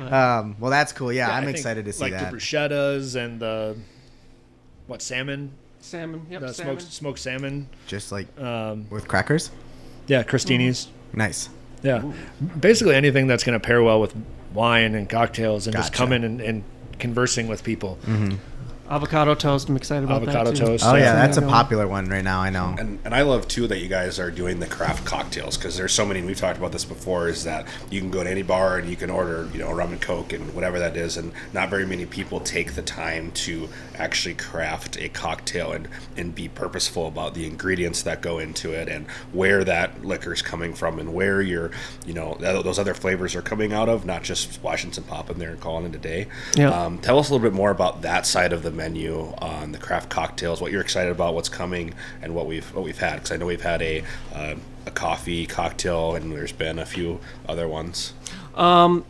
right. 0.00 0.40
Um, 0.40 0.56
well, 0.58 0.70
that's 0.70 0.92
cool. 0.92 1.12
Yeah, 1.12 1.28
Yeah, 1.28 1.34
I 1.34 1.38
I'm 1.38 1.44
think, 1.44 1.56
excited 1.56 1.84
to 1.84 1.92
see 1.92 2.02
like 2.04 2.12
that. 2.12 2.30
the 2.30 2.36
bruschettas 2.36 3.16
and 3.16 3.40
the 3.40 3.76
what 4.86 5.02
salmon, 5.02 5.52
Salmon. 5.80 6.26
Yep. 6.30 6.40
the 6.40 6.52
salmon. 6.54 6.78
smoked 6.80 6.92
smoked 6.92 7.18
salmon. 7.18 7.68
Just 7.86 8.12
like 8.12 8.26
Um, 8.40 8.86
with 8.90 9.06
crackers. 9.08 9.50
yeah, 10.06 10.22
crostini's. 10.22 10.88
Nice. 11.12 11.48
Yeah, 11.86 12.02
basically 12.58 12.94
anything 12.94 13.26
that's 13.26 13.44
going 13.44 13.58
to 13.58 13.64
pair 13.64 13.82
well 13.82 14.00
with 14.00 14.14
wine 14.52 14.94
and 14.94 15.08
cocktails 15.08 15.66
and 15.66 15.76
just 15.76 15.92
Gotcha. 15.92 16.02
Mm-hmm. 16.02 16.12
coming 16.12 16.24
and, 16.24 16.40
and 16.40 16.64
conversing 16.98 17.46
with 17.48 17.62
people. 17.62 17.98
Avocado 18.88 19.34
toast. 19.34 19.68
I'm 19.68 19.76
excited 19.76 20.04
about 20.04 20.22
Avocado 20.22 20.44
that 20.44 20.50
Avocado 20.52 20.70
toast. 20.72 20.84
Oh 20.86 20.94
yeah, 20.94 21.04
Yeah. 21.04 21.12
that's 21.14 21.36
a 21.36 21.40
Going. 21.40 21.52
popular 21.52 21.88
one 21.88 22.08
right 22.08 22.22
now. 22.24 22.40
I 22.40 22.50
know. 22.50 22.74
And, 22.78 22.98
and 23.04 23.14
I 23.14 23.22
love 23.22 23.48
too 23.48 23.66
that 23.68 23.78
you 23.78 23.88
guys 23.88 24.18
are 24.18 24.30
doing 24.30 24.60
the 24.60 24.66
craft 24.66 25.04
cocktails 25.04 25.56
because 25.56 25.76
there's 25.76 25.92
so 25.92 26.06
many. 26.06 26.20
And 26.20 26.26
we've 26.28 26.38
talked 26.38 26.58
about 26.58 26.72
this 26.72 26.84
before. 26.84 27.28
Is 27.28 27.44
that 27.44 27.66
you 27.90 28.00
can 28.00 28.10
go 28.10 28.22
to 28.22 28.30
any 28.30 28.42
bar 28.42 28.78
and 28.78 28.88
you 28.88 28.96
can 28.96 29.10
order, 29.10 29.48
you 29.52 29.58
know, 29.58 29.72
rum 29.72 29.92
and 29.92 30.00
coke 30.00 30.32
and 30.32 30.54
whatever 30.54 30.78
that 30.78 30.96
is, 30.96 31.16
and 31.16 31.32
not 31.52 31.68
very 31.68 31.84
many 31.86 32.06
people 32.06 32.40
take 32.40 32.74
the 32.74 32.82
time 32.82 33.32
to 33.32 33.68
actually 33.98 34.34
craft 34.34 34.96
a 35.00 35.08
cocktail 35.08 35.72
and 35.72 35.88
and 36.16 36.34
be 36.34 36.48
purposeful 36.48 37.08
about 37.08 37.34
the 37.34 37.46
ingredients 37.46 38.02
that 38.02 38.20
go 38.20 38.38
into 38.38 38.70
it 38.72 38.88
and 38.88 39.06
where 39.32 39.64
that 39.64 40.04
liquor 40.04 40.32
is 40.32 40.42
coming 40.42 40.74
from 40.74 40.98
and 40.98 41.12
where 41.12 41.40
your, 41.42 41.70
you 42.06 42.14
know, 42.14 42.36
those 42.40 42.78
other 42.78 42.94
flavors 42.94 43.34
are 43.34 43.42
coming 43.42 43.72
out 43.72 43.88
of, 43.88 44.04
not 44.06 44.22
just 44.22 44.52
splashing 44.52 44.92
some 44.92 45.04
pop 45.04 45.28
in 45.30 45.38
there 45.38 45.50
and 45.50 45.60
calling 45.60 45.86
it 45.86 45.94
a 45.94 45.98
day. 45.98 46.26
Yeah. 46.54 46.70
Um, 46.70 46.98
tell 46.98 47.18
us 47.18 47.28
a 47.30 47.32
little 47.34 47.44
bit 47.48 47.54
more 47.54 47.70
about 47.70 48.02
that 48.02 48.26
side 48.26 48.52
of 48.52 48.62
the 48.62 48.70
menu 48.76 49.32
on 49.38 49.72
the 49.72 49.78
craft 49.78 50.08
cocktails. 50.10 50.60
What 50.60 50.70
you're 50.72 50.82
excited 50.82 51.10
about, 51.10 51.34
what's 51.34 51.48
coming, 51.48 51.94
and 52.22 52.34
what 52.34 52.46
we've 52.46 52.66
what 52.74 52.84
we've 52.84 52.98
had. 52.98 53.16
Because 53.16 53.32
I 53.32 53.36
know 53.36 53.46
we've 53.46 53.60
had 53.60 53.82
a 53.82 54.04
uh, 54.34 54.54
a 54.86 54.90
coffee 54.90 55.46
cocktail, 55.46 56.14
and 56.14 56.32
there's 56.32 56.52
been 56.52 56.78
a 56.78 56.86
few 56.86 57.18
other 57.48 57.66
ones. 57.66 58.12
Um, 58.54 59.04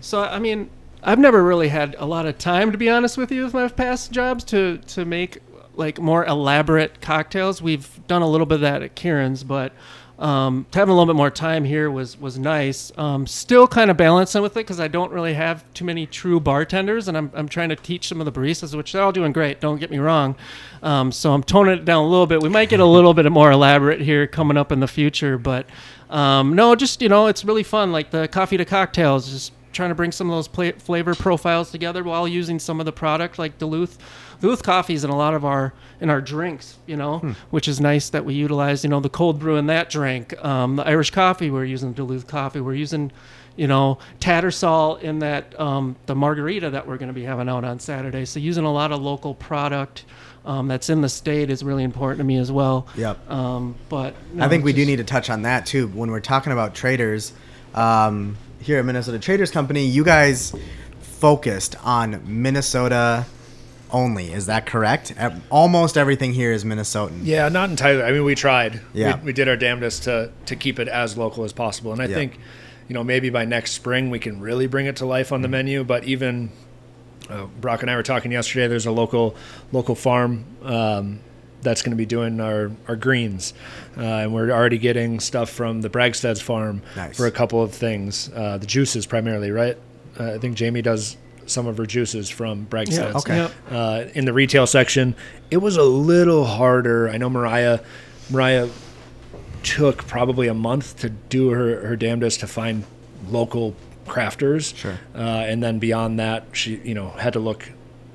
So 0.00 0.22
I 0.22 0.38
mean, 0.38 0.70
I've 1.02 1.18
never 1.18 1.42
really 1.42 1.68
had 1.68 1.94
a 1.98 2.06
lot 2.06 2.26
of 2.26 2.38
time 2.38 2.72
to 2.72 2.78
be 2.78 2.88
honest 2.88 3.18
with 3.18 3.30
you 3.30 3.44
with 3.44 3.54
my 3.54 3.68
past 3.68 4.12
jobs 4.12 4.44
to 4.44 4.78
to 4.78 5.04
make 5.04 5.38
like 5.76 6.00
more 6.00 6.24
elaborate 6.26 7.00
cocktails. 7.00 7.62
We've 7.62 8.00
done 8.06 8.22
a 8.22 8.28
little 8.28 8.46
bit 8.46 8.56
of 8.56 8.60
that 8.62 8.82
at 8.82 8.94
Kieran's, 8.94 9.44
but 9.44 9.72
um, 10.20 10.66
having 10.74 10.92
a 10.92 10.94
little 10.94 11.12
bit 11.12 11.16
more 11.16 11.30
time 11.30 11.64
here 11.64 11.90
was 11.90 12.20
was 12.20 12.38
nice. 12.38 12.92
Um, 12.98 13.26
still 13.26 13.66
kind 13.66 13.90
of 13.90 13.96
balancing 13.96 14.42
with 14.42 14.52
it 14.52 14.60
because 14.60 14.78
I 14.78 14.86
don't 14.86 15.10
really 15.10 15.32
have 15.32 15.64
too 15.72 15.86
many 15.86 16.06
true 16.06 16.38
bartenders, 16.38 17.08
and 17.08 17.16
I'm, 17.16 17.30
I'm 17.34 17.48
trying 17.48 17.70
to 17.70 17.76
teach 17.76 18.06
some 18.06 18.20
of 18.20 18.26
the 18.26 18.32
baristas, 18.32 18.74
which 18.76 18.92
they're 18.92 19.02
all 19.02 19.12
doing 19.12 19.32
great. 19.32 19.60
Don't 19.60 19.80
get 19.80 19.90
me 19.90 19.98
wrong. 19.98 20.36
Um, 20.82 21.10
so 21.10 21.32
I'm 21.32 21.42
toning 21.42 21.78
it 21.78 21.86
down 21.86 22.04
a 22.04 22.08
little 22.08 22.26
bit. 22.26 22.42
We 22.42 22.50
might 22.50 22.68
get 22.68 22.80
a 22.80 22.84
little 22.84 23.14
bit 23.14 23.30
more 23.32 23.50
elaborate 23.50 24.02
here 24.02 24.26
coming 24.26 24.58
up 24.58 24.70
in 24.70 24.80
the 24.80 24.88
future, 24.88 25.38
but 25.38 25.66
um, 26.10 26.54
no, 26.54 26.74
just 26.74 27.00
you 27.00 27.08
know, 27.08 27.26
it's 27.28 27.42
really 27.42 27.62
fun. 27.62 27.90
Like 27.90 28.10
the 28.10 28.28
coffee 28.28 28.58
to 28.58 28.66
cocktails, 28.66 29.30
just 29.30 29.52
trying 29.72 29.90
to 29.90 29.94
bring 29.94 30.12
some 30.12 30.30
of 30.30 30.36
those 30.36 30.48
pla- 30.48 30.78
flavor 30.78 31.14
profiles 31.14 31.70
together 31.70 32.02
while 32.02 32.26
using 32.26 32.58
some 32.58 32.80
of 32.80 32.86
the 32.86 32.92
product 32.92 33.38
like 33.38 33.58
Duluth 33.58 33.98
Duluth 34.40 34.62
coffees 34.62 35.04
in 35.04 35.10
a 35.10 35.16
lot 35.16 35.34
of 35.34 35.44
our 35.44 35.72
in 36.00 36.08
our 36.08 36.20
drinks, 36.20 36.78
you 36.86 36.96
know, 36.96 37.18
hmm. 37.18 37.32
which 37.50 37.68
is 37.68 37.78
nice 37.78 38.08
that 38.10 38.24
we 38.24 38.34
utilize. 38.34 38.82
You 38.82 38.90
know, 38.90 39.00
the 39.00 39.10
cold 39.10 39.38
brew 39.38 39.56
in 39.56 39.66
that 39.66 39.90
drink, 39.90 40.42
um, 40.44 40.76
the 40.76 40.86
Irish 40.86 41.10
coffee 41.10 41.50
we're 41.50 41.64
using 41.64 41.92
Duluth 41.92 42.26
coffee. 42.26 42.60
We're 42.60 42.74
using, 42.74 43.12
you 43.56 43.66
know, 43.66 43.98
Tattersall 44.18 45.00
in 45.02 45.18
that 45.18 45.58
um, 45.60 45.96
the 46.06 46.14
margarita 46.14 46.70
that 46.70 46.86
we're 46.86 46.96
going 46.96 47.08
to 47.08 47.14
be 47.14 47.24
having 47.24 47.48
out 47.48 47.64
on 47.64 47.78
Saturday. 47.78 48.24
So 48.24 48.40
using 48.40 48.64
a 48.64 48.72
lot 48.72 48.92
of 48.92 49.00
local 49.00 49.34
product. 49.34 50.04
Um, 50.42 50.68
that's 50.68 50.88
in 50.88 51.02
the 51.02 51.08
state 51.10 51.50
is 51.50 51.62
really 51.62 51.84
important 51.84 52.16
to 52.16 52.24
me 52.24 52.38
as 52.38 52.50
well. 52.50 52.88
Yep. 52.96 53.30
Um, 53.30 53.74
but 53.90 54.14
no, 54.32 54.42
I 54.42 54.48
think 54.48 54.64
we 54.64 54.72
just, 54.72 54.78
do 54.78 54.86
need 54.86 54.96
to 54.96 55.04
touch 55.04 55.28
on 55.28 55.42
that 55.42 55.66
too 55.66 55.88
when 55.88 56.10
we're 56.10 56.20
talking 56.20 56.50
about 56.50 56.74
traders. 56.74 57.34
Um, 57.74 58.38
here 58.60 58.78
at 58.78 58.84
Minnesota 58.84 59.18
Traders 59.18 59.50
Company, 59.50 59.84
you 59.86 60.04
guys 60.04 60.54
focused 61.00 61.76
on 61.84 62.22
Minnesota 62.24 63.26
only. 63.90 64.32
Is 64.32 64.46
that 64.46 64.66
correct? 64.66 65.12
Almost 65.50 65.98
everything 65.98 66.32
here 66.32 66.52
is 66.52 66.64
Minnesotan. 66.64 67.20
Yeah, 67.22 67.48
not 67.48 67.70
entirely. 67.70 68.02
I 68.02 68.12
mean, 68.12 68.24
we 68.24 68.34
tried. 68.34 68.80
Yeah. 68.92 69.18
We, 69.18 69.26
we 69.26 69.32
did 69.32 69.48
our 69.48 69.56
damnedest 69.56 70.04
to, 70.04 70.30
to 70.46 70.56
keep 70.56 70.78
it 70.78 70.88
as 70.88 71.16
local 71.16 71.44
as 71.44 71.52
possible. 71.52 71.92
And 71.92 72.00
I 72.00 72.06
think, 72.06 72.38
you 72.88 72.94
know, 72.94 73.04
maybe 73.04 73.30
by 73.30 73.44
next 73.44 73.72
spring 73.72 74.10
we 74.10 74.18
can 74.18 74.40
really 74.40 74.66
bring 74.66 74.86
it 74.86 74.96
to 74.96 75.06
life 75.06 75.32
on 75.32 75.42
the 75.42 75.46
mm-hmm. 75.46 75.52
menu. 75.52 75.84
But 75.84 76.04
even 76.04 76.50
uh, 77.28 77.46
Brock 77.60 77.82
and 77.82 77.90
I 77.90 77.96
were 77.96 78.02
talking 78.02 78.32
yesterday. 78.32 78.66
There's 78.66 78.86
a 78.86 78.92
local 78.92 79.36
local 79.72 79.94
farm 79.94 80.44
um, 80.62 81.20
that's 81.62 81.82
going 81.82 81.92
to 81.92 81.96
be 81.96 82.06
doing 82.06 82.40
our, 82.40 82.70
our 82.88 82.96
greens. 82.96 83.54
Uh, 83.96 84.02
and 84.02 84.34
we're 84.34 84.50
already 84.50 84.78
getting 84.78 85.20
stuff 85.20 85.50
from 85.50 85.80
the 85.80 85.90
Bragsted's 85.90 86.40
farm 86.40 86.82
nice. 86.96 87.16
for 87.16 87.26
a 87.26 87.30
couple 87.30 87.62
of 87.62 87.72
things. 87.72 88.30
Uh, 88.34 88.58
the 88.58 88.66
juices 88.66 89.06
primarily, 89.06 89.50
right? 89.50 89.76
Uh, 90.18 90.34
I 90.34 90.38
think 90.38 90.56
Jamie 90.56 90.82
does 90.82 91.16
some 91.46 91.66
of 91.66 91.76
her 91.78 91.86
juices 91.86 92.30
from 92.30 92.64
Bragsted's. 92.64 92.98
Yeah, 92.98 93.18
okay. 93.18 93.36
Yep. 93.36 93.52
Uh, 93.70 94.04
in 94.14 94.24
the 94.24 94.32
retail 94.32 94.66
section, 94.66 95.14
it 95.50 95.58
was 95.58 95.76
a 95.76 95.82
little 95.82 96.44
harder. 96.44 97.08
I 97.08 97.16
know 97.16 97.28
Mariah, 97.28 97.80
Mariah 98.30 98.68
took 99.62 100.06
probably 100.06 100.48
a 100.48 100.54
month 100.54 100.98
to 101.00 101.10
do 101.10 101.50
her, 101.50 101.86
her 101.86 101.96
damnedest 101.96 102.40
to 102.40 102.46
find 102.46 102.84
local 103.28 103.74
crafters. 104.06 104.74
Sure. 104.76 104.98
Uh, 105.14 105.18
and 105.18 105.62
then 105.62 105.78
beyond 105.78 106.18
that, 106.18 106.44
she, 106.52 106.76
you 106.76 106.94
know, 106.94 107.10
had 107.10 107.34
to 107.34 107.40
look 107.40 107.70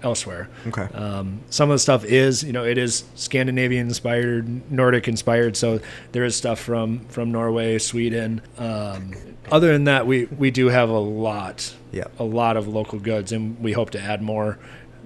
elsewhere. 0.05 0.47
Okay. 0.67 0.83
Um, 0.93 1.41
some 1.49 1.69
of 1.69 1.75
the 1.75 1.79
stuff 1.79 2.05
is, 2.05 2.43
you 2.43 2.53
know, 2.53 2.63
it 2.63 2.77
is 2.77 3.03
Scandinavian 3.15 3.87
inspired, 3.87 4.71
Nordic 4.71 5.07
inspired. 5.07 5.57
So 5.57 5.81
there 6.13 6.23
is 6.23 6.35
stuff 6.35 6.59
from 6.59 6.99
from 7.09 7.31
Norway, 7.31 7.79
Sweden. 7.79 8.41
Um, 8.57 9.13
other 9.51 9.73
than 9.73 9.85
that, 9.85 10.07
we 10.07 10.25
we 10.25 10.51
do 10.51 10.67
have 10.67 10.89
a 10.89 10.99
lot, 10.99 11.75
yeah, 11.91 12.05
a 12.19 12.23
lot 12.23 12.55
of 12.55 12.67
local 12.67 12.99
goods, 12.99 13.31
and 13.31 13.59
we 13.59 13.73
hope 13.73 13.89
to 13.91 13.99
add 13.99 14.21
more 14.21 14.57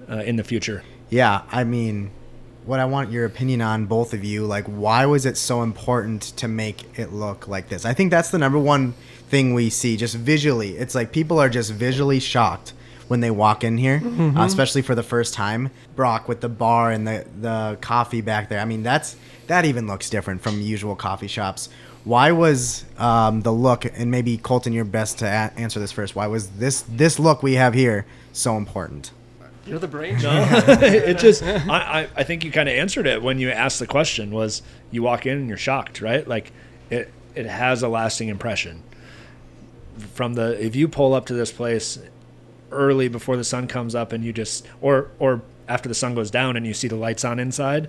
uh, 0.08 0.18
in 0.18 0.36
the 0.36 0.44
future. 0.44 0.84
Yeah, 1.08 1.42
I 1.50 1.64
mean, 1.64 2.12
what 2.64 2.78
I 2.78 2.84
want 2.84 3.10
your 3.10 3.24
opinion 3.24 3.62
on, 3.62 3.86
both 3.86 4.14
of 4.14 4.22
you, 4.22 4.46
like, 4.46 4.66
why 4.66 5.06
was 5.06 5.26
it 5.26 5.36
so 5.36 5.62
important 5.62 6.22
to 6.36 6.46
make 6.46 6.98
it 6.98 7.12
look 7.12 7.48
like 7.48 7.68
this? 7.68 7.84
I 7.84 7.94
think 7.94 8.12
that's 8.12 8.30
the 8.30 8.38
number 8.38 8.58
one 8.58 8.92
thing 9.28 9.54
we 9.54 9.70
see 9.70 9.96
just 9.96 10.14
visually. 10.14 10.76
It's 10.76 10.94
like 10.94 11.10
people 11.10 11.40
are 11.40 11.48
just 11.48 11.72
visually 11.72 12.20
shocked 12.20 12.74
when 13.10 13.18
they 13.18 13.30
walk 13.30 13.64
in 13.64 13.76
here, 13.76 13.98
mm-hmm. 13.98 14.38
uh, 14.38 14.46
especially 14.46 14.82
for 14.82 14.94
the 14.94 15.02
first 15.02 15.34
time. 15.34 15.68
Brock 15.96 16.28
with 16.28 16.40
the 16.40 16.48
bar 16.48 16.92
and 16.92 17.08
the 17.08 17.26
the 17.40 17.76
coffee 17.80 18.20
back 18.20 18.48
there. 18.48 18.60
I 18.60 18.64
mean, 18.64 18.84
that's 18.84 19.16
that 19.48 19.64
even 19.64 19.88
looks 19.88 20.08
different 20.08 20.42
from 20.42 20.60
usual 20.60 20.94
coffee 20.94 21.26
shops. 21.26 21.68
Why 22.04 22.30
was 22.30 22.84
um, 22.98 23.40
the 23.40 23.50
look 23.50 23.84
and 23.84 24.12
maybe 24.12 24.38
Colton, 24.38 24.72
you're 24.72 24.84
best 24.84 25.18
to 25.18 25.24
a- 25.24 25.58
answer 25.60 25.80
this 25.80 25.90
first. 25.90 26.14
Why 26.14 26.28
was 26.28 26.50
this 26.50 26.82
this 26.82 27.18
look 27.18 27.42
we 27.42 27.54
have 27.54 27.74
here 27.74 28.06
so 28.32 28.56
important? 28.56 29.10
You're 29.66 29.80
the 29.80 29.88
brain. 29.88 30.16
No, 30.22 30.46
it 30.80 31.18
just 31.18 31.42
I, 31.42 31.58
I, 31.68 32.08
I 32.14 32.22
think 32.22 32.44
you 32.44 32.52
kind 32.52 32.68
of 32.68 32.76
answered 32.76 33.08
it 33.08 33.20
when 33.24 33.40
you 33.40 33.50
asked 33.50 33.80
the 33.80 33.88
question. 33.88 34.30
Was 34.30 34.62
you 34.92 35.02
walk 35.02 35.26
in 35.26 35.36
and 35.36 35.48
you're 35.48 35.56
shocked, 35.56 36.00
right? 36.00 36.26
Like 36.28 36.52
it 36.90 37.12
it 37.34 37.46
has 37.46 37.82
a 37.82 37.88
lasting 37.88 38.28
impression 38.28 38.84
from 40.14 40.34
the 40.34 40.64
if 40.64 40.76
you 40.76 40.86
pull 40.86 41.12
up 41.12 41.26
to 41.26 41.34
this 41.34 41.50
place 41.50 41.98
early 42.70 43.08
before 43.08 43.36
the 43.36 43.44
sun 43.44 43.66
comes 43.66 43.94
up 43.94 44.12
and 44.12 44.24
you 44.24 44.32
just 44.32 44.66
or 44.80 45.10
or 45.18 45.42
after 45.68 45.88
the 45.88 45.94
sun 45.94 46.14
goes 46.14 46.30
down 46.30 46.56
and 46.56 46.66
you 46.66 46.74
see 46.74 46.88
the 46.88 46.96
lights 46.96 47.24
on 47.24 47.38
inside 47.38 47.88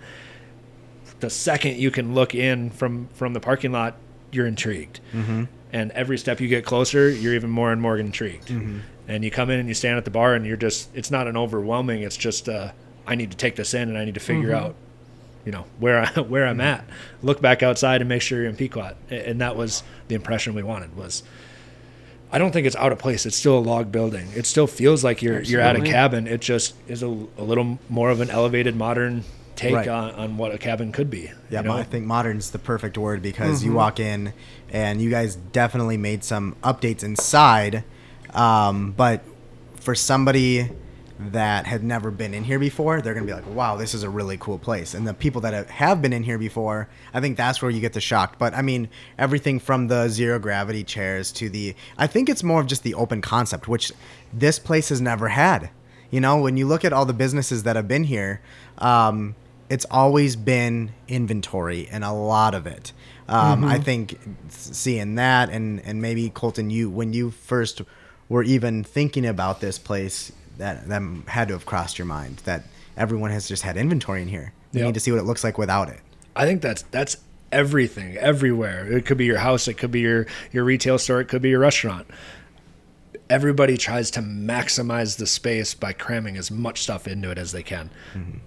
the 1.20 1.30
second 1.30 1.78
you 1.78 1.92
can 1.92 2.14
look 2.14 2.34
in 2.34 2.70
from 2.70 3.08
from 3.14 3.34
the 3.34 3.40
parking 3.40 3.72
lot 3.72 3.96
you're 4.32 4.48
intrigued 4.48 5.00
mm-hmm. 5.14 5.44
and 5.72 5.92
every 5.92 6.18
step 6.18 6.40
you 6.40 6.48
get 6.48 6.66
closer 6.66 7.10
you're 7.10 7.34
even 7.34 7.50
more 7.50 7.72
and 7.72 7.82
more 7.82 7.98
intrigued 7.98 8.48
mm-hmm. 8.48 8.80
and 9.08 9.24
you 9.24 9.32
come 9.32 9.50
in 9.50 9.60
and 9.60 9.68
you 9.68 9.76
stand 9.76 9.98
at 9.98 10.06
the 10.06 10.12
bar 10.12 10.34
and 10.34 10.46
you're 10.46 10.58
just 10.58 10.90
it's 10.96 11.12
not 11.12 11.28
an 11.28 11.38
overwhelming 11.38 12.02
it's 12.02 12.18
just 12.18 12.50
uh, 12.50 12.72
i 13.06 13.16
need 13.16 13.32
to 13.32 13.38
take 13.38 13.56
this 13.56 13.74
in 13.74 13.90
and 13.90 13.98
i 13.98 14.06
need 14.06 14.14
to 14.14 14.20
figure 14.20 14.50
mm-hmm. 14.50 14.66
out 14.66 14.76
you 15.46 15.52
know 15.52 15.66
where 15.80 16.04
I, 16.04 16.20
where 16.22 16.48
I'm 16.48 16.58
mm-hmm. 16.58 16.62
at. 16.62 16.86
Look 17.22 17.42
back 17.42 17.64
outside 17.64 18.02
and 18.02 18.10
make 18.10 18.22
sure 18.22 18.40
you're 18.40 18.50
in 18.50 18.56
Pequot, 18.56 18.96
and 19.10 19.42
that 19.42 19.56
was 19.56 19.84
the 20.08 20.16
impression 20.16 20.54
we 20.54 20.64
wanted. 20.64 20.96
Was 20.96 21.24
I 22.32 22.38
don't 22.38 22.52
think 22.52 22.66
it's 22.66 22.76
out 22.76 22.92
of 22.92 23.00
place. 23.00 23.26
It's 23.26 23.36
still 23.36 23.58
a 23.58 23.60
log 23.60 23.92
building. 23.92 24.28
It 24.36 24.46
still 24.46 24.68
feels 24.68 25.04
like 25.04 25.22
you're 25.22 25.40
Absolutely. 25.40 25.52
you're 25.52 25.62
at 25.62 25.76
a 25.76 25.82
cabin. 25.82 26.28
It 26.28 26.42
just 26.42 26.76
is 26.88 27.04
a, 27.04 27.08
a 27.08 27.44
little 27.44 27.80
more 27.90 28.10
of 28.10 28.22
an 28.22 28.30
elevated 28.30 28.76
modern 28.76 29.24
take 29.56 29.76
right. 29.76 29.88
on, 29.88 30.12
on 30.12 30.38
what 30.38 30.54
a 30.54 30.58
cabin 30.58 30.92
could 30.92 31.10
be. 31.10 31.32
Yeah, 31.50 31.62
you 31.62 31.68
know? 31.68 31.74
I 31.74 31.84
think 31.84 32.06
modern's 32.06 32.52
the 32.52 32.60
perfect 32.60 32.98
word 32.98 33.22
because 33.22 33.60
mm-hmm. 33.60 33.72
you 33.72 33.76
walk 33.76 34.00
in 34.00 34.34
and 34.70 35.02
you 35.02 35.10
guys 35.10 35.36
definitely 35.36 35.98
made 35.98 36.24
some 36.24 36.56
updates 36.64 37.04
inside. 37.04 37.84
Um, 38.34 38.92
but 38.92 39.24
for 39.76 39.94
somebody 39.94 40.70
that 41.30 41.66
had 41.68 41.84
never 41.84 42.10
been 42.10 42.34
in 42.34 42.44
here 42.44 42.60
before, 42.60 43.02
they're 43.02 43.14
going 43.14 43.26
to 43.26 43.32
be 43.32 43.40
like, 43.40 43.48
wow, 43.56 43.76
this 43.76 43.94
is 43.94 44.04
a 44.04 44.10
really 44.10 44.38
cool 44.38 44.58
place. 44.58 44.94
And 44.94 45.08
the 45.08 45.14
people 45.14 45.42
that 45.42 45.70
have 45.70 46.02
been 46.02 46.14
in 46.14 46.24
here 46.24 46.38
before, 46.38 46.90
I 47.14 47.22
think 47.22 47.38
that's 47.38 47.62
where 47.62 47.70
you 47.70 47.80
get 47.80 47.94
the 47.94 48.02
shock. 48.02 48.40
But 48.40 48.54
I 48.54 48.62
mean, 48.62 48.90
everything 49.18 49.60
from 49.60 49.88
the 49.88 50.08
zero 50.10 50.40
gravity 50.40 50.84
chairs 50.84 51.32
to 51.34 51.50
the, 51.50 51.76
I 51.98 52.08
think 52.08 52.30
it's 52.30 52.44
more 52.44 52.62
of 52.62 52.68
just 52.68 52.84
the 52.84 52.96
open 52.96 53.22
concept, 53.22 53.68
which 53.68 53.92
this 54.34 54.58
place 54.58 54.90
has 54.90 55.02
never 55.02 55.28
had. 55.28 55.70
You 56.10 56.22
know, 56.22 56.42
when 56.42 56.58
you 56.58 56.68
look 56.68 56.84
at 56.84 56.92
all 56.92 57.06
the 57.06 57.14
businesses 57.14 57.64
that 57.64 57.76
have 57.76 57.88
been 57.88 58.06
here, 58.06 58.42
um, 58.80 59.36
it's 59.70 59.86
always 59.90 60.36
been 60.36 60.92
inventory 61.08 61.88
and 61.90 62.04
a 62.04 62.12
lot 62.12 62.54
of 62.54 62.68
it. 62.68 62.92
Um, 63.30 63.62
mm-hmm. 63.62 63.70
I 63.70 63.80
think 63.80 64.20
seeing 64.50 65.16
that 65.16 65.50
and, 65.50 65.80
and 65.82 66.02
maybe 66.02 66.30
Colton, 66.30 66.70
you, 66.70 66.90
when 66.90 67.14
you 67.14 67.32
first 67.32 67.82
were 68.28 68.44
even 68.44 68.84
thinking 68.84 69.26
about 69.26 69.62
this 69.62 69.78
place, 69.80 70.32
that 70.62 70.88
that 70.88 71.02
had 71.28 71.48
to 71.50 71.56
have 71.56 71.66
crossed 71.66 71.98
your 71.98 72.06
mind 72.06 72.38
that 72.46 72.64
everyone 72.96 73.32
has 73.32 73.48
just 73.48 73.64
had 73.64 73.78
inventory 73.78 74.22
in 74.22 74.28
here. 74.28 74.54
You 74.72 74.80
yep. 74.80 74.86
need 74.88 74.94
to 74.94 75.00
see 75.00 75.12
what 75.12 75.20
it 75.20 75.26
looks 75.26 75.44
like 75.44 75.58
without 75.58 75.90
it. 75.90 76.00
I 76.36 76.46
think 76.46 76.62
that's 76.62 76.84
that's 76.84 77.18
everything, 77.52 78.16
everywhere. 78.18 78.92
It 78.92 79.06
could 79.06 79.18
be 79.18 79.26
your 79.26 79.40
house, 79.40 79.68
it 79.68 79.74
could 79.76 79.92
be 79.92 80.02
your 80.02 80.28
your 80.52 80.64
retail 80.64 80.98
store, 80.98 81.20
it 81.20 81.28
could 81.28 81.42
be 81.42 81.50
your 81.50 81.60
restaurant. 81.60 82.08
Everybody 83.30 83.78
tries 83.78 84.12
to 84.12 84.22
maximize 84.22 85.18
the 85.18 85.26
space 85.26 85.74
by 85.74 85.94
cramming 85.94 86.38
as 86.38 86.52
much 86.52 86.84
stuff 86.84 87.08
into 87.08 87.32
it 87.32 87.38
as 87.38 87.52
they 87.52 87.64
can. 87.64 87.90
Mm-hmm. 88.14 88.38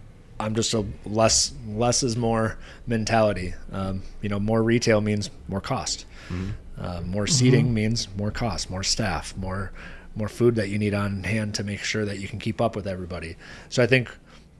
I'm 0.40 0.54
just 0.54 0.74
a 0.74 0.84
less 1.04 1.52
less 1.66 2.02
is 2.02 2.16
more 2.16 2.58
mentality. 2.86 3.54
Um, 3.72 4.02
you 4.22 4.28
know, 4.28 4.38
more 4.38 4.62
retail 4.62 5.00
means 5.00 5.30
more 5.48 5.60
cost. 5.60 6.06
Mm-hmm. 6.28 6.50
Uh, 6.76 7.00
more 7.02 7.26
seating 7.26 7.66
mm-hmm. 7.66 7.74
means 7.74 8.08
more 8.16 8.30
cost, 8.30 8.68
more 8.68 8.82
staff, 8.82 9.36
more 9.36 9.72
more 10.14 10.28
food 10.28 10.54
that 10.56 10.68
you 10.68 10.78
need 10.78 10.94
on 10.94 11.24
hand 11.24 11.54
to 11.54 11.64
make 11.64 11.80
sure 11.80 12.04
that 12.04 12.18
you 12.18 12.28
can 12.28 12.38
keep 12.38 12.60
up 12.60 12.76
with 12.76 12.86
everybody. 12.86 13.36
So 13.68 13.82
I 13.82 13.86
think 13.86 14.10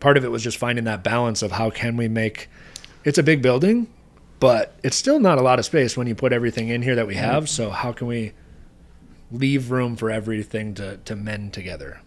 part 0.01 0.17
of 0.17 0.25
it 0.25 0.31
was 0.31 0.43
just 0.43 0.59
finding 0.59 0.85
that 0.85 1.05
balance 1.05 1.43
of 1.43 1.53
how 1.53 1.71
can 1.71 1.97
we 1.97 2.09
make 2.09 2.49
it's 3.05 3.19
a 3.19 3.23
big 3.23 3.43
building, 3.43 3.87
but 4.41 4.75
it's 4.83 4.97
still 4.97 5.21
not 5.21 5.39
a 5.39 5.43
lot 5.43 5.59
of 5.59 5.65
space 5.65 5.97
when 5.97 6.07
you 6.07 6.15
put 6.15 6.33
everything 6.33 6.69
in 6.69 6.83
here 6.83 6.95
that 6.95 7.07
we 7.07 7.17
have. 7.17 7.49
So 7.49 7.71
how 7.71 7.93
can 7.93 8.07
we 8.07 8.33
leave 9.31 9.71
room 9.71 9.97
for 9.97 10.11
everything 10.11 10.75
to, 10.75 10.97
to 10.99 11.15
mend 11.15 11.53
together? 11.53 12.01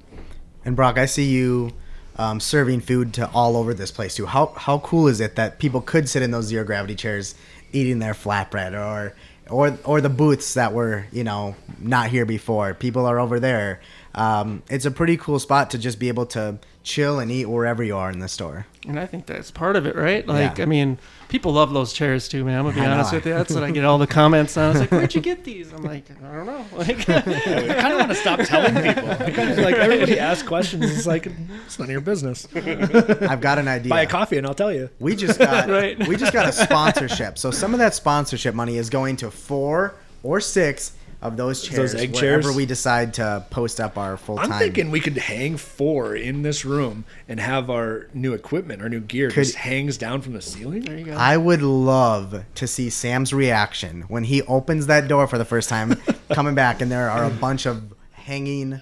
And 0.66 0.76
Brock, 0.76 0.98
I 0.98 1.06
see 1.06 1.26
you 1.26 1.72
um, 2.18 2.40
serving 2.40 2.82
food 2.82 3.14
to 3.14 3.30
all 3.30 3.56
over 3.56 3.74
this 3.74 3.92
place 3.92 4.16
too. 4.16 4.26
How 4.26 4.48
how 4.58 4.80
cool 4.80 5.08
is 5.08 5.22
it 5.22 5.36
that 5.36 5.60
people 5.60 5.82
could 5.82 6.10
sit 6.10 6.24
in 6.24 6.32
those 6.32 6.46
zero 6.46 6.64
gravity 6.64 6.96
chairs 6.96 7.36
eating 7.72 8.00
their 8.00 8.14
flatbread 8.14 8.74
or 8.74 9.16
or 9.50 9.78
or 9.84 10.02
the 10.02 10.10
booths 10.10 10.54
that 10.56 10.74
were 10.74 11.06
you 11.12 11.24
know 11.24 11.56
not 11.80 12.10
here 12.10 12.26
before. 12.26 12.74
People 12.74 13.06
are 13.06 13.20
over 13.20 13.40
there. 13.40 13.80
um, 14.16 14.64
it's 14.70 14.86
a 14.86 14.92
pretty 14.92 15.18
cool 15.18 15.40
spot 15.40 15.70
to 15.72 15.78
just 15.78 16.00
be 16.00 16.08
able 16.08 16.26
to 16.26 16.58
chill 16.88 17.20
and 17.20 17.30
eat 17.30 17.46
wherever 17.46 17.84
you 17.84 17.96
are 17.98 18.10
in 18.10 18.20
the 18.20 18.28
store. 18.28 18.66
And 18.88 18.98
I 18.98 19.06
think 19.06 19.26
that's 19.26 19.52
part 19.52 19.76
of 19.76 19.86
it, 19.86 19.96
right? 19.96 20.26
Like, 20.26 20.58
Yeah. 20.58 20.64
I 20.64 20.66
mean, 20.66 20.98
people 21.28 21.52
love 21.52 21.74
those 21.74 21.92
chairs 21.92 22.30
too, 22.30 22.46
man. 22.46 22.58
I'm 22.60 22.64
gonna 22.64 22.76
be 22.76 22.82
I 22.82 22.86
know. 22.86 22.94
honest 22.94 23.12
with 23.12 23.26
you. 23.26 23.34
That's 23.34 23.54
what 23.54 23.64
I 23.64 23.72
get 23.72 23.84
all 23.84 23.98
the 23.98 24.08
comments 24.08 24.56
on. 24.56 24.72
It's 24.72 24.80
like, 24.80 24.92
where'd 24.92 25.14
you 25.14 25.20
get 25.20 25.44
these? 25.44 25.74
I'm 25.74 25.84
like, 25.84 26.06
I 26.24 26.36
don't 26.36 26.46
know. 26.46 26.66
Like, 26.78 27.10
I 27.10 27.22
kind 27.22 27.94
of 27.94 28.00
want 28.00 28.10
to 28.10 28.16
stop 28.16 28.40
telling 28.40 28.74
people. 28.76 29.10
I 29.12 29.32
kind 29.32 29.52
of 29.52 29.58
like 29.58 29.76
everybody 29.76 30.18
asks 30.18 30.48
questions. 30.48 30.86
It's 30.90 31.06
like 31.06 31.28
it's 31.66 31.78
none 31.78 31.88
of 31.88 31.92
your 31.92 32.00
business. 32.02 32.48
I've 32.56 33.42
got 33.42 33.60
an 33.60 33.68
idea. 33.68 33.90
Buy 33.90 34.04
a 34.04 34.08
coffee 34.08 34.38
and 34.38 34.48
I'll 34.48 34.54
tell 34.56 34.72
you. 34.72 34.90
We 35.00 35.16
just 35.18 35.38
got 35.40 35.68
Right. 35.70 36.08
we 36.08 36.16
just 36.16 36.32
got 36.32 36.48
a 36.48 36.52
sponsorship. 36.54 37.38
So 37.38 37.52
some 37.52 37.74
of 37.74 37.80
that 37.80 37.94
sponsorship 37.94 38.56
money 38.56 38.78
is 38.78 38.90
going 38.90 39.18
to 39.18 39.30
four 39.30 39.96
or 40.24 40.40
six 40.40 40.94
of 41.22 41.36
those 41.36 41.64
chairs 41.64 41.94
Those 41.94 42.02
egg 42.02 42.14
wherever 42.14 42.44
chairs? 42.44 42.56
we 42.56 42.66
decide 42.68 43.16
to 43.16 43.44
post 43.50 43.80
up 43.80 43.98
our 43.98 44.18
full 44.18 44.38
time. 44.38 44.52
I'm 44.52 44.60
thinking 44.60 44.92
we 44.92 45.00
could 45.00 45.18
hang 45.18 45.58
four 45.58 46.16
in 46.16 46.44
this 46.44 46.64
room 46.64 47.06
and 47.28 47.40
have 47.40 47.70
our 47.72 48.08
new 48.14 48.34
equipment, 48.34 48.82
our 48.84 48.90
new 48.90 49.00
gear, 49.00 49.30
Could- 49.30 49.46
just 49.46 49.56
hangs 49.56 49.98
down 49.98 50.22
from 50.22 50.34
the 50.34 50.42
ceiling. 50.42 50.82
there 50.82 50.98
you 50.98 51.06
go. 51.06 51.14
I 51.14 51.36
would 51.38 51.62
love 51.64 52.44
to 52.56 52.68
see 52.68 52.90
Sam's 52.92 53.34
reaction 53.34 54.02
when 54.08 54.26
he 54.26 54.44
opens 54.44 54.86
that 54.88 55.08
door 55.08 55.26
for 55.28 55.38
the 55.40 55.46
first 55.46 55.70
time, 55.70 55.96
coming 56.32 56.54
back, 56.54 56.82
and 56.82 56.92
there 56.92 57.10
are 57.10 57.24
a 57.26 57.32
bunch 57.32 57.66
of 57.66 57.94
hanging 58.12 58.80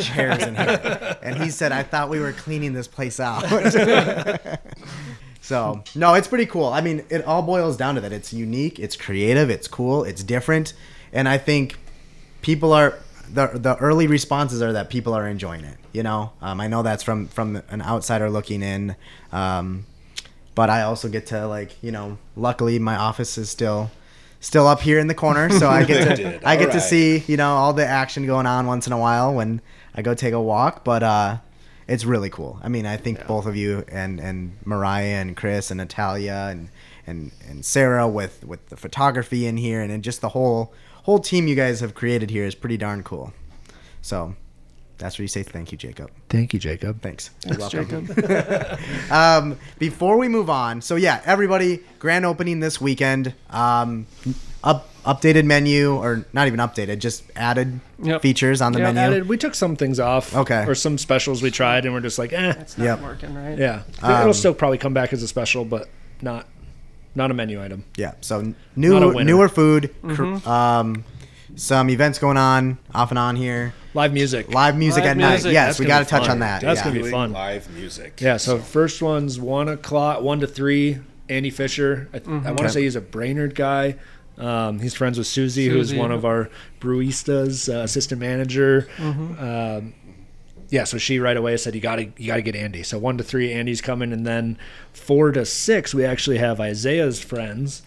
chairs 0.00 0.42
in 0.42 0.56
here. 0.56 1.16
And 1.22 1.36
he 1.42 1.50
said, 1.50 1.70
I 1.72 1.82
thought 1.84 2.08
we 2.08 2.18
were 2.20 2.32
cleaning 2.32 2.72
this 2.72 2.88
place 2.88 3.20
out. 3.20 3.44
so, 5.40 5.82
no, 5.94 6.14
it's 6.14 6.26
pretty 6.28 6.46
cool. 6.46 6.66
I 6.66 6.80
mean, 6.80 7.04
it 7.10 7.24
all 7.24 7.42
boils 7.42 7.76
down 7.76 7.94
to 7.96 8.00
that. 8.00 8.12
It's 8.12 8.32
unique, 8.32 8.78
it's 8.78 8.96
creative, 8.96 9.50
it's 9.50 9.68
cool, 9.68 10.04
it's 10.04 10.22
different. 10.22 10.72
And 11.12 11.28
I 11.28 11.38
think 11.38 11.76
people 12.42 12.72
are. 12.72 12.98
The, 13.30 13.48
the 13.48 13.76
early 13.76 14.06
responses 14.06 14.62
are 14.62 14.72
that 14.72 14.88
people 14.88 15.12
are 15.12 15.28
enjoying 15.28 15.62
it. 15.62 15.76
You 15.92 16.02
know, 16.02 16.32
um, 16.40 16.62
I 16.62 16.66
know 16.66 16.82
that's 16.82 17.02
from 17.02 17.26
from 17.28 17.60
an 17.68 17.82
outsider 17.82 18.30
looking 18.30 18.62
in. 18.62 18.96
Um, 19.32 19.84
but 20.58 20.70
I 20.70 20.82
also 20.82 21.08
get 21.08 21.26
to 21.26 21.46
like 21.46 21.80
you 21.84 21.92
know 21.92 22.18
luckily 22.34 22.80
my 22.80 22.96
office 22.96 23.38
is 23.38 23.48
still 23.48 23.92
still 24.40 24.66
up 24.66 24.80
here 24.80 24.98
in 24.98 25.06
the 25.06 25.14
corner 25.14 25.48
so 25.50 25.68
I 25.68 25.84
get 25.84 26.16
to 26.16 26.48
I 26.48 26.56
get 26.56 26.72
to 26.72 26.80
see 26.80 27.18
you 27.28 27.36
know 27.36 27.54
all 27.54 27.72
the 27.72 27.86
action 27.86 28.26
going 28.26 28.44
on 28.44 28.66
once 28.66 28.88
in 28.88 28.92
a 28.92 28.98
while 28.98 29.32
when 29.32 29.60
I 29.94 30.02
go 30.02 30.14
take 30.14 30.34
a 30.34 30.40
walk 30.40 30.82
but 30.82 31.04
uh 31.04 31.36
it's 31.86 32.04
really 32.04 32.28
cool 32.28 32.58
I 32.60 32.68
mean 32.68 32.86
I 32.86 32.96
think 32.96 33.24
both 33.28 33.46
of 33.46 33.54
you 33.54 33.84
and 33.86 34.18
and 34.18 34.56
Mariah 34.64 35.20
and 35.20 35.36
Chris 35.36 35.70
and 35.70 35.78
Natalia 35.78 36.48
and 36.50 36.70
and 37.06 37.30
and 37.48 37.64
Sarah 37.64 38.08
with 38.08 38.44
with 38.44 38.68
the 38.68 38.76
photography 38.76 39.46
in 39.46 39.58
here 39.58 39.80
and, 39.80 39.92
and 39.92 40.02
just 40.02 40.20
the 40.20 40.30
whole 40.30 40.72
whole 41.08 41.18
team 41.18 41.46
you 41.48 41.54
guys 41.54 41.80
have 41.80 41.94
created 41.94 42.28
here 42.28 42.44
is 42.44 42.54
pretty 42.54 42.76
darn 42.76 43.02
cool 43.02 43.32
so 44.02 44.34
that's 44.98 45.16
where 45.18 45.22
you 45.24 45.28
say 45.28 45.42
thank 45.42 45.72
you 45.72 45.78
Jacob 45.78 46.10
Thank 46.28 46.52
you, 46.52 46.58
Jacob. 46.58 47.00
thanks 47.00 47.30
Thanks, 47.40 47.72
You're 47.72 47.82
welcome. 47.84 48.06
Jacob. 48.08 48.78
um, 49.10 49.56
before 49.78 50.18
we 50.18 50.28
move 50.28 50.50
on, 50.50 50.82
so 50.82 50.96
yeah, 50.96 51.22
everybody, 51.24 51.80
grand 51.98 52.26
opening 52.26 52.60
this 52.60 52.78
weekend. 52.78 53.32
Um, 53.48 54.06
up 54.62 54.90
updated 55.04 55.46
menu, 55.46 55.94
or 55.96 56.26
not 56.34 56.46
even 56.48 56.60
updated, 56.60 56.98
just 56.98 57.22
added 57.34 57.80
Yep. 58.02 58.20
features 58.20 58.60
on 58.60 58.72
the 58.74 58.80
Yep. 58.80 58.94
menu. 58.94 59.00
Added, 59.14 59.28
we 59.30 59.38
took 59.38 59.54
some 59.54 59.74
things 59.76 59.98
off. 59.98 60.36
Okay. 60.36 60.66
Or 60.66 60.74
some 60.74 60.98
specials 60.98 61.40
we 61.40 61.50
tried, 61.50 61.86
and 61.86 61.94
we're 61.94 62.00
just 62.02 62.18
like, 62.18 62.34
eh. 62.34 62.52
It's 62.60 62.76
not 62.76 62.84
Yep. 62.84 63.00
working, 63.00 63.34
right? 63.34 63.56
Yeah. 63.58 63.82
Um, 64.02 64.20
It'll 64.20 64.34
still 64.34 64.52
probably 64.52 64.76
come 64.78 64.92
back 64.92 65.14
as 65.14 65.22
a 65.22 65.28
special, 65.28 65.64
but 65.64 65.88
not 66.20 66.46
not 67.14 67.30
a 67.30 67.34
menu 67.34 67.62
item. 67.62 67.84
Yeah, 67.96 68.12
so 68.20 68.54
new 68.76 69.22
newer 69.24 69.48
food, 69.48 69.94
cr- 70.02 70.48
um, 70.48 71.04
some 71.56 71.90
events 71.90 72.18
going 72.18 72.36
on 72.36 72.78
off 72.94 73.10
and 73.10 73.18
on 73.18 73.36
here. 73.36 73.74
Live 73.94 74.12
music. 74.12 74.52
Live 74.52 74.76
music 74.76 75.02
Live 75.04 75.10
at 75.12 75.16
night. 75.16 75.44
Yes, 75.44 75.52
That's 75.52 75.80
we 75.80 75.86
got 75.86 76.00
to 76.00 76.04
touch 76.04 76.22
fun. 76.22 76.30
on 76.32 76.38
that. 76.40 76.60
That's 76.60 76.80
yeah. 76.80 76.84
gonna 76.92 77.02
be 77.02 77.10
fun. 77.10 77.32
Live 77.32 77.68
music. 77.70 78.20
Yeah, 78.20 78.36
so 78.36 78.58
first 78.58 79.02
one's 79.02 79.40
one 79.40 79.68
o'clock, 79.68 80.22
one 80.22 80.40
to 80.40 80.46
three. 80.46 80.98
Andy 81.30 81.50
Fisher. 81.50 82.08
I, 82.14 82.18
I 82.18 82.20
want 82.30 82.44
to 82.44 82.52
Okay. 82.64 82.68
say 82.68 82.82
he's 82.84 82.96
a 82.96 83.02
Brainerd 83.02 83.54
guy. 83.54 83.96
Um, 84.38 84.78
he's 84.78 84.94
friends 84.94 85.18
with 85.18 85.26
Susie, 85.26 85.68
who's 85.68 85.92
one 85.92 86.10
of 86.10 86.24
our 86.24 86.48
brewistas, 86.80 87.68
uh, 87.72 87.80
assistant 87.82 88.20
manager. 88.20 88.88
Um, 88.98 89.92
yeah, 90.70 90.84
so 90.84 90.98
she 90.98 91.18
right 91.18 91.36
away 91.36 91.56
said 91.56 91.74
you 91.74 91.80
got 91.80 91.96
to 91.96 92.10
you 92.16 92.26
got 92.26 92.36
to 92.36 92.42
get 92.42 92.54
Andy. 92.54 92.82
So 92.82 92.98
one 92.98 93.16
to 93.18 93.24
three, 93.24 93.52
Andy's 93.52 93.80
coming, 93.80 94.12
and 94.12 94.26
then 94.26 94.58
four 94.92 95.32
to 95.32 95.44
six, 95.46 95.94
we 95.94 96.04
actually 96.04 96.38
have 96.38 96.60
Isaiah's 96.60 97.20
friends. 97.20 97.82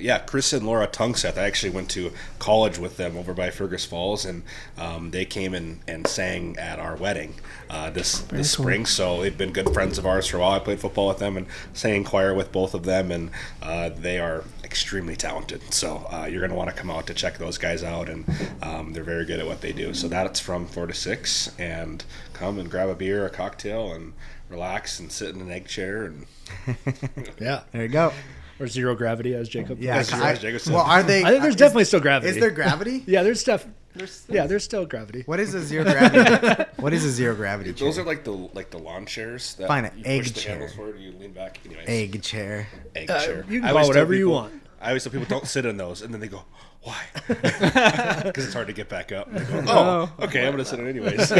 Yeah, 0.00 0.18
Chris 0.18 0.52
and 0.52 0.66
Laura 0.66 0.86
Tungseth. 0.86 1.38
I 1.38 1.44
actually 1.44 1.70
went 1.70 1.90
to 1.90 2.12
college 2.38 2.78
with 2.78 2.96
them 2.96 3.16
over 3.16 3.34
by 3.34 3.50
Fergus 3.50 3.84
Falls, 3.84 4.24
and 4.24 4.42
um, 4.76 5.10
they 5.10 5.24
came 5.24 5.54
in 5.54 5.80
and 5.86 6.06
sang 6.06 6.56
at 6.58 6.78
our 6.78 6.96
wedding 6.96 7.34
uh, 7.70 7.90
this 7.90 8.20
this 8.20 8.54
cool. 8.54 8.64
spring. 8.64 8.86
So 8.86 9.22
they've 9.22 9.36
been 9.36 9.52
good 9.52 9.70
friends 9.70 9.98
of 9.98 10.06
ours 10.06 10.26
for 10.26 10.38
a 10.38 10.40
while. 10.40 10.52
I 10.52 10.58
played 10.58 10.80
football 10.80 11.08
with 11.08 11.18
them 11.18 11.36
and 11.36 11.46
sang 11.72 12.04
choir 12.04 12.34
with 12.34 12.52
both 12.52 12.74
of 12.74 12.84
them, 12.84 13.10
and 13.10 13.30
uh, 13.62 13.90
they 13.90 14.18
are 14.18 14.44
extremely 14.64 15.16
talented. 15.16 15.72
So 15.72 16.06
uh, 16.12 16.26
you're 16.30 16.40
going 16.40 16.50
to 16.50 16.56
want 16.56 16.70
to 16.70 16.76
come 16.76 16.90
out 16.90 17.06
to 17.06 17.14
check 17.14 17.38
those 17.38 17.58
guys 17.58 17.82
out, 17.82 18.08
and 18.08 18.24
um, 18.62 18.92
they're 18.92 19.04
very 19.04 19.24
good 19.24 19.40
at 19.40 19.46
what 19.46 19.60
they 19.60 19.72
do. 19.72 19.94
So 19.94 20.08
that's 20.08 20.40
from 20.40 20.66
four 20.66 20.86
to 20.86 20.94
six, 20.94 21.52
and 21.58 22.04
come 22.32 22.58
and 22.58 22.70
grab 22.70 22.88
a 22.88 22.94
beer, 22.94 23.26
a 23.26 23.30
cocktail, 23.30 23.92
and 23.92 24.12
relax 24.48 24.98
and 24.98 25.12
sit 25.12 25.34
in 25.34 25.40
an 25.40 25.50
egg 25.50 25.66
chair 25.66 26.04
and 26.04 26.26
Yeah, 27.40 27.62
There 27.72 27.82
you 27.82 27.88
go. 27.88 28.12
Or 28.60 28.66
zero 28.66 28.94
gravity, 28.94 29.34
as 29.34 29.48
Jacob. 29.48 29.80
Yeah. 29.80 29.96
That's 29.96 30.12
I- 30.12 30.20
right, 30.20 30.38
Jacob 30.40 30.60
said. 30.60 30.74
well, 30.74 30.84
are 30.84 31.02
they? 31.02 31.22
I 31.22 31.30
think 31.30 31.42
there's 31.42 31.54
is- 31.54 31.58
definitely 31.60 31.84
still 31.84 32.00
gravity. 32.00 32.30
Is 32.30 32.40
there 32.40 32.50
gravity? 32.50 33.04
Yeah, 33.06 33.22
there's 33.22 33.40
stuff. 33.40 33.66
There's, 33.94 34.24
Yeah, 34.28 34.46
there's 34.46 34.62
still 34.64 34.86
gravity. 34.86 35.22
What 35.26 35.40
is 35.40 35.54
a 35.54 35.60
zero 35.62 35.82
gravity? 35.84 36.64
what 36.76 36.92
is 36.92 37.04
a 37.04 37.10
zero 37.10 37.34
gravity? 37.34 37.72
Those 37.72 37.96
chair? 37.96 38.04
are 38.04 38.06
like 38.06 38.22
the 38.24 38.30
like 38.32 38.70
the 38.70 38.78
lawn 38.78 39.06
chairs 39.06 39.54
that 39.54 39.66
Fine, 39.66 39.86
an 39.86 39.92
you 39.98 40.02
egg 40.06 40.22
push 40.22 40.30
the 40.32 40.40
chair. 40.40 40.52
handles 40.52 40.74
forward, 40.74 41.00
you 41.00 41.12
lean 41.18 41.32
back. 41.32 41.58
Anyways, 41.66 41.88
egg 41.88 42.22
chair. 42.22 42.68
egg 42.94 43.10
Uh, 43.10 43.20
chair. 43.24 43.44
you 43.48 43.60
can 43.60 43.64
I 43.68 43.72
call 43.72 43.78
always 43.78 43.86
tell 43.86 43.88
whatever 43.88 44.14
you 44.14 44.28
want. 44.30 44.52
I 44.80 44.88
always 44.88 45.02
tell 45.02 45.10
people 45.12 45.26
don't 45.26 45.46
sit 45.48 45.66
in 45.66 45.76
those, 45.76 46.02
and 46.02 46.14
then 46.14 46.20
they 46.20 46.28
go, 46.28 46.42
"Why?" 46.82 47.02
Because 47.26 48.44
it's 48.44 48.54
hard 48.54 48.68
to 48.68 48.72
get 48.72 48.88
back 48.88 49.10
up. 49.10 49.32
Go, 49.34 49.64
oh, 49.66 50.12
okay, 50.20 50.46
I'm 50.46 50.52
gonna 50.52 50.64
sit 50.64 50.78
in 50.78 50.86
anyways. 50.86 51.30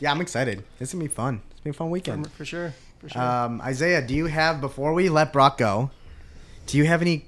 Yeah, 0.00 0.12
I'm 0.12 0.20
excited. 0.20 0.62
It's 0.80 0.92
gonna 0.92 1.04
be 1.04 1.08
fun. 1.08 1.42
It's 1.50 1.60
gonna 1.60 1.64
be 1.64 1.70
a 1.70 1.72
fun 1.74 1.90
weekend. 1.90 2.30
for 2.32 2.44
sure. 2.46 2.72
For 2.98 3.08
sure. 3.08 3.22
Um, 3.22 3.60
Isaiah, 3.60 4.04
do 4.06 4.14
you 4.14 4.26
have 4.26 4.60
before 4.60 4.92
we 4.92 5.08
let 5.08 5.32
Brock 5.32 5.58
go? 5.58 5.90
Do 6.66 6.76
you 6.78 6.84
have 6.84 7.00
any 7.00 7.24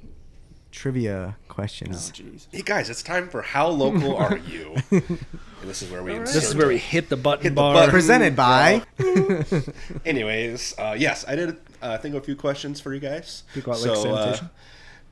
trivia 0.72 1.36
questions? 1.48 2.10
Jeez. 2.12 2.46
hey 2.52 2.62
guys, 2.62 2.90
it's 2.90 3.02
time 3.02 3.28
for 3.28 3.42
how 3.42 3.68
local 3.68 4.16
are 4.16 4.36
you? 4.48 4.76
And 4.90 5.68
this 5.68 5.82
is 5.82 5.90
where 5.90 6.02
we. 6.02 6.18
This 6.18 6.34
is 6.36 6.54
where 6.54 6.68
we 6.68 6.78
hit 6.78 7.08
the 7.08 7.16
button 7.16 7.42
Hit 7.42 7.50
the 7.50 7.54
bar. 7.56 7.74
button. 7.74 7.90
Presented 7.90 8.34
by. 8.36 8.82
Anyways, 10.04 10.74
uh, 10.78 10.96
yes, 10.98 11.24
I 11.28 11.36
did 11.36 11.56
uh, 11.82 11.98
think 11.98 12.14
of 12.14 12.22
a 12.22 12.24
few 12.24 12.36
questions 12.36 12.80
for 12.80 12.92
you 12.94 13.00
guys. 13.00 13.44
Pequot 13.54 13.72
Lake 13.72 13.80
So, 13.80 13.92
uh, 13.92 14.22
Sanitation? 14.22 14.50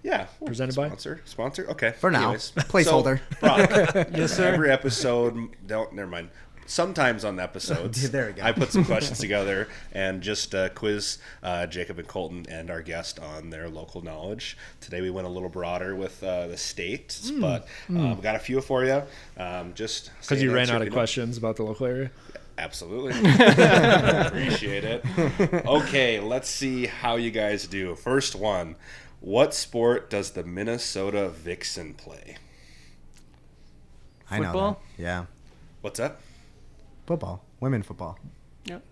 yeah, 0.02 0.26
Presented 0.44 0.74
by? 0.76 0.86
sponsor. 0.88 1.20
Sponsor. 1.24 1.66
Okay. 1.70 1.92
For 1.98 2.10
now. 2.10 2.22
Anyways, 2.24 2.52
Placeholder. 2.56 3.20
So, 3.40 3.40
Brock, 3.40 4.08
Yes, 4.16 4.34
sir. 4.36 4.48
Every 4.52 4.70
episode, 4.70 5.36
don't 5.66 5.92
never 5.94 6.08
mind. 6.10 6.30
Sometimes 6.68 7.24
on 7.24 7.36
the 7.36 7.42
episodes, 7.42 8.10
There 8.12 8.26
we 8.26 8.32
go. 8.34 8.42
I 8.42 8.52
put 8.52 8.70
some 8.72 8.84
questions 8.84 9.18
together 9.18 9.68
and 9.92 10.20
just 10.22 10.54
uh, 10.54 10.68
quiz 10.68 11.16
uh, 11.42 11.66
Jacob 11.66 11.98
and 11.98 12.06
Colton 12.06 12.44
and 12.50 12.70
our 12.70 12.82
guest 12.82 13.18
on 13.18 13.48
their 13.48 13.70
local 13.70 14.02
knowledge. 14.02 14.54
Today 14.82 15.00
we 15.00 15.08
went 15.08 15.26
a 15.26 15.30
little 15.30 15.48
broader 15.48 15.96
with 15.96 16.22
uh, 16.22 16.46
the 16.46 16.58
state, 16.58 17.18
Hmm. 17.26 17.40
but 17.40 17.66
um, 17.88 18.20
got 18.20 18.36
a 18.36 18.38
few 18.38 18.60
for 18.60 18.84
you. 18.84 19.02
Um, 19.38 19.72
just 19.72 20.10
Because 20.20 20.42
you 20.42 20.54
ran 20.54 20.68
out 20.68 20.76
of 20.82 20.84
you 20.84 20.90
know. 20.90 20.94
questions 20.94 21.38
about 21.38 21.56
the 21.56 21.62
local 21.62 21.86
area. 21.86 22.10
Absolutely. 22.58 23.12
Appreciate 23.32 24.84
it. 24.84 25.02
Okay, 25.64 26.20
let's 26.20 26.50
see 26.50 26.84
how 26.86 27.16
you 27.16 27.30
guys 27.30 27.66
do. 27.66 27.94
First 27.94 28.34
one. 28.34 28.76
What 29.20 29.54
sport 29.54 30.10
does 30.10 30.32
the 30.32 30.44
Minnesota 30.44 31.30
Vixen 31.30 31.94
play? 31.94 32.36
I 34.30 34.38
know. 34.38 34.44
Football? 34.44 34.82
That. 34.98 35.02
Yeah. 35.02 35.24
What's 35.80 35.98
that? 35.98 36.18
Football. 37.08 37.42
Women 37.60 37.82
football. 37.82 38.18
Yep. 38.66 38.82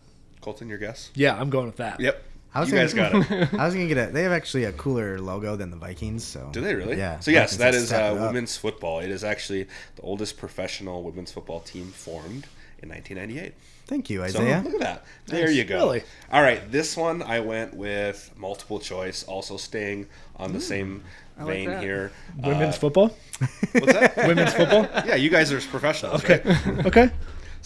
Colton, 0.40 0.70
your 0.70 0.78
guess? 0.78 1.10
Yeah, 1.14 1.38
I'm 1.38 1.50
going 1.50 1.66
with 1.66 1.76
that. 1.76 2.00
Yep. 2.00 2.22
I 2.54 2.60
was 2.60 2.70
you 2.70 2.74
guys 2.76 2.94
gonna- 2.94 3.10
got 3.22 3.30
it. 3.30 3.52
I 3.60 3.66
was 3.66 3.74
gonna 3.74 3.88
get 3.88 3.98
it. 3.98 4.14
They 4.14 4.22
have 4.22 4.32
actually 4.32 4.64
a 4.64 4.72
cooler 4.72 5.18
logo 5.18 5.54
than 5.54 5.70
the 5.70 5.76
Vikings. 5.76 6.24
So. 6.24 6.48
Do 6.50 6.62
they 6.62 6.74
really? 6.74 6.96
Yeah. 6.96 7.20
So 7.20 7.30
yes, 7.30 7.50
Vikings 7.54 7.58
that 7.58 7.64
have 7.66 7.74
is 7.82 7.88
stepped 7.88 8.16
uh, 8.18 8.26
women's 8.26 8.56
football. 8.56 9.00
It 9.00 9.10
is 9.10 9.22
actually 9.22 9.64
the 9.96 10.02
oldest 10.02 10.38
professional 10.38 11.02
women's 11.02 11.30
football 11.30 11.60
team 11.60 11.88
formed 11.90 12.46
in 12.82 12.88
1998. 12.88 13.52
Thank 13.86 14.08
you, 14.08 14.20
So 14.20 14.24
Isaiah. 14.40 14.62
look 14.64 14.74
at 14.74 14.80
that. 14.80 15.04
There 15.26 15.50
you 15.50 15.64
go. 15.64 15.76
Really? 15.76 16.02
All 16.32 16.40
right, 16.42 16.72
this 16.72 16.96
one 16.96 17.22
I 17.22 17.40
went 17.40 17.74
with 17.74 18.32
multiple 18.36 18.80
choice, 18.80 19.24
also 19.24 19.58
staying 19.58 20.06
on 20.36 20.54
the 20.54 20.60
same 20.60 21.04
like 21.38 21.46
vein 21.48 21.68
that. 21.68 21.82
here. 21.82 22.10
Women's 22.42 22.76
Uh, 22.76 22.78
football? 22.78 23.16
what's 23.72 23.92
that? 23.92 24.16
Women's 24.16 24.54
football? 24.54 24.88
yeah, 25.06 25.14
you 25.16 25.28
guys 25.28 25.52
are 25.52 25.60
professionals, 25.60 26.24
Okay. 26.24 26.40
right? 26.44 26.86
Okay. 26.86 27.10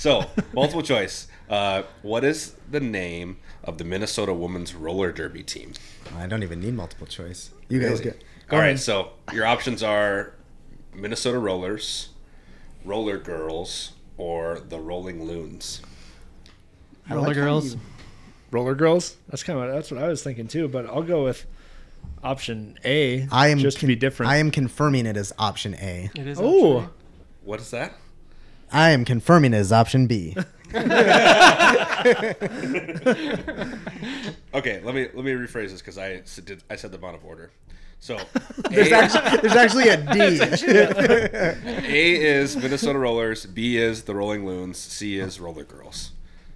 So, 0.00 0.24
multiple 0.54 0.80
choice. 0.80 1.28
Uh, 1.50 1.82
what 2.00 2.24
is 2.24 2.54
the 2.70 2.80
name 2.80 3.36
of 3.62 3.76
the 3.76 3.84
Minnesota 3.84 4.32
women's 4.32 4.74
roller 4.74 5.12
derby 5.12 5.42
team? 5.42 5.74
I 6.16 6.26
don't 6.26 6.42
even 6.42 6.58
need 6.60 6.72
multiple 6.72 7.06
choice. 7.06 7.50
You 7.68 7.80
guys 7.80 7.90
Really? 7.98 8.04
get. 8.04 8.24
All 8.50 8.58
right, 8.58 8.78
so 8.78 9.10
your 9.30 9.44
options 9.44 9.82
are 9.82 10.32
Minnesota 10.94 11.38
Rollers, 11.38 12.08
Roller 12.82 13.18
Girls 13.18 13.92
or 14.16 14.60
the 14.66 14.78
Rolling 14.80 15.22
Loons? 15.26 15.82
Roller 17.10 17.26
like 17.28 17.34
girls. 17.36 17.74
you- 17.74 17.80
Roller 18.50 18.74
girls. 18.74 19.18
That's 19.28 19.42
kind 19.42 19.58
of 19.58 19.70
that's 19.70 19.90
what 19.90 20.02
I 20.02 20.08
was 20.08 20.22
thinking 20.22 20.48
too. 20.48 20.66
But 20.66 20.86
I'll 20.86 21.02
go 21.02 21.24
with 21.24 21.44
option 22.24 22.78
A. 22.86 23.28
I 23.30 23.48
am 23.48 23.58
just 23.58 23.80
to 23.80 23.86
be 23.86 23.96
different. 23.96 24.32
I 24.32 24.36
am 24.38 24.50
confirming 24.50 25.04
it 25.04 25.18
as 25.18 25.34
option 25.38 25.74
A. 25.74 26.08
It 26.14 26.26
is. 26.26 26.38
Oh. 26.40 26.88
What 27.44 27.60
is 27.60 27.70
that? 27.72 27.92
I 28.72 28.90
am 28.90 29.04
confirming 29.04 29.52
it 29.54 29.56
as 29.58 29.72
option 29.72 30.06
B. 30.06 30.36
Okay, 34.52 34.80
let 34.82 34.94
me 34.94 35.08
let 35.14 35.24
me 35.24 35.32
rephrase 35.32 35.70
this 35.70 35.80
because 35.80 35.96
I 35.98 36.14
s- 36.14 36.36
did 36.44 36.62
I 36.68 36.76
said 36.76 36.90
them 36.92 37.04
out 37.04 37.14
of 37.14 37.24
order. 37.24 37.50
So 38.00 38.18
There's 38.70 38.90
A, 38.90 38.94
actually, 38.96 39.40
there's 39.48 39.56
actually 39.56 39.88
a 39.88 39.96
D. 39.96 40.40
A 41.86 42.20
is 42.20 42.56
Minnesota 42.56 42.98
Rollers, 42.98 43.46
B 43.46 43.76
is 43.76 44.02
the 44.04 44.14
Rolling 44.14 44.44
Loons, 44.46 44.78
C 44.78 45.18
is 45.18 45.38
Roller 45.38 45.64
Girls. 45.64 46.12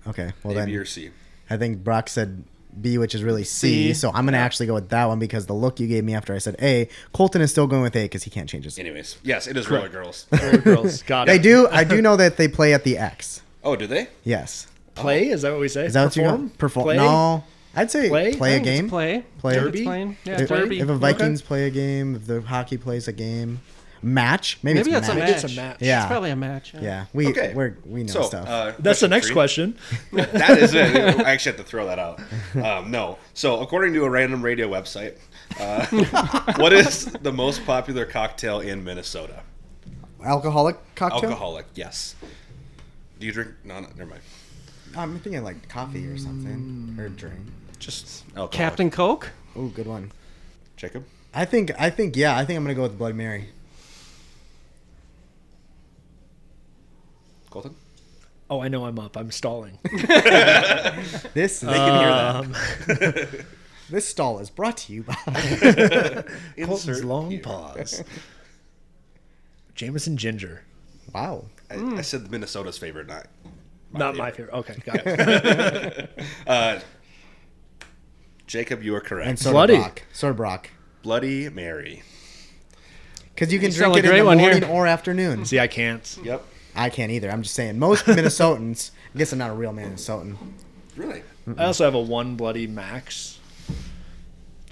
okay, 0.07 0.33
well 0.43 0.59
A, 0.59 0.67
B, 0.67 0.75
or 0.75 0.79
then 0.81 0.87
C. 0.87 1.11
I 1.51 1.57
think 1.57 1.85
Brock 1.85 2.09
said 2.09 2.45
B, 2.81 2.99
which 2.99 3.15
is 3.15 3.23
really 3.23 3.45
C. 3.45 3.89
C. 3.89 3.95
So 3.95 4.11
I'm 4.13 4.25
gonna 4.25 4.37
actually 4.39 4.67
go 4.67 4.75
with 4.75 4.89
that 4.91 5.07
one 5.07 5.19
because 5.19 5.47
the 5.47 5.53
look 5.53 5.81
you 5.81 5.87
gave 5.87 6.05
me 6.05 6.15
after 6.15 6.35
I 6.35 6.39
said 6.39 6.57
A, 6.63 6.89
Colton 7.13 7.41
is 7.43 7.51
still 7.51 7.67
going 7.67 7.83
with 7.83 7.95
A 7.97 8.05
because 8.05 8.23
he 8.25 8.31
can't 8.31 8.49
change 8.49 8.65
his. 8.65 8.79
Anyways, 8.79 9.19
yes, 9.23 9.47
it 9.47 9.57
is 9.57 9.69
Roller 9.71 9.89
Girls. 9.89 10.27
roller 10.33 10.59
girls. 10.59 11.03
Got 11.03 11.27
They 11.27 11.37
it. 11.37 11.43
do. 11.43 11.69
I 11.71 11.85
do 11.85 12.01
know 12.07 12.17
that 12.17 12.37
they 12.37 12.49
play 12.49 12.75
at 12.75 12.85
the 12.85 12.99
X. 12.99 13.43
Oh, 13.63 13.77
do 13.77 13.87
they? 13.87 14.09
Yes. 14.25 14.67
play. 14.95 15.29
Is 15.29 15.43
that 15.43 15.51
what 15.53 15.61
we 15.61 15.69
say? 15.69 15.87
Is 15.87 15.95
that 15.95 16.05
what 16.05 16.17
you 16.17 16.23
Perform? 16.23 16.51
Perform? 16.51 16.85
Play? 16.85 16.97
No. 16.97 17.45
I'd 17.77 17.91
say 17.91 18.09
Play? 18.09 18.35
play, 18.37 18.51
I 18.53 18.53
a 18.53 18.57
think 18.59 18.67
it's 18.69 18.81
game. 18.83 18.89
Play. 18.89 19.25
Play. 19.39 19.57
If 19.57 19.63
Derby? 19.65 19.79
It's. 19.81 20.17
Yeah, 20.25 20.41
If, 20.43 20.49
derby. 20.49 20.81
if 20.81 20.89
a 20.89 20.95
Vikings 20.95 21.43
play 21.43 21.67
a 21.67 21.71
game, 21.71 22.15
if 22.15 22.27
the 22.27 22.41
hockey 22.43 22.77
plays 22.77 23.09
a 23.09 23.13
game, 23.13 23.61
match. 24.05 24.59
Maybe, 24.63 24.79
Maybe 24.81 24.91
it's 24.93 24.99
it's 25.01 25.09
a 25.09 25.15
match. 25.15 25.29
match. 25.29 25.45
It's 25.45 25.53
a 25.53 25.57
match. 25.57 25.77
Yeah. 25.81 25.99
It's 26.03 26.07
probably 26.07 26.31
a 26.31 26.37
match. 26.37 26.75
Yeah. 26.75 26.81
Yeah, 26.83 27.05
we 27.13 27.29
Okay. 27.29 27.55
we're, 27.55 27.77
we 27.85 28.03
know 28.05 28.13
so, 28.13 28.23
stuff. 28.23 28.49
Uh, 28.49 28.73
That's 28.79 29.01
the 29.01 29.09
next 29.09 29.27
three. 29.29 29.35
question. 29.35 29.77
that 30.13 30.59
is 30.59 30.75
it. 30.75 30.95
I 30.95 31.31
actually 31.33 31.53
have 31.53 31.61
to 31.61 31.65
throw 31.65 31.87
that 31.87 31.99
out. 31.99 32.21
Um, 32.63 32.91
no. 32.91 33.19
So, 33.33 33.61
according 33.61 33.95
to 33.95 34.05
a 34.05 34.11
random 34.11 34.43
radio 34.43 34.69
website, 34.69 35.17
uh, 35.59 35.87
what 36.59 36.73
is 36.73 37.07
the 37.07 37.33
most 37.33 37.65
popular 37.67 38.05
cocktail 38.05 38.61
in 38.61 38.85
Minnesota? 38.85 39.43
Alcoholic 40.25 40.77
cocktail. 40.95 41.31
Alcoholic, 41.31 41.67
yes. 41.75 42.15
Do 43.19 43.27
you 43.27 43.33
drink? 43.33 43.51
No, 43.65 43.81
no 43.81 43.89
never 43.97 44.11
mind. 44.11 44.23
I'm 44.97 45.19
thinking 45.19 45.43
like 45.43 45.69
coffee 45.69 46.07
or 46.07 46.17
something 46.17 46.97
or 46.99 47.09
drink. 47.09 47.41
Just 47.79 48.25
alcoholic. 48.29 48.53
Captain 48.53 48.91
Coke. 48.91 49.31
Oh, 49.57 49.67
good 49.69 49.87
one. 49.87 50.13
Jacob. 50.77 51.05
I 51.35 51.45
think 51.45 51.73
I 51.79 51.91
think 51.91 52.17
yeah. 52.17 52.37
I 52.37 52.45
think 52.45 52.57
I'm 52.57 52.65
gonna 52.65 52.75
go 52.75 52.83
with 52.83 52.97
Bloody 52.97 53.15
Mary. 53.15 53.49
Colton. 57.55 57.77
Oh, 58.51 58.61
I 58.61 58.67
know 58.67 58.85
I'm 58.85 58.99
up. 58.99 59.17
I'm 59.17 59.31
stalling. 59.31 59.79
This 61.35 61.61
They 61.61 61.73
can 61.73 61.99
hear 62.01 62.09
Um, 62.09 62.53
that. 62.89 63.45
this 63.91 64.09
stall 64.09 64.41
is 64.41 64.51
brought 64.51 64.77
to 64.79 64.93
you 64.93 65.05
by. 65.05 65.15
Colton's 66.65 67.05
long 67.05 67.39
pause. 67.39 68.03
Jameson 69.77 70.17
Ginger. 70.17 70.65
wow. 71.15 71.45
I, 71.71 71.77
I 71.99 72.01
said 72.03 72.29
Minnesota's 72.31 72.77
favorite, 72.77 73.07
not 73.07 73.29
Not 73.93 74.17
my 74.17 74.33
favorite. 74.33 74.53
Okay, 74.55 74.77
got 74.85 75.01
it. 75.05 76.11
Uh, 76.47 76.81
Jacob, 78.49 78.83
you 78.83 78.97
are 78.97 79.01
correct. 79.01 79.29
And 79.29 79.39
soda 79.39 79.53
Bloody. 79.53 79.77
Brock. 79.77 80.03
Soda 80.13 80.35
Brock. 80.35 80.71
Bloody 81.03 81.49
Mary. 81.51 82.03
Because 83.33 83.53
you 83.53 83.59
can 83.61 83.71
You 83.71 83.77
drink 83.77 83.95
a 83.95 83.99
it 83.99 84.05
in 84.05 84.11
great 84.11 84.19
the 84.21 84.25
one 84.27 84.39
here. 84.41 84.51
morning 84.51 84.69
or 84.71 84.87
afternoon. 84.89 85.45
See, 85.45 85.59
I 85.61 85.67
can't. 85.69 86.19
Yep. 86.25 86.45
I 86.77 86.91
can't 86.91 87.11
either. 87.13 87.31
I'm 87.31 87.43
just 87.43 87.55
saying. 87.55 87.79
Most 87.79 88.05
Minnesotans. 88.07 88.91
I 89.15 89.19
guess 89.19 89.33
I'm 89.33 89.39
not 89.39 89.51
a 89.51 89.55
real 89.55 89.73
Minnesotan. 89.73 90.37
Really? 90.97 91.23
I 91.57 91.65
also 91.65 91.85
have 91.85 91.95
a 91.95 92.01
one 92.01 92.37
bloody 92.37 92.67
max. 92.67 93.39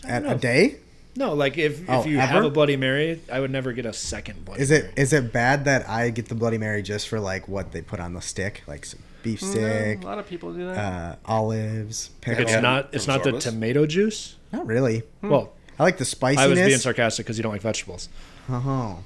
At 0.05 0.25
a 0.27 0.35
day. 0.37 0.77
No, 1.15 1.35
like 1.35 1.59
if, 1.59 1.89
Oh, 1.89 2.01
if 2.01 2.07
you 2.07 2.19
ever? 2.19 2.27
have 2.33 2.45
a 2.45 2.51
Bloody 2.51 2.77
Mary, 2.77 3.21
I 3.31 3.39
would 3.39 3.51
never 3.51 3.73
get 3.73 3.85
a 3.85 3.93
second 3.93 4.45
Bloody 4.47 4.63
Is 4.63 4.71
it 4.71 4.83
Mary. 4.85 4.95
is 4.97 5.13
it 5.13 5.31
bad 5.33 5.67
that 5.67 5.87
I 5.89 6.09
get 6.11 6.29
the 6.29 6.35
Bloody 6.35 6.57
Mary 6.59 6.83
just 6.83 7.07
for 7.09 7.21
like 7.21 7.47
what 7.49 7.73
they 7.73 7.83
put 7.83 8.01
on 8.01 8.15
the 8.15 8.23
stick, 8.23 8.63
like 8.67 8.87
some 8.87 9.01
beef 9.23 9.41
stick, 9.43 10.03
A 10.03 10.07
lot 10.07 10.19
of 10.19 10.27
people 10.27 10.53
do 10.55 10.67
that. 10.67 10.77
uh, 10.79 11.17
olives, 11.27 12.09
pickles? 12.23 12.45
It's 12.45 12.53
Yeah. 12.53 12.61
not. 12.61 12.89
It's 12.95 13.07
not 13.07 13.23
the 13.25 13.33
Absorbus? 13.33 13.43
tomato 13.43 13.87
juice. 13.87 14.37
Not 14.53 14.67
really. 14.67 15.03
Well, 15.21 15.53
I 15.79 15.83
like 15.83 15.99
the 15.99 16.05
spiciness. 16.07 16.43
I 16.45 16.47
was 16.49 16.59
being 16.59 16.79
sarcastic 16.79 17.27
because 17.27 17.37
you 17.37 17.43
don't 17.43 17.53
like 17.53 17.63
vegetables. 17.63 18.09
Oh, 18.49 18.99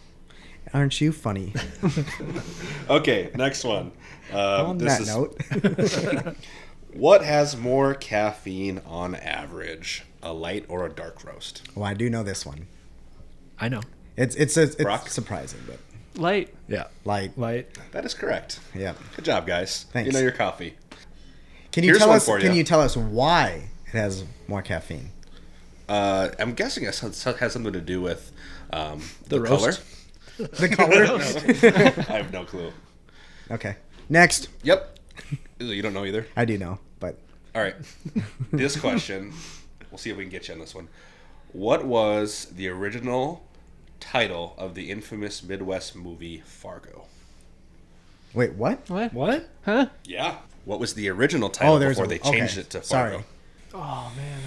aren't 0.75 1.01
you 1.01 1.13
funny? 1.13 1.53
Okay, 2.91 3.31
next 3.35 3.65
one. 3.65 3.93
Uh, 4.33 4.65
On 4.71 4.77
this 4.79 4.99
that 4.99 5.01
is 5.03 5.07
note, 6.27 6.37
what 6.95 7.23
has 7.23 7.57
more 7.57 7.95
caffeine 7.95 8.81
on 8.85 9.15
average, 9.15 10.03
a 10.21 10.33
light 10.33 10.65
or 10.69 10.85
a 10.85 10.89
dark 10.91 11.23
roast? 11.25 11.63
well, 11.77 11.85
I 11.85 11.95
do 11.95 12.11
know 12.11 12.25
this 12.25 12.45
one. 12.45 12.67
I 13.61 13.69
know. 13.69 13.83
It's 14.17 14.35
it's 14.35 14.57
it's, 14.57 14.75
Brock? 14.75 15.03
it's 15.05 15.15
surprising, 15.15 15.61
but 15.69 15.79
Light. 16.21 16.53
Yeah. 16.67 16.89
light. 17.05 17.39
Light. 17.39 17.69
That 17.93 18.05
is 18.05 18.15
correct. 18.15 18.59
Yeah. 18.75 18.95
Good 19.15 19.25
job, 19.27 19.47
guys. 19.47 19.85
Thanks. 19.93 20.09
You 20.09 20.13
know 20.13 20.19
your 20.19 20.33
coffee. 20.33 20.75
Can 21.71 21.85
you 21.85 21.91
Here's 21.91 21.99
tell 21.99 22.09
one 22.09 22.17
us? 22.17 22.25
for 22.27 22.41
Can 22.41 22.49
ya. 22.51 22.55
you 22.55 22.65
tell 22.65 22.81
us 22.81 22.97
why 22.97 23.69
it 23.87 23.91
has 23.93 24.25
more 24.49 24.61
caffeine? 24.63 25.11
Uh, 25.89 26.31
I'm 26.41 26.55
guessing 26.55 26.83
it 26.83 26.99
has 26.99 27.23
has 27.23 27.53
something 27.53 27.73
to 27.73 27.81
do 27.81 28.01
with 28.01 28.33
um, 28.73 29.03
the, 29.29 29.39
The 29.39 29.47
color. 29.47 29.73
Roast? 30.39 30.55
The 30.61 30.69
color. 30.69 32.05
I 32.09 32.17
have 32.19 32.33
no 32.33 32.45
clue. 32.45 32.73
okay. 33.51 33.77
Next, 34.09 34.49
Yep. 34.63 34.99
You 35.59 35.81
don't 35.83 35.95
know 35.95 36.05
either. 36.05 36.27
I 36.37 36.45
do 36.45 36.59
know, 36.59 36.79
but 37.01 37.19
All 37.55 37.63
right. 37.63 37.75
This 38.53 38.79
question, 38.79 39.33
we'll 39.91 39.99
see 39.99 40.11
if 40.11 40.17
we 40.17 40.25
can 40.25 40.31
get 40.31 40.49
you 40.49 40.55
on 40.55 40.61
this 40.61 40.75
one. 40.75 40.89
What 41.53 41.85
was 41.87 42.47
the 42.55 42.69
original 42.69 43.43
title 43.99 44.55
of 44.59 44.75
the 44.75 44.91
infamous 44.91 45.43
Midwest 45.43 45.97
movie 45.97 46.43
Fargo? 46.45 47.07
wait, 48.35 48.53
what? 48.53 48.89
What? 48.91 49.15
What? 49.15 49.49
Huh? 49.65 49.87
Yeah. 50.05 50.37
What 50.67 50.79
was 50.79 50.93
the 50.95 51.09
original 51.09 51.49
title 51.49 51.75
Oh, 51.75 51.79
there's 51.79 51.97
before 51.97 52.05
a- 52.05 52.09
they 52.09 52.19
changed 52.19 52.53
okay. 52.55 52.61
it 52.63 52.71
to 52.71 52.83
Sorry. 52.83 53.11
Fargo? 53.13 53.25
Oh 53.75 54.13
man. 54.17 54.41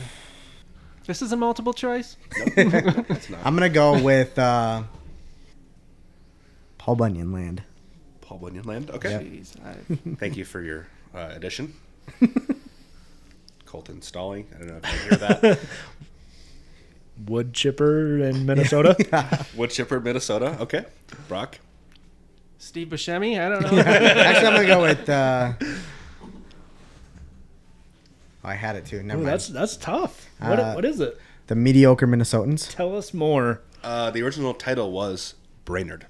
This 1.08 1.24
is 1.24 1.32
a 1.32 1.38
multiple 1.38 1.74
choice. 1.74 2.16
It's 2.56 3.30
not 3.32 3.40
I'm 3.44 3.56
gonna 3.56 3.70
go 3.70 4.00
with 4.02 4.38
uh, 4.38 4.84
Paul 6.90 6.96
Bunyan 6.96 7.32
Land. 7.32 7.62
Paul 8.22 8.40
Bunyan 8.40 8.64
Land. 8.64 8.90
Okay. 8.90 9.10
Jeez. 9.12 9.54
I, 9.64 10.16
Thank 10.16 10.38
you 10.38 10.44
for 10.44 10.60
your 10.60 10.88
uh, 11.14 11.30
addition. 11.36 11.76
Colton 13.68 14.02
Stalling. 14.02 14.48
I 14.56 14.58
don't 14.58 14.68
know 14.70 14.80
if 14.84 14.92
you 14.92 15.00
hear 15.10 15.18
that. 15.20 15.60
Wood 17.28 17.54
chipper 17.54 18.18
in 18.18 18.44
Minnesota. 18.48 18.96
Wood 19.56 19.70
Chipper, 19.70 20.00
Minnesota. 20.00 20.58
Okay. 20.62 20.84
Brock. 21.28 21.60
Steve 22.58 22.88
Buscemi. 22.88 23.40
I 23.40 23.50
don't 23.50 23.62
know. 23.72 23.80
Actually, 23.84 24.48
I'm 24.48 24.54
gonna 24.56 24.66
go 24.68 24.82
with. 24.82 25.08
Uh, 25.08 25.54
oh, 25.62 25.68
I 28.44 28.56
had 28.56 28.76
it 28.78 28.88
too. 28.88 29.04
Never 29.04 29.20
Ooh, 29.20 29.26
mind. 29.26 29.34
that's 29.34 29.48
that's 29.50 29.78
tough. 29.78 30.28
What, 30.40 30.60
Uh, 30.60 30.74
what 30.74 30.86
is 30.86 31.00
it? 31.02 31.20
the 31.46 31.56
mediocre 31.56 32.08
Minnesotans. 32.08 32.74
Tell 32.74 32.98
us 32.98 33.14
more. 33.14 33.62
Uh, 33.84 34.10
the 34.10 34.24
original 34.24 34.56
title 34.56 34.92
was 34.92 35.36
Brainerd. 35.66 36.08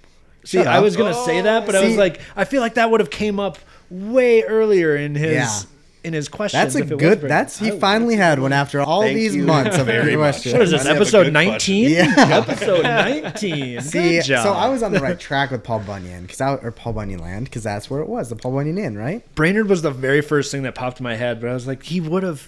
See, 0.49 0.57
Shut 0.57 0.67
I 0.67 0.77
up. 0.77 0.83
was 0.83 0.95
gonna 0.97 1.13
say 1.25 1.41
that, 1.41 1.65
but 1.67 1.75
I 1.75 1.83
was 1.85 1.95
like, 1.95 2.19
I 2.35 2.43
feel 2.43 2.61
like 2.61 2.73
that 2.73 2.89
would 2.89 3.01
have 3.01 3.11
came 3.11 3.39
up 3.39 3.59
way 3.91 4.41
earlier 4.43 4.95
in 4.95 5.13
his 5.13 5.31
Yeah. 5.33 5.59
in 6.03 6.13
his 6.13 6.27
questions. 6.27 6.63
That's 6.63 6.75
a 6.75 6.79
if 6.79 6.91
it 6.91 6.97
good. 6.97 7.19
Brady. 7.19 7.27
That's 7.27 7.59
he 7.59 7.71
I- 7.71 7.77
finally 7.79 8.15
had 8.15 8.39
one 8.39 8.51
after 8.51 8.81
all 8.81 9.01
Thank 9.03 9.15
these 9.15 9.35
you 9.35 9.43
months 9.43 9.77
of 9.77 9.85
very 9.85 10.15
much. 10.15 10.41
questions. 10.41 10.53
What 10.53 10.61
is 10.63 10.71
this? 10.71 10.81
Finally 10.81 10.93
have 10.95 10.97
a 10.97 11.05
Episode 11.05 11.33
nineteen? 11.33 11.89
Yeah. 11.91 12.13
Episode 12.49 12.81
nineteen. 12.81 13.81
See, 13.81 14.09
Good 14.17 14.23
job. 14.23 14.43
so 14.43 14.53
I 14.53 14.69
was 14.69 14.81
on 14.81 14.91
the 14.91 14.99
right 14.99 15.19
track 15.19 15.51
with 15.51 15.63
Paul 15.63 15.81
Bunyan 15.81 16.23
because 16.23 16.41
I 16.41 16.53
or 16.55 16.71
Paul 16.71 16.93
Bunyan 16.93 17.19
Land 17.19 17.45
because 17.45 17.61
that's 17.61 17.89
where 17.91 18.01
it 18.01 18.07
was, 18.09 18.29
the 18.29 18.35
Paul 18.35 18.53
Bunyan 18.53 18.79
Inn, 18.79 18.97
right? 18.97 19.23
Brainerd 19.35 19.69
was 19.69 19.83
the 19.83 19.91
very 19.91 20.21
first 20.21 20.51
thing 20.51 20.63
that 20.63 20.73
popped 20.73 20.99
in 20.99 21.03
my 21.03 21.15
head, 21.15 21.39
but 21.41 21.49
I 21.49 21.53
was 21.53 21.67
like, 21.67 21.83
he 21.83 22.01
would 22.01 22.23
have. 22.23 22.47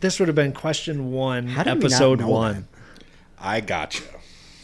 This 0.00 0.18
would 0.18 0.28
have 0.28 0.34
been 0.36 0.52
question 0.52 1.10
one, 1.12 1.46
How 1.46 1.62
did 1.62 1.70
we 1.70 1.74
not 1.80 1.84
episode 1.84 2.20
know 2.20 2.28
one. 2.28 2.68
I 3.38 3.60
gotcha. 3.60 4.02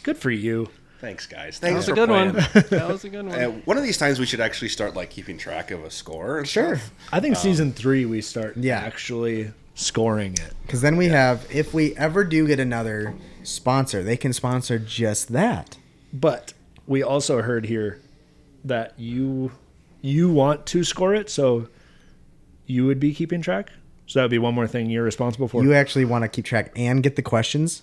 Good 0.03 0.19
for 0.19 0.31
you. 0.31 0.69
Thanks, 1.01 1.27
guys. 1.27 1.59
Thanks 1.59 1.61
That 1.61 1.67
Thanks 1.67 1.77
was 1.77 1.89
a 1.89 1.91
for 1.91 1.95
good 1.95 2.09
playing. 2.09 2.33
one. 2.35 2.65
That 2.81 2.89
was 2.89 3.05
a 3.05 3.09
good 3.11 3.27
one. 3.27 3.39
Uh, 3.39 3.51
one 3.67 3.77
of 3.77 3.83
these 3.83 3.99
times 3.99 4.19
we 4.19 4.27
should 4.27 4.41
actually 4.41 4.69
start 4.69 4.95
like 4.95 5.11
keeping 5.11 5.37
track 5.39 5.71
of 5.71 5.85
a 5.85 5.91
score. 5.91 6.39
And 6.39 6.49
Sure. 6.49 6.77
stuff. 6.77 6.91
I 7.13 7.21
think 7.21 7.37
season 7.37 7.73
three 7.73 8.05
we 8.07 8.23
start 8.23 8.57
Yeah. 8.57 8.79
actually 8.81 9.53
scoring 9.75 10.33
it. 10.35 10.55
Because 10.63 10.81
then 10.81 10.97
we 10.97 11.09
have, 11.09 11.47
if 11.51 11.75
we 11.75 11.95
ever 11.97 12.25
do 12.25 12.47
get 12.47 12.59
another 12.59 13.15
sponsor, 13.43 14.03
they 14.03 14.17
can 14.17 14.33
sponsor 14.33 14.79
just 14.79 15.33
that. 15.33 15.77
But 16.13 16.55
we 16.87 17.03
also 17.03 17.43
heard 17.43 17.67
here 17.67 18.01
that 18.65 18.95
you 18.99 19.53
you 20.03 20.31
want 20.31 20.67
to 20.67 20.83
score 20.85 21.15
it, 21.15 21.29
so 21.29 21.69
you 22.67 22.87
would 22.87 23.01
be 23.01 23.13
keeping 23.13 23.43
track. 23.43 23.71
So 24.07 24.19
that 24.21 24.25
would 24.25 24.31
be 24.31 24.39
one 24.39 24.55
more 24.55 24.67
thing 24.69 24.89
you're 24.89 25.03
responsible 25.03 25.49
for. 25.49 25.63
You 25.65 25.75
actually 25.75 26.05
want 26.05 26.23
to 26.23 26.29
keep 26.29 26.45
track 26.45 26.71
and 26.77 27.03
get 27.03 27.17
the 27.17 27.23
questions. 27.23 27.83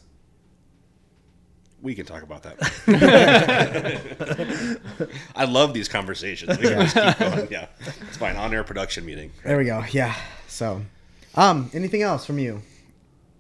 We 1.84 1.94
can 1.94 2.06
talk 2.06 2.24
about 2.24 2.44
that. 2.44 2.58
I 5.36 5.46
love 5.46 5.74
these 5.74 5.88
conversations. 5.88 6.58
We 6.58 6.64
can 6.70 6.80
just 6.88 6.96
keep 6.96 7.18
going. 7.20 7.48
Yeah, 7.52 7.68
it's 8.08 8.18
fine. 8.18 8.36
On 8.38 8.54
air 8.54 8.64
production 8.64 9.06
meeting. 9.06 9.32
There 9.44 9.58
we 9.58 9.66
go. 9.66 9.84
Yeah. 9.92 10.16
So, 10.48 10.82
um, 11.36 11.70
anything 11.74 12.02
else 12.02 12.26
from 12.26 12.40
you, 12.40 12.62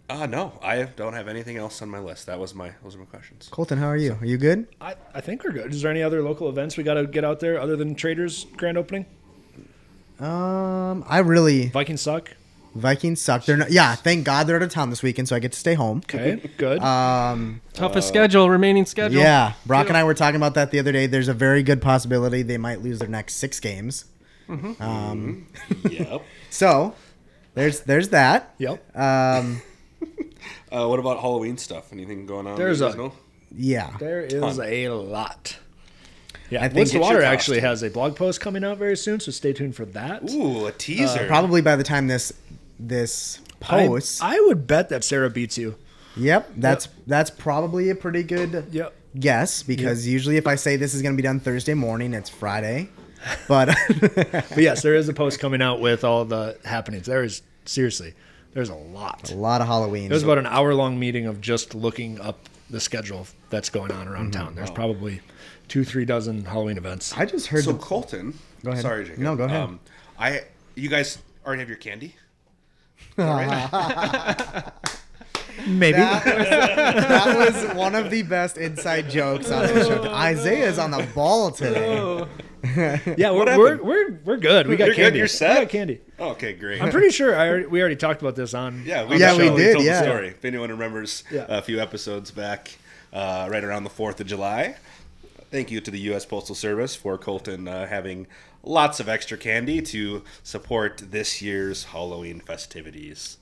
Uh, 0.10 0.26
no, 0.26 0.60
I 0.62 0.84
don't 0.84 1.14
have 1.14 1.28
anything 1.30 1.56
else 1.58 1.82
on 1.82 1.89
my 1.89 2.00
list. 2.00 2.26
That 2.28 2.38
was 2.38 2.54
my 2.54 2.72
those 2.84 2.96
are 2.96 3.00
my 3.00 3.06
questions. 3.06 3.48
Colton? 3.50 3.78
How 3.80 3.88
are 3.88 3.98
you? 3.98 4.18
Are 4.20 4.26
you 4.26 4.38
good? 4.38 4.68
I, 4.82 4.96
I 5.16 5.22
think 5.22 5.44
we're 5.44 5.54
good. 5.54 5.72
Is 5.74 5.82
there 5.82 5.89
any 5.91 6.04
other 6.04 6.22
local 6.22 6.50
events 6.50 6.76
we 6.78 6.84
got 6.84 6.96
to 6.96 7.08
get 7.08 7.24
out 7.24 7.39
there 7.39 7.60
other 7.60 7.76
than 7.78 7.96
Traders 7.96 8.46
grand 8.58 8.78
opening? 8.78 9.06
Um, 10.20 11.04
I 11.08 11.20
really 11.20 11.70
Vikings 11.70 12.02
suck. 12.02 12.32
Vikings 12.76 13.21
suck. 13.21 13.45
They're 13.45 13.57
not. 13.57 13.71
Yeah. 13.71 13.95
Thank 13.95 14.26
God 14.26 14.47
they're 14.47 14.55
out 14.55 14.61
of 14.63 14.69
town 14.71 14.89
this 14.89 15.03
weekend, 15.03 15.28
so 15.28 15.36
I 15.36 15.39
get 15.39 15.51
to 15.53 15.59
stay 15.59 15.74
home. 15.76 15.99
Okay, 16.05 16.41
good. 16.57 16.80
Um, 16.82 17.61
Toughest 17.74 18.07
schedule, 18.07 18.49
remaining 18.49 18.86
schedule. 18.86 19.21
yeah. 19.21 19.53
Brock 19.65 19.88
and 19.89 19.97
I 19.97 20.03
were 20.03 20.13
talking 20.15 20.38
about 20.38 20.55
that 20.55 20.71
the 20.71 20.80
other 20.80 20.91
day. 20.91 21.05
There's 21.05 21.28
a 21.28 21.34
very 21.34 21.61
good 21.63 21.82
possibility 21.82 22.41
they 22.41 22.57
might 22.57 22.82
lose 22.82 22.99
their 22.99 23.07
next 23.09 23.36
six 23.36 23.59
games. 23.59 24.05
Um, 24.49 25.47
yep. 25.89 26.21
so 26.49 26.95
there's 27.53 27.82
there's 27.82 28.09
that. 28.09 28.53
yep. 28.57 28.84
Um, 28.97 29.61
Uh, 30.71 30.88
what 30.88 30.97
about 30.99 31.19
Halloween 31.19 31.55
stuff? 31.57 31.93
Anything 31.93 32.26
going 32.26 32.47
on? 32.47 32.57
There's 32.57 32.80
You 32.80 32.88
guys 32.88 32.95
a- 32.95 32.97
know? 32.97 33.13
yeah. 33.55 33.95
There 33.99 34.21
is 34.21 34.34
Ton. 34.57 34.59
a 34.65 34.89
lot. 34.89 35.57
Yeah, 36.49 36.61
I 36.61 36.65
I 36.65 36.67
think 36.69 36.88
think 36.89 36.91
get 36.93 37.01
Water 37.01 37.19
your 37.19 37.26
actually 37.26 37.59
has 37.59 37.84
a 37.84 37.89
blog 37.91 38.15
post 38.15 38.41
coming 38.41 38.63
out 38.63 38.78
very 38.80 38.97
soon, 38.97 39.19
so 39.19 39.32
stay 39.32 39.53
tuned 39.53 39.76
for 39.76 39.86
that. 39.86 40.30
Ooh, 40.32 40.65
a 40.65 40.71
teaser. 40.71 41.28
Probably 41.28 41.61
by 41.61 41.76
the 41.76 41.84
time 41.84 42.07
this 42.07 42.34
this 42.80 43.39
I. 43.61 43.88
I 44.21 44.39
would 44.47 44.67
bet 44.67 44.89
that 44.89 45.03
Sarah 45.03 45.30
beats 45.30 45.57
you. 45.57 45.76
yep. 46.17 46.51
That's 46.57 46.88
that's 47.07 47.30
probably 47.30 47.89
a 47.89 47.95
pretty 47.95 48.24
good 48.24 48.67
Yep. 48.71 48.93
guess 49.19 49.63
because 49.63 50.07
usually 50.07 50.38
if 50.38 50.47
I 50.47 50.55
say 50.55 50.76
this 50.76 50.93
is 50.93 51.01
going 51.01 51.13
to 51.15 51.17
be 51.21 51.26
done 51.26 51.39
Thursday 51.39 51.74
morning, 51.74 52.13
it's 52.13 52.30
Friday. 52.30 52.89
But 53.47 53.69
But 54.15 54.57
yes, 54.57 54.82
there 54.82 54.95
is 54.95 55.07
a 55.07 55.13
post 55.13 55.39
coming 55.39 55.61
out 55.61 55.80
with 55.80 56.03
all 56.03 56.26
the 56.26 56.57
happenings. 56.65 57.05
There 57.05 57.24
is 57.24 57.41
seriously, 57.63 58.13
there's 58.53 58.67
a 58.69 58.76
lot. 58.76 59.32
a 59.32 59.36
lot 59.36 59.61
of 59.61 59.67
Halloween. 59.67 60.11
It 60.11 60.13
was 60.13 60.24
about 60.24 60.38
an 60.39 60.45
hour 60.45 60.74
long 60.74 60.99
meeting 60.99 61.26
of 61.26 61.39
just 61.39 61.74
looking 61.74 62.19
up 62.19 62.49
the 62.69 62.82
schedule 62.82 63.26
that's 63.49 63.69
going 63.69 63.91
on 63.93 64.07
around 64.09 64.34
Mm-hmm. 64.34 64.43
town. 64.43 64.55
There's 64.55 64.71
probably 64.71 65.21
two, 65.69 65.86
three 65.86 66.03
dozen 66.03 66.43
Halloween 66.43 66.78
events. 66.78 67.13
I 67.15 67.26
just 67.26 67.47
heard 67.47 67.63
so 67.63 67.71
the, 67.71 67.80
Colton. 67.80 68.38
Go 68.65 68.71
ahead. 68.71 68.82
Sorry, 68.82 69.05
Jacob. 69.05 69.19
No, 69.24 69.36
go 69.38 69.45
ahead. 69.45 69.61
Um, 69.61 69.80
I 70.19 70.41
you 70.76 70.89
guys 70.89 71.17
already 71.45 71.61
have 71.61 71.69
your 71.69 71.78
candy. 71.78 72.15
Maybe. 75.68 75.97
that 75.97 77.36
was 77.38 77.76
one 77.76 77.95
of 77.95 78.09
the 78.09 78.24
best 78.24 78.57
inside 78.57 79.09
jokes 79.09 79.51
on 79.51 79.68
this 79.68 79.88
show. 79.88 80.03
Isaiah's 80.14 80.80
on 80.80 80.91
the 80.91 81.07
ball 81.14 81.51
today. 81.51 82.26
yeah, 83.18 83.32
we're, 83.32 83.57
we're, 83.57 83.84
we're, 83.84 84.20
we're 84.26 84.38
good. 84.38 84.68
We 84.68 84.76
got 84.78 84.86
You're 84.86 84.95
good? 84.95 85.03
candy. 85.03 85.20
You're 85.20 85.28
set? 85.28 85.59
We 85.59 85.66
got 85.66 85.72
candy. 85.72 86.01
Okay, 86.20 86.53
great. 86.53 86.82
I'm 86.82 86.89
pretty 86.91 87.11
sure 87.11 87.36
I 87.36 87.49
already, 87.49 87.66
we 87.68 87.80
already 87.82 87.97
talked 87.97 88.22
about 88.22 88.36
this 88.36 88.53
on. 88.53 88.84
Yeah, 88.86 89.03
on 89.03 89.09
we, 89.09 89.18
the 89.18 89.22
Yeah, 89.22 89.38
we 89.38 89.47
show. 89.47 89.57
did, 89.57 89.74
told 89.74 89.86
yeah. 89.86 89.99
the 89.99 90.05
story. 90.05 90.28
If 90.30 90.43
anyone 90.45 90.70
remembers 90.72 91.24
Yeah. 91.30 91.45
a 91.49 91.61
few 91.61 91.80
episodes 91.80 92.32
back, 92.32 92.72
uh, 93.11 93.47
right 93.51 93.64
around 93.64 93.84
the 93.84 93.89
Fourth 93.89 94.20
of 94.22 94.28
July. 94.28 94.76
Thank 95.54 95.70
you 95.70 95.82
to 95.82 95.91
the 95.91 95.99
U.S. 95.99 96.26
Postal 96.26 96.56
Service 96.56 96.95
for 96.95 97.16
Colton 97.16 97.68
uh, 97.68 97.86
having 97.86 98.26
lots 98.64 98.99
of 98.99 99.08
extra 99.08 99.38
candy 99.38 99.84
to 99.84 100.24
support 100.41 100.97
this 101.12 101.43
year's 101.43 101.84
Halloween 101.84 102.39
festivities. 102.39 103.38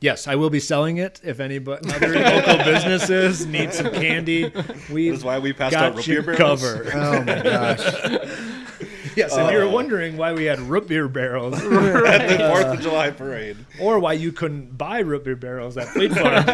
Yes, 0.00 0.26
I 0.26 0.34
will 0.34 0.50
be 0.50 0.58
selling 0.58 0.96
it. 0.96 1.20
If 1.22 1.38
any 1.38 1.58
other 1.58 2.18
local 2.18 2.56
businesses 2.64 3.46
need 3.46 3.72
some 3.72 3.92
candy, 3.92 4.50
we 4.90 5.10
That 5.10 5.14
is 5.14 5.22
why 5.24 5.38
we 5.38 5.52
passed 5.52 5.74
got 5.74 5.92
out 5.92 5.94
root 5.94 6.06
beer 6.06 6.22
barrels. 6.22 6.60
cover. 6.60 6.90
Oh 6.92 7.22
my 7.22 7.40
gosh. 7.40 8.40
yes, 9.16 9.36
if 9.36 9.50
you're 9.52 9.66
uh, 9.68 9.70
wondering 9.70 10.16
why 10.16 10.32
we 10.32 10.44
had 10.44 10.60
root 10.60 10.88
beer 10.88 11.08
barrels, 11.08 11.54
at 11.62 12.28
the 12.28 12.48
Fourth 12.50 12.66
of 12.66 12.80
July 12.80 13.10
parade. 13.10 13.56
or 13.80 13.98
why 13.98 14.12
you 14.14 14.32
couldn't 14.32 14.76
buy 14.76 15.00
root 15.00 15.24
beer 15.24 15.36
barrels 15.36 15.76
at 15.76 15.88
Fleet 15.88 16.12
Farm, 16.12 16.44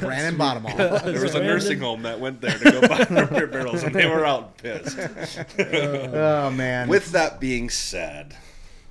Brandon 0.00 0.36
Bottom 0.36 0.66
all. 0.66 0.76
There 0.76 1.22
was 1.22 1.34
a 1.34 1.40
nursing 1.42 1.80
home 1.80 2.02
that 2.02 2.20
went 2.20 2.40
there 2.40 2.58
to 2.58 2.70
go 2.72 2.80
buy 2.88 2.98
root 3.10 3.30
beer 3.30 3.46
barrels, 3.46 3.82
and 3.82 3.94
they 3.94 4.06
were 4.08 4.24
out 4.24 4.56
pissed. 4.58 4.98
Uh, 4.98 6.46
oh 6.48 6.50
man. 6.50 6.88
With 6.88 7.12
that 7.12 7.40
being 7.40 7.70
said, 7.70 8.36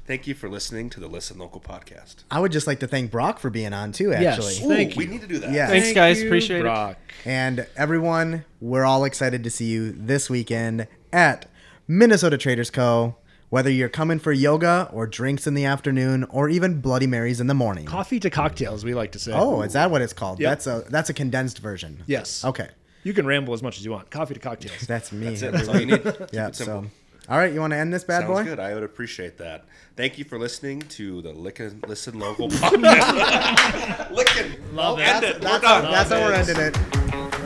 thank 0.08 0.28
you 0.28 0.34
for 0.34 0.50
listening 0.50 0.90
to 0.92 1.00
the 1.00 1.08
Listen 1.08 1.38
Local 1.38 1.62
podcast. 1.62 2.24
I 2.30 2.40
would 2.40 2.52
just 2.52 2.68
like 2.68 2.80
to 2.80 2.88
thank 2.88 3.12
Brock 3.12 3.40
for 3.40 3.50
being 3.50 3.74
on 3.74 3.92
too, 3.92 4.10
Yes. 4.10 4.38
actually. 4.38 4.66
Ooh. 4.66 4.76
Thank 4.76 4.96
we 4.96 5.06
you. 5.06 5.12
need 5.12 5.22
to 5.22 5.28
do 5.28 5.40
that. 5.40 5.52
Yeah. 5.52 5.68
Thanks, 5.68 5.88
Thank 5.88 5.96
guys. 5.96 6.22
you, 6.22 6.28
Appreciate 6.28 6.60
it. 6.60 6.64
Brock. 6.64 6.98
And 7.26 7.68
everyone, 7.76 8.46
we're 8.60 8.86
all 8.86 9.04
excited 9.06 9.44
to 9.44 9.50
see 9.50 9.66
you 9.66 9.92
this 9.92 10.30
weekend 10.30 10.88
at 11.14 11.46
Minnesota 11.92 12.38
Traders 12.38 12.70
Co. 12.70 13.18
Whether 13.50 13.70
you're 13.70 13.90
coming 13.90 14.18
for 14.18 14.32
yoga 14.32 14.90
or 14.94 15.06
drinks 15.06 15.46
in 15.46 15.56
the 15.56 15.66
afternoon 15.66 16.24
or 16.30 16.48
even 16.48 16.80
Bloody 16.80 17.06
Marys 17.06 17.42
in 17.42 17.48
the 17.48 17.54
morning. 17.54 17.86
Coffee 17.86 18.18
to 18.22 18.30
cocktails, 18.30 18.86
we 18.86 18.94
like 18.94 19.12
to 19.12 19.20
say. 19.20 19.34
Oh, 19.36 19.62
is 19.62 19.74
that 19.74 19.92
what 19.92 20.02
it's 20.02 20.14
called? 20.14 20.40
Yep. 20.40 20.50
That's 20.50 20.68
a 20.68 20.86
that's 20.90 21.10
a 21.10 21.14
condensed 21.14 21.60
version. 21.60 22.02
yes. 22.08 22.46
Okay. 22.46 22.70
You 23.04 23.14
can 23.14 23.26
ramble 23.28 23.54
as 23.54 23.62
much 23.62 23.78
as 23.78 23.84
you 23.84 23.92
want. 23.92 24.10
Coffee 24.10 24.36
to 24.36 24.40
cocktails. 24.40 24.80
That's 24.88 25.12
me. 25.12 25.26
That's 25.26 25.42
it. 25.42 25.52
That's 25.54 25.68
all 25.68 25.80
you 25.80 25.88
need. 25.88 26.04
Yeah. 26.32 26.48
it. 26.50 26.56
So, 26.56 26.86
all 27.28 27.38
right, 27.38 27.52
you 27.52 27.60
want 27.60 27.72
to 27.74 27.78
end 27.78 27.92
this 27.92 28.04
bad 28.04 28.22
Sounds 28.22 28.32
boy? 28.32 28.44
good. 28.44 28.60
I 28.60 28.76
would 28.76 28.84
appreciate 28.84 29.40
that. 29.40 29.66
Thank 29.98 30.20
you 30.20 30.24
for 30.24 30.38
listening 30.38 30.82
to 30.84 31.22
the 31.24 31.34
Lickin' 31.34 31.84
Listen 31.88 32.20
Local 32.20 32.48
podcast. 32.50 34.12
Lickin'. 34.12 34.76
Love 34.76 35.00
End 35.00 35.24
it. 35.26 35.38
it. 35.38 35.42
That's, 35.42 35.54
We're 35.56 35.60
done. 35.68 35.86
how, 35.86 35.92
that's 35.92 36.10
how 36.12 36.20
we're 36.22 36.34
ending 36.34 36.58
it. 36.58 36.78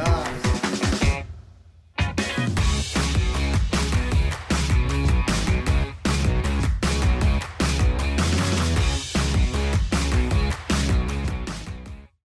Ah. 0.06 0.35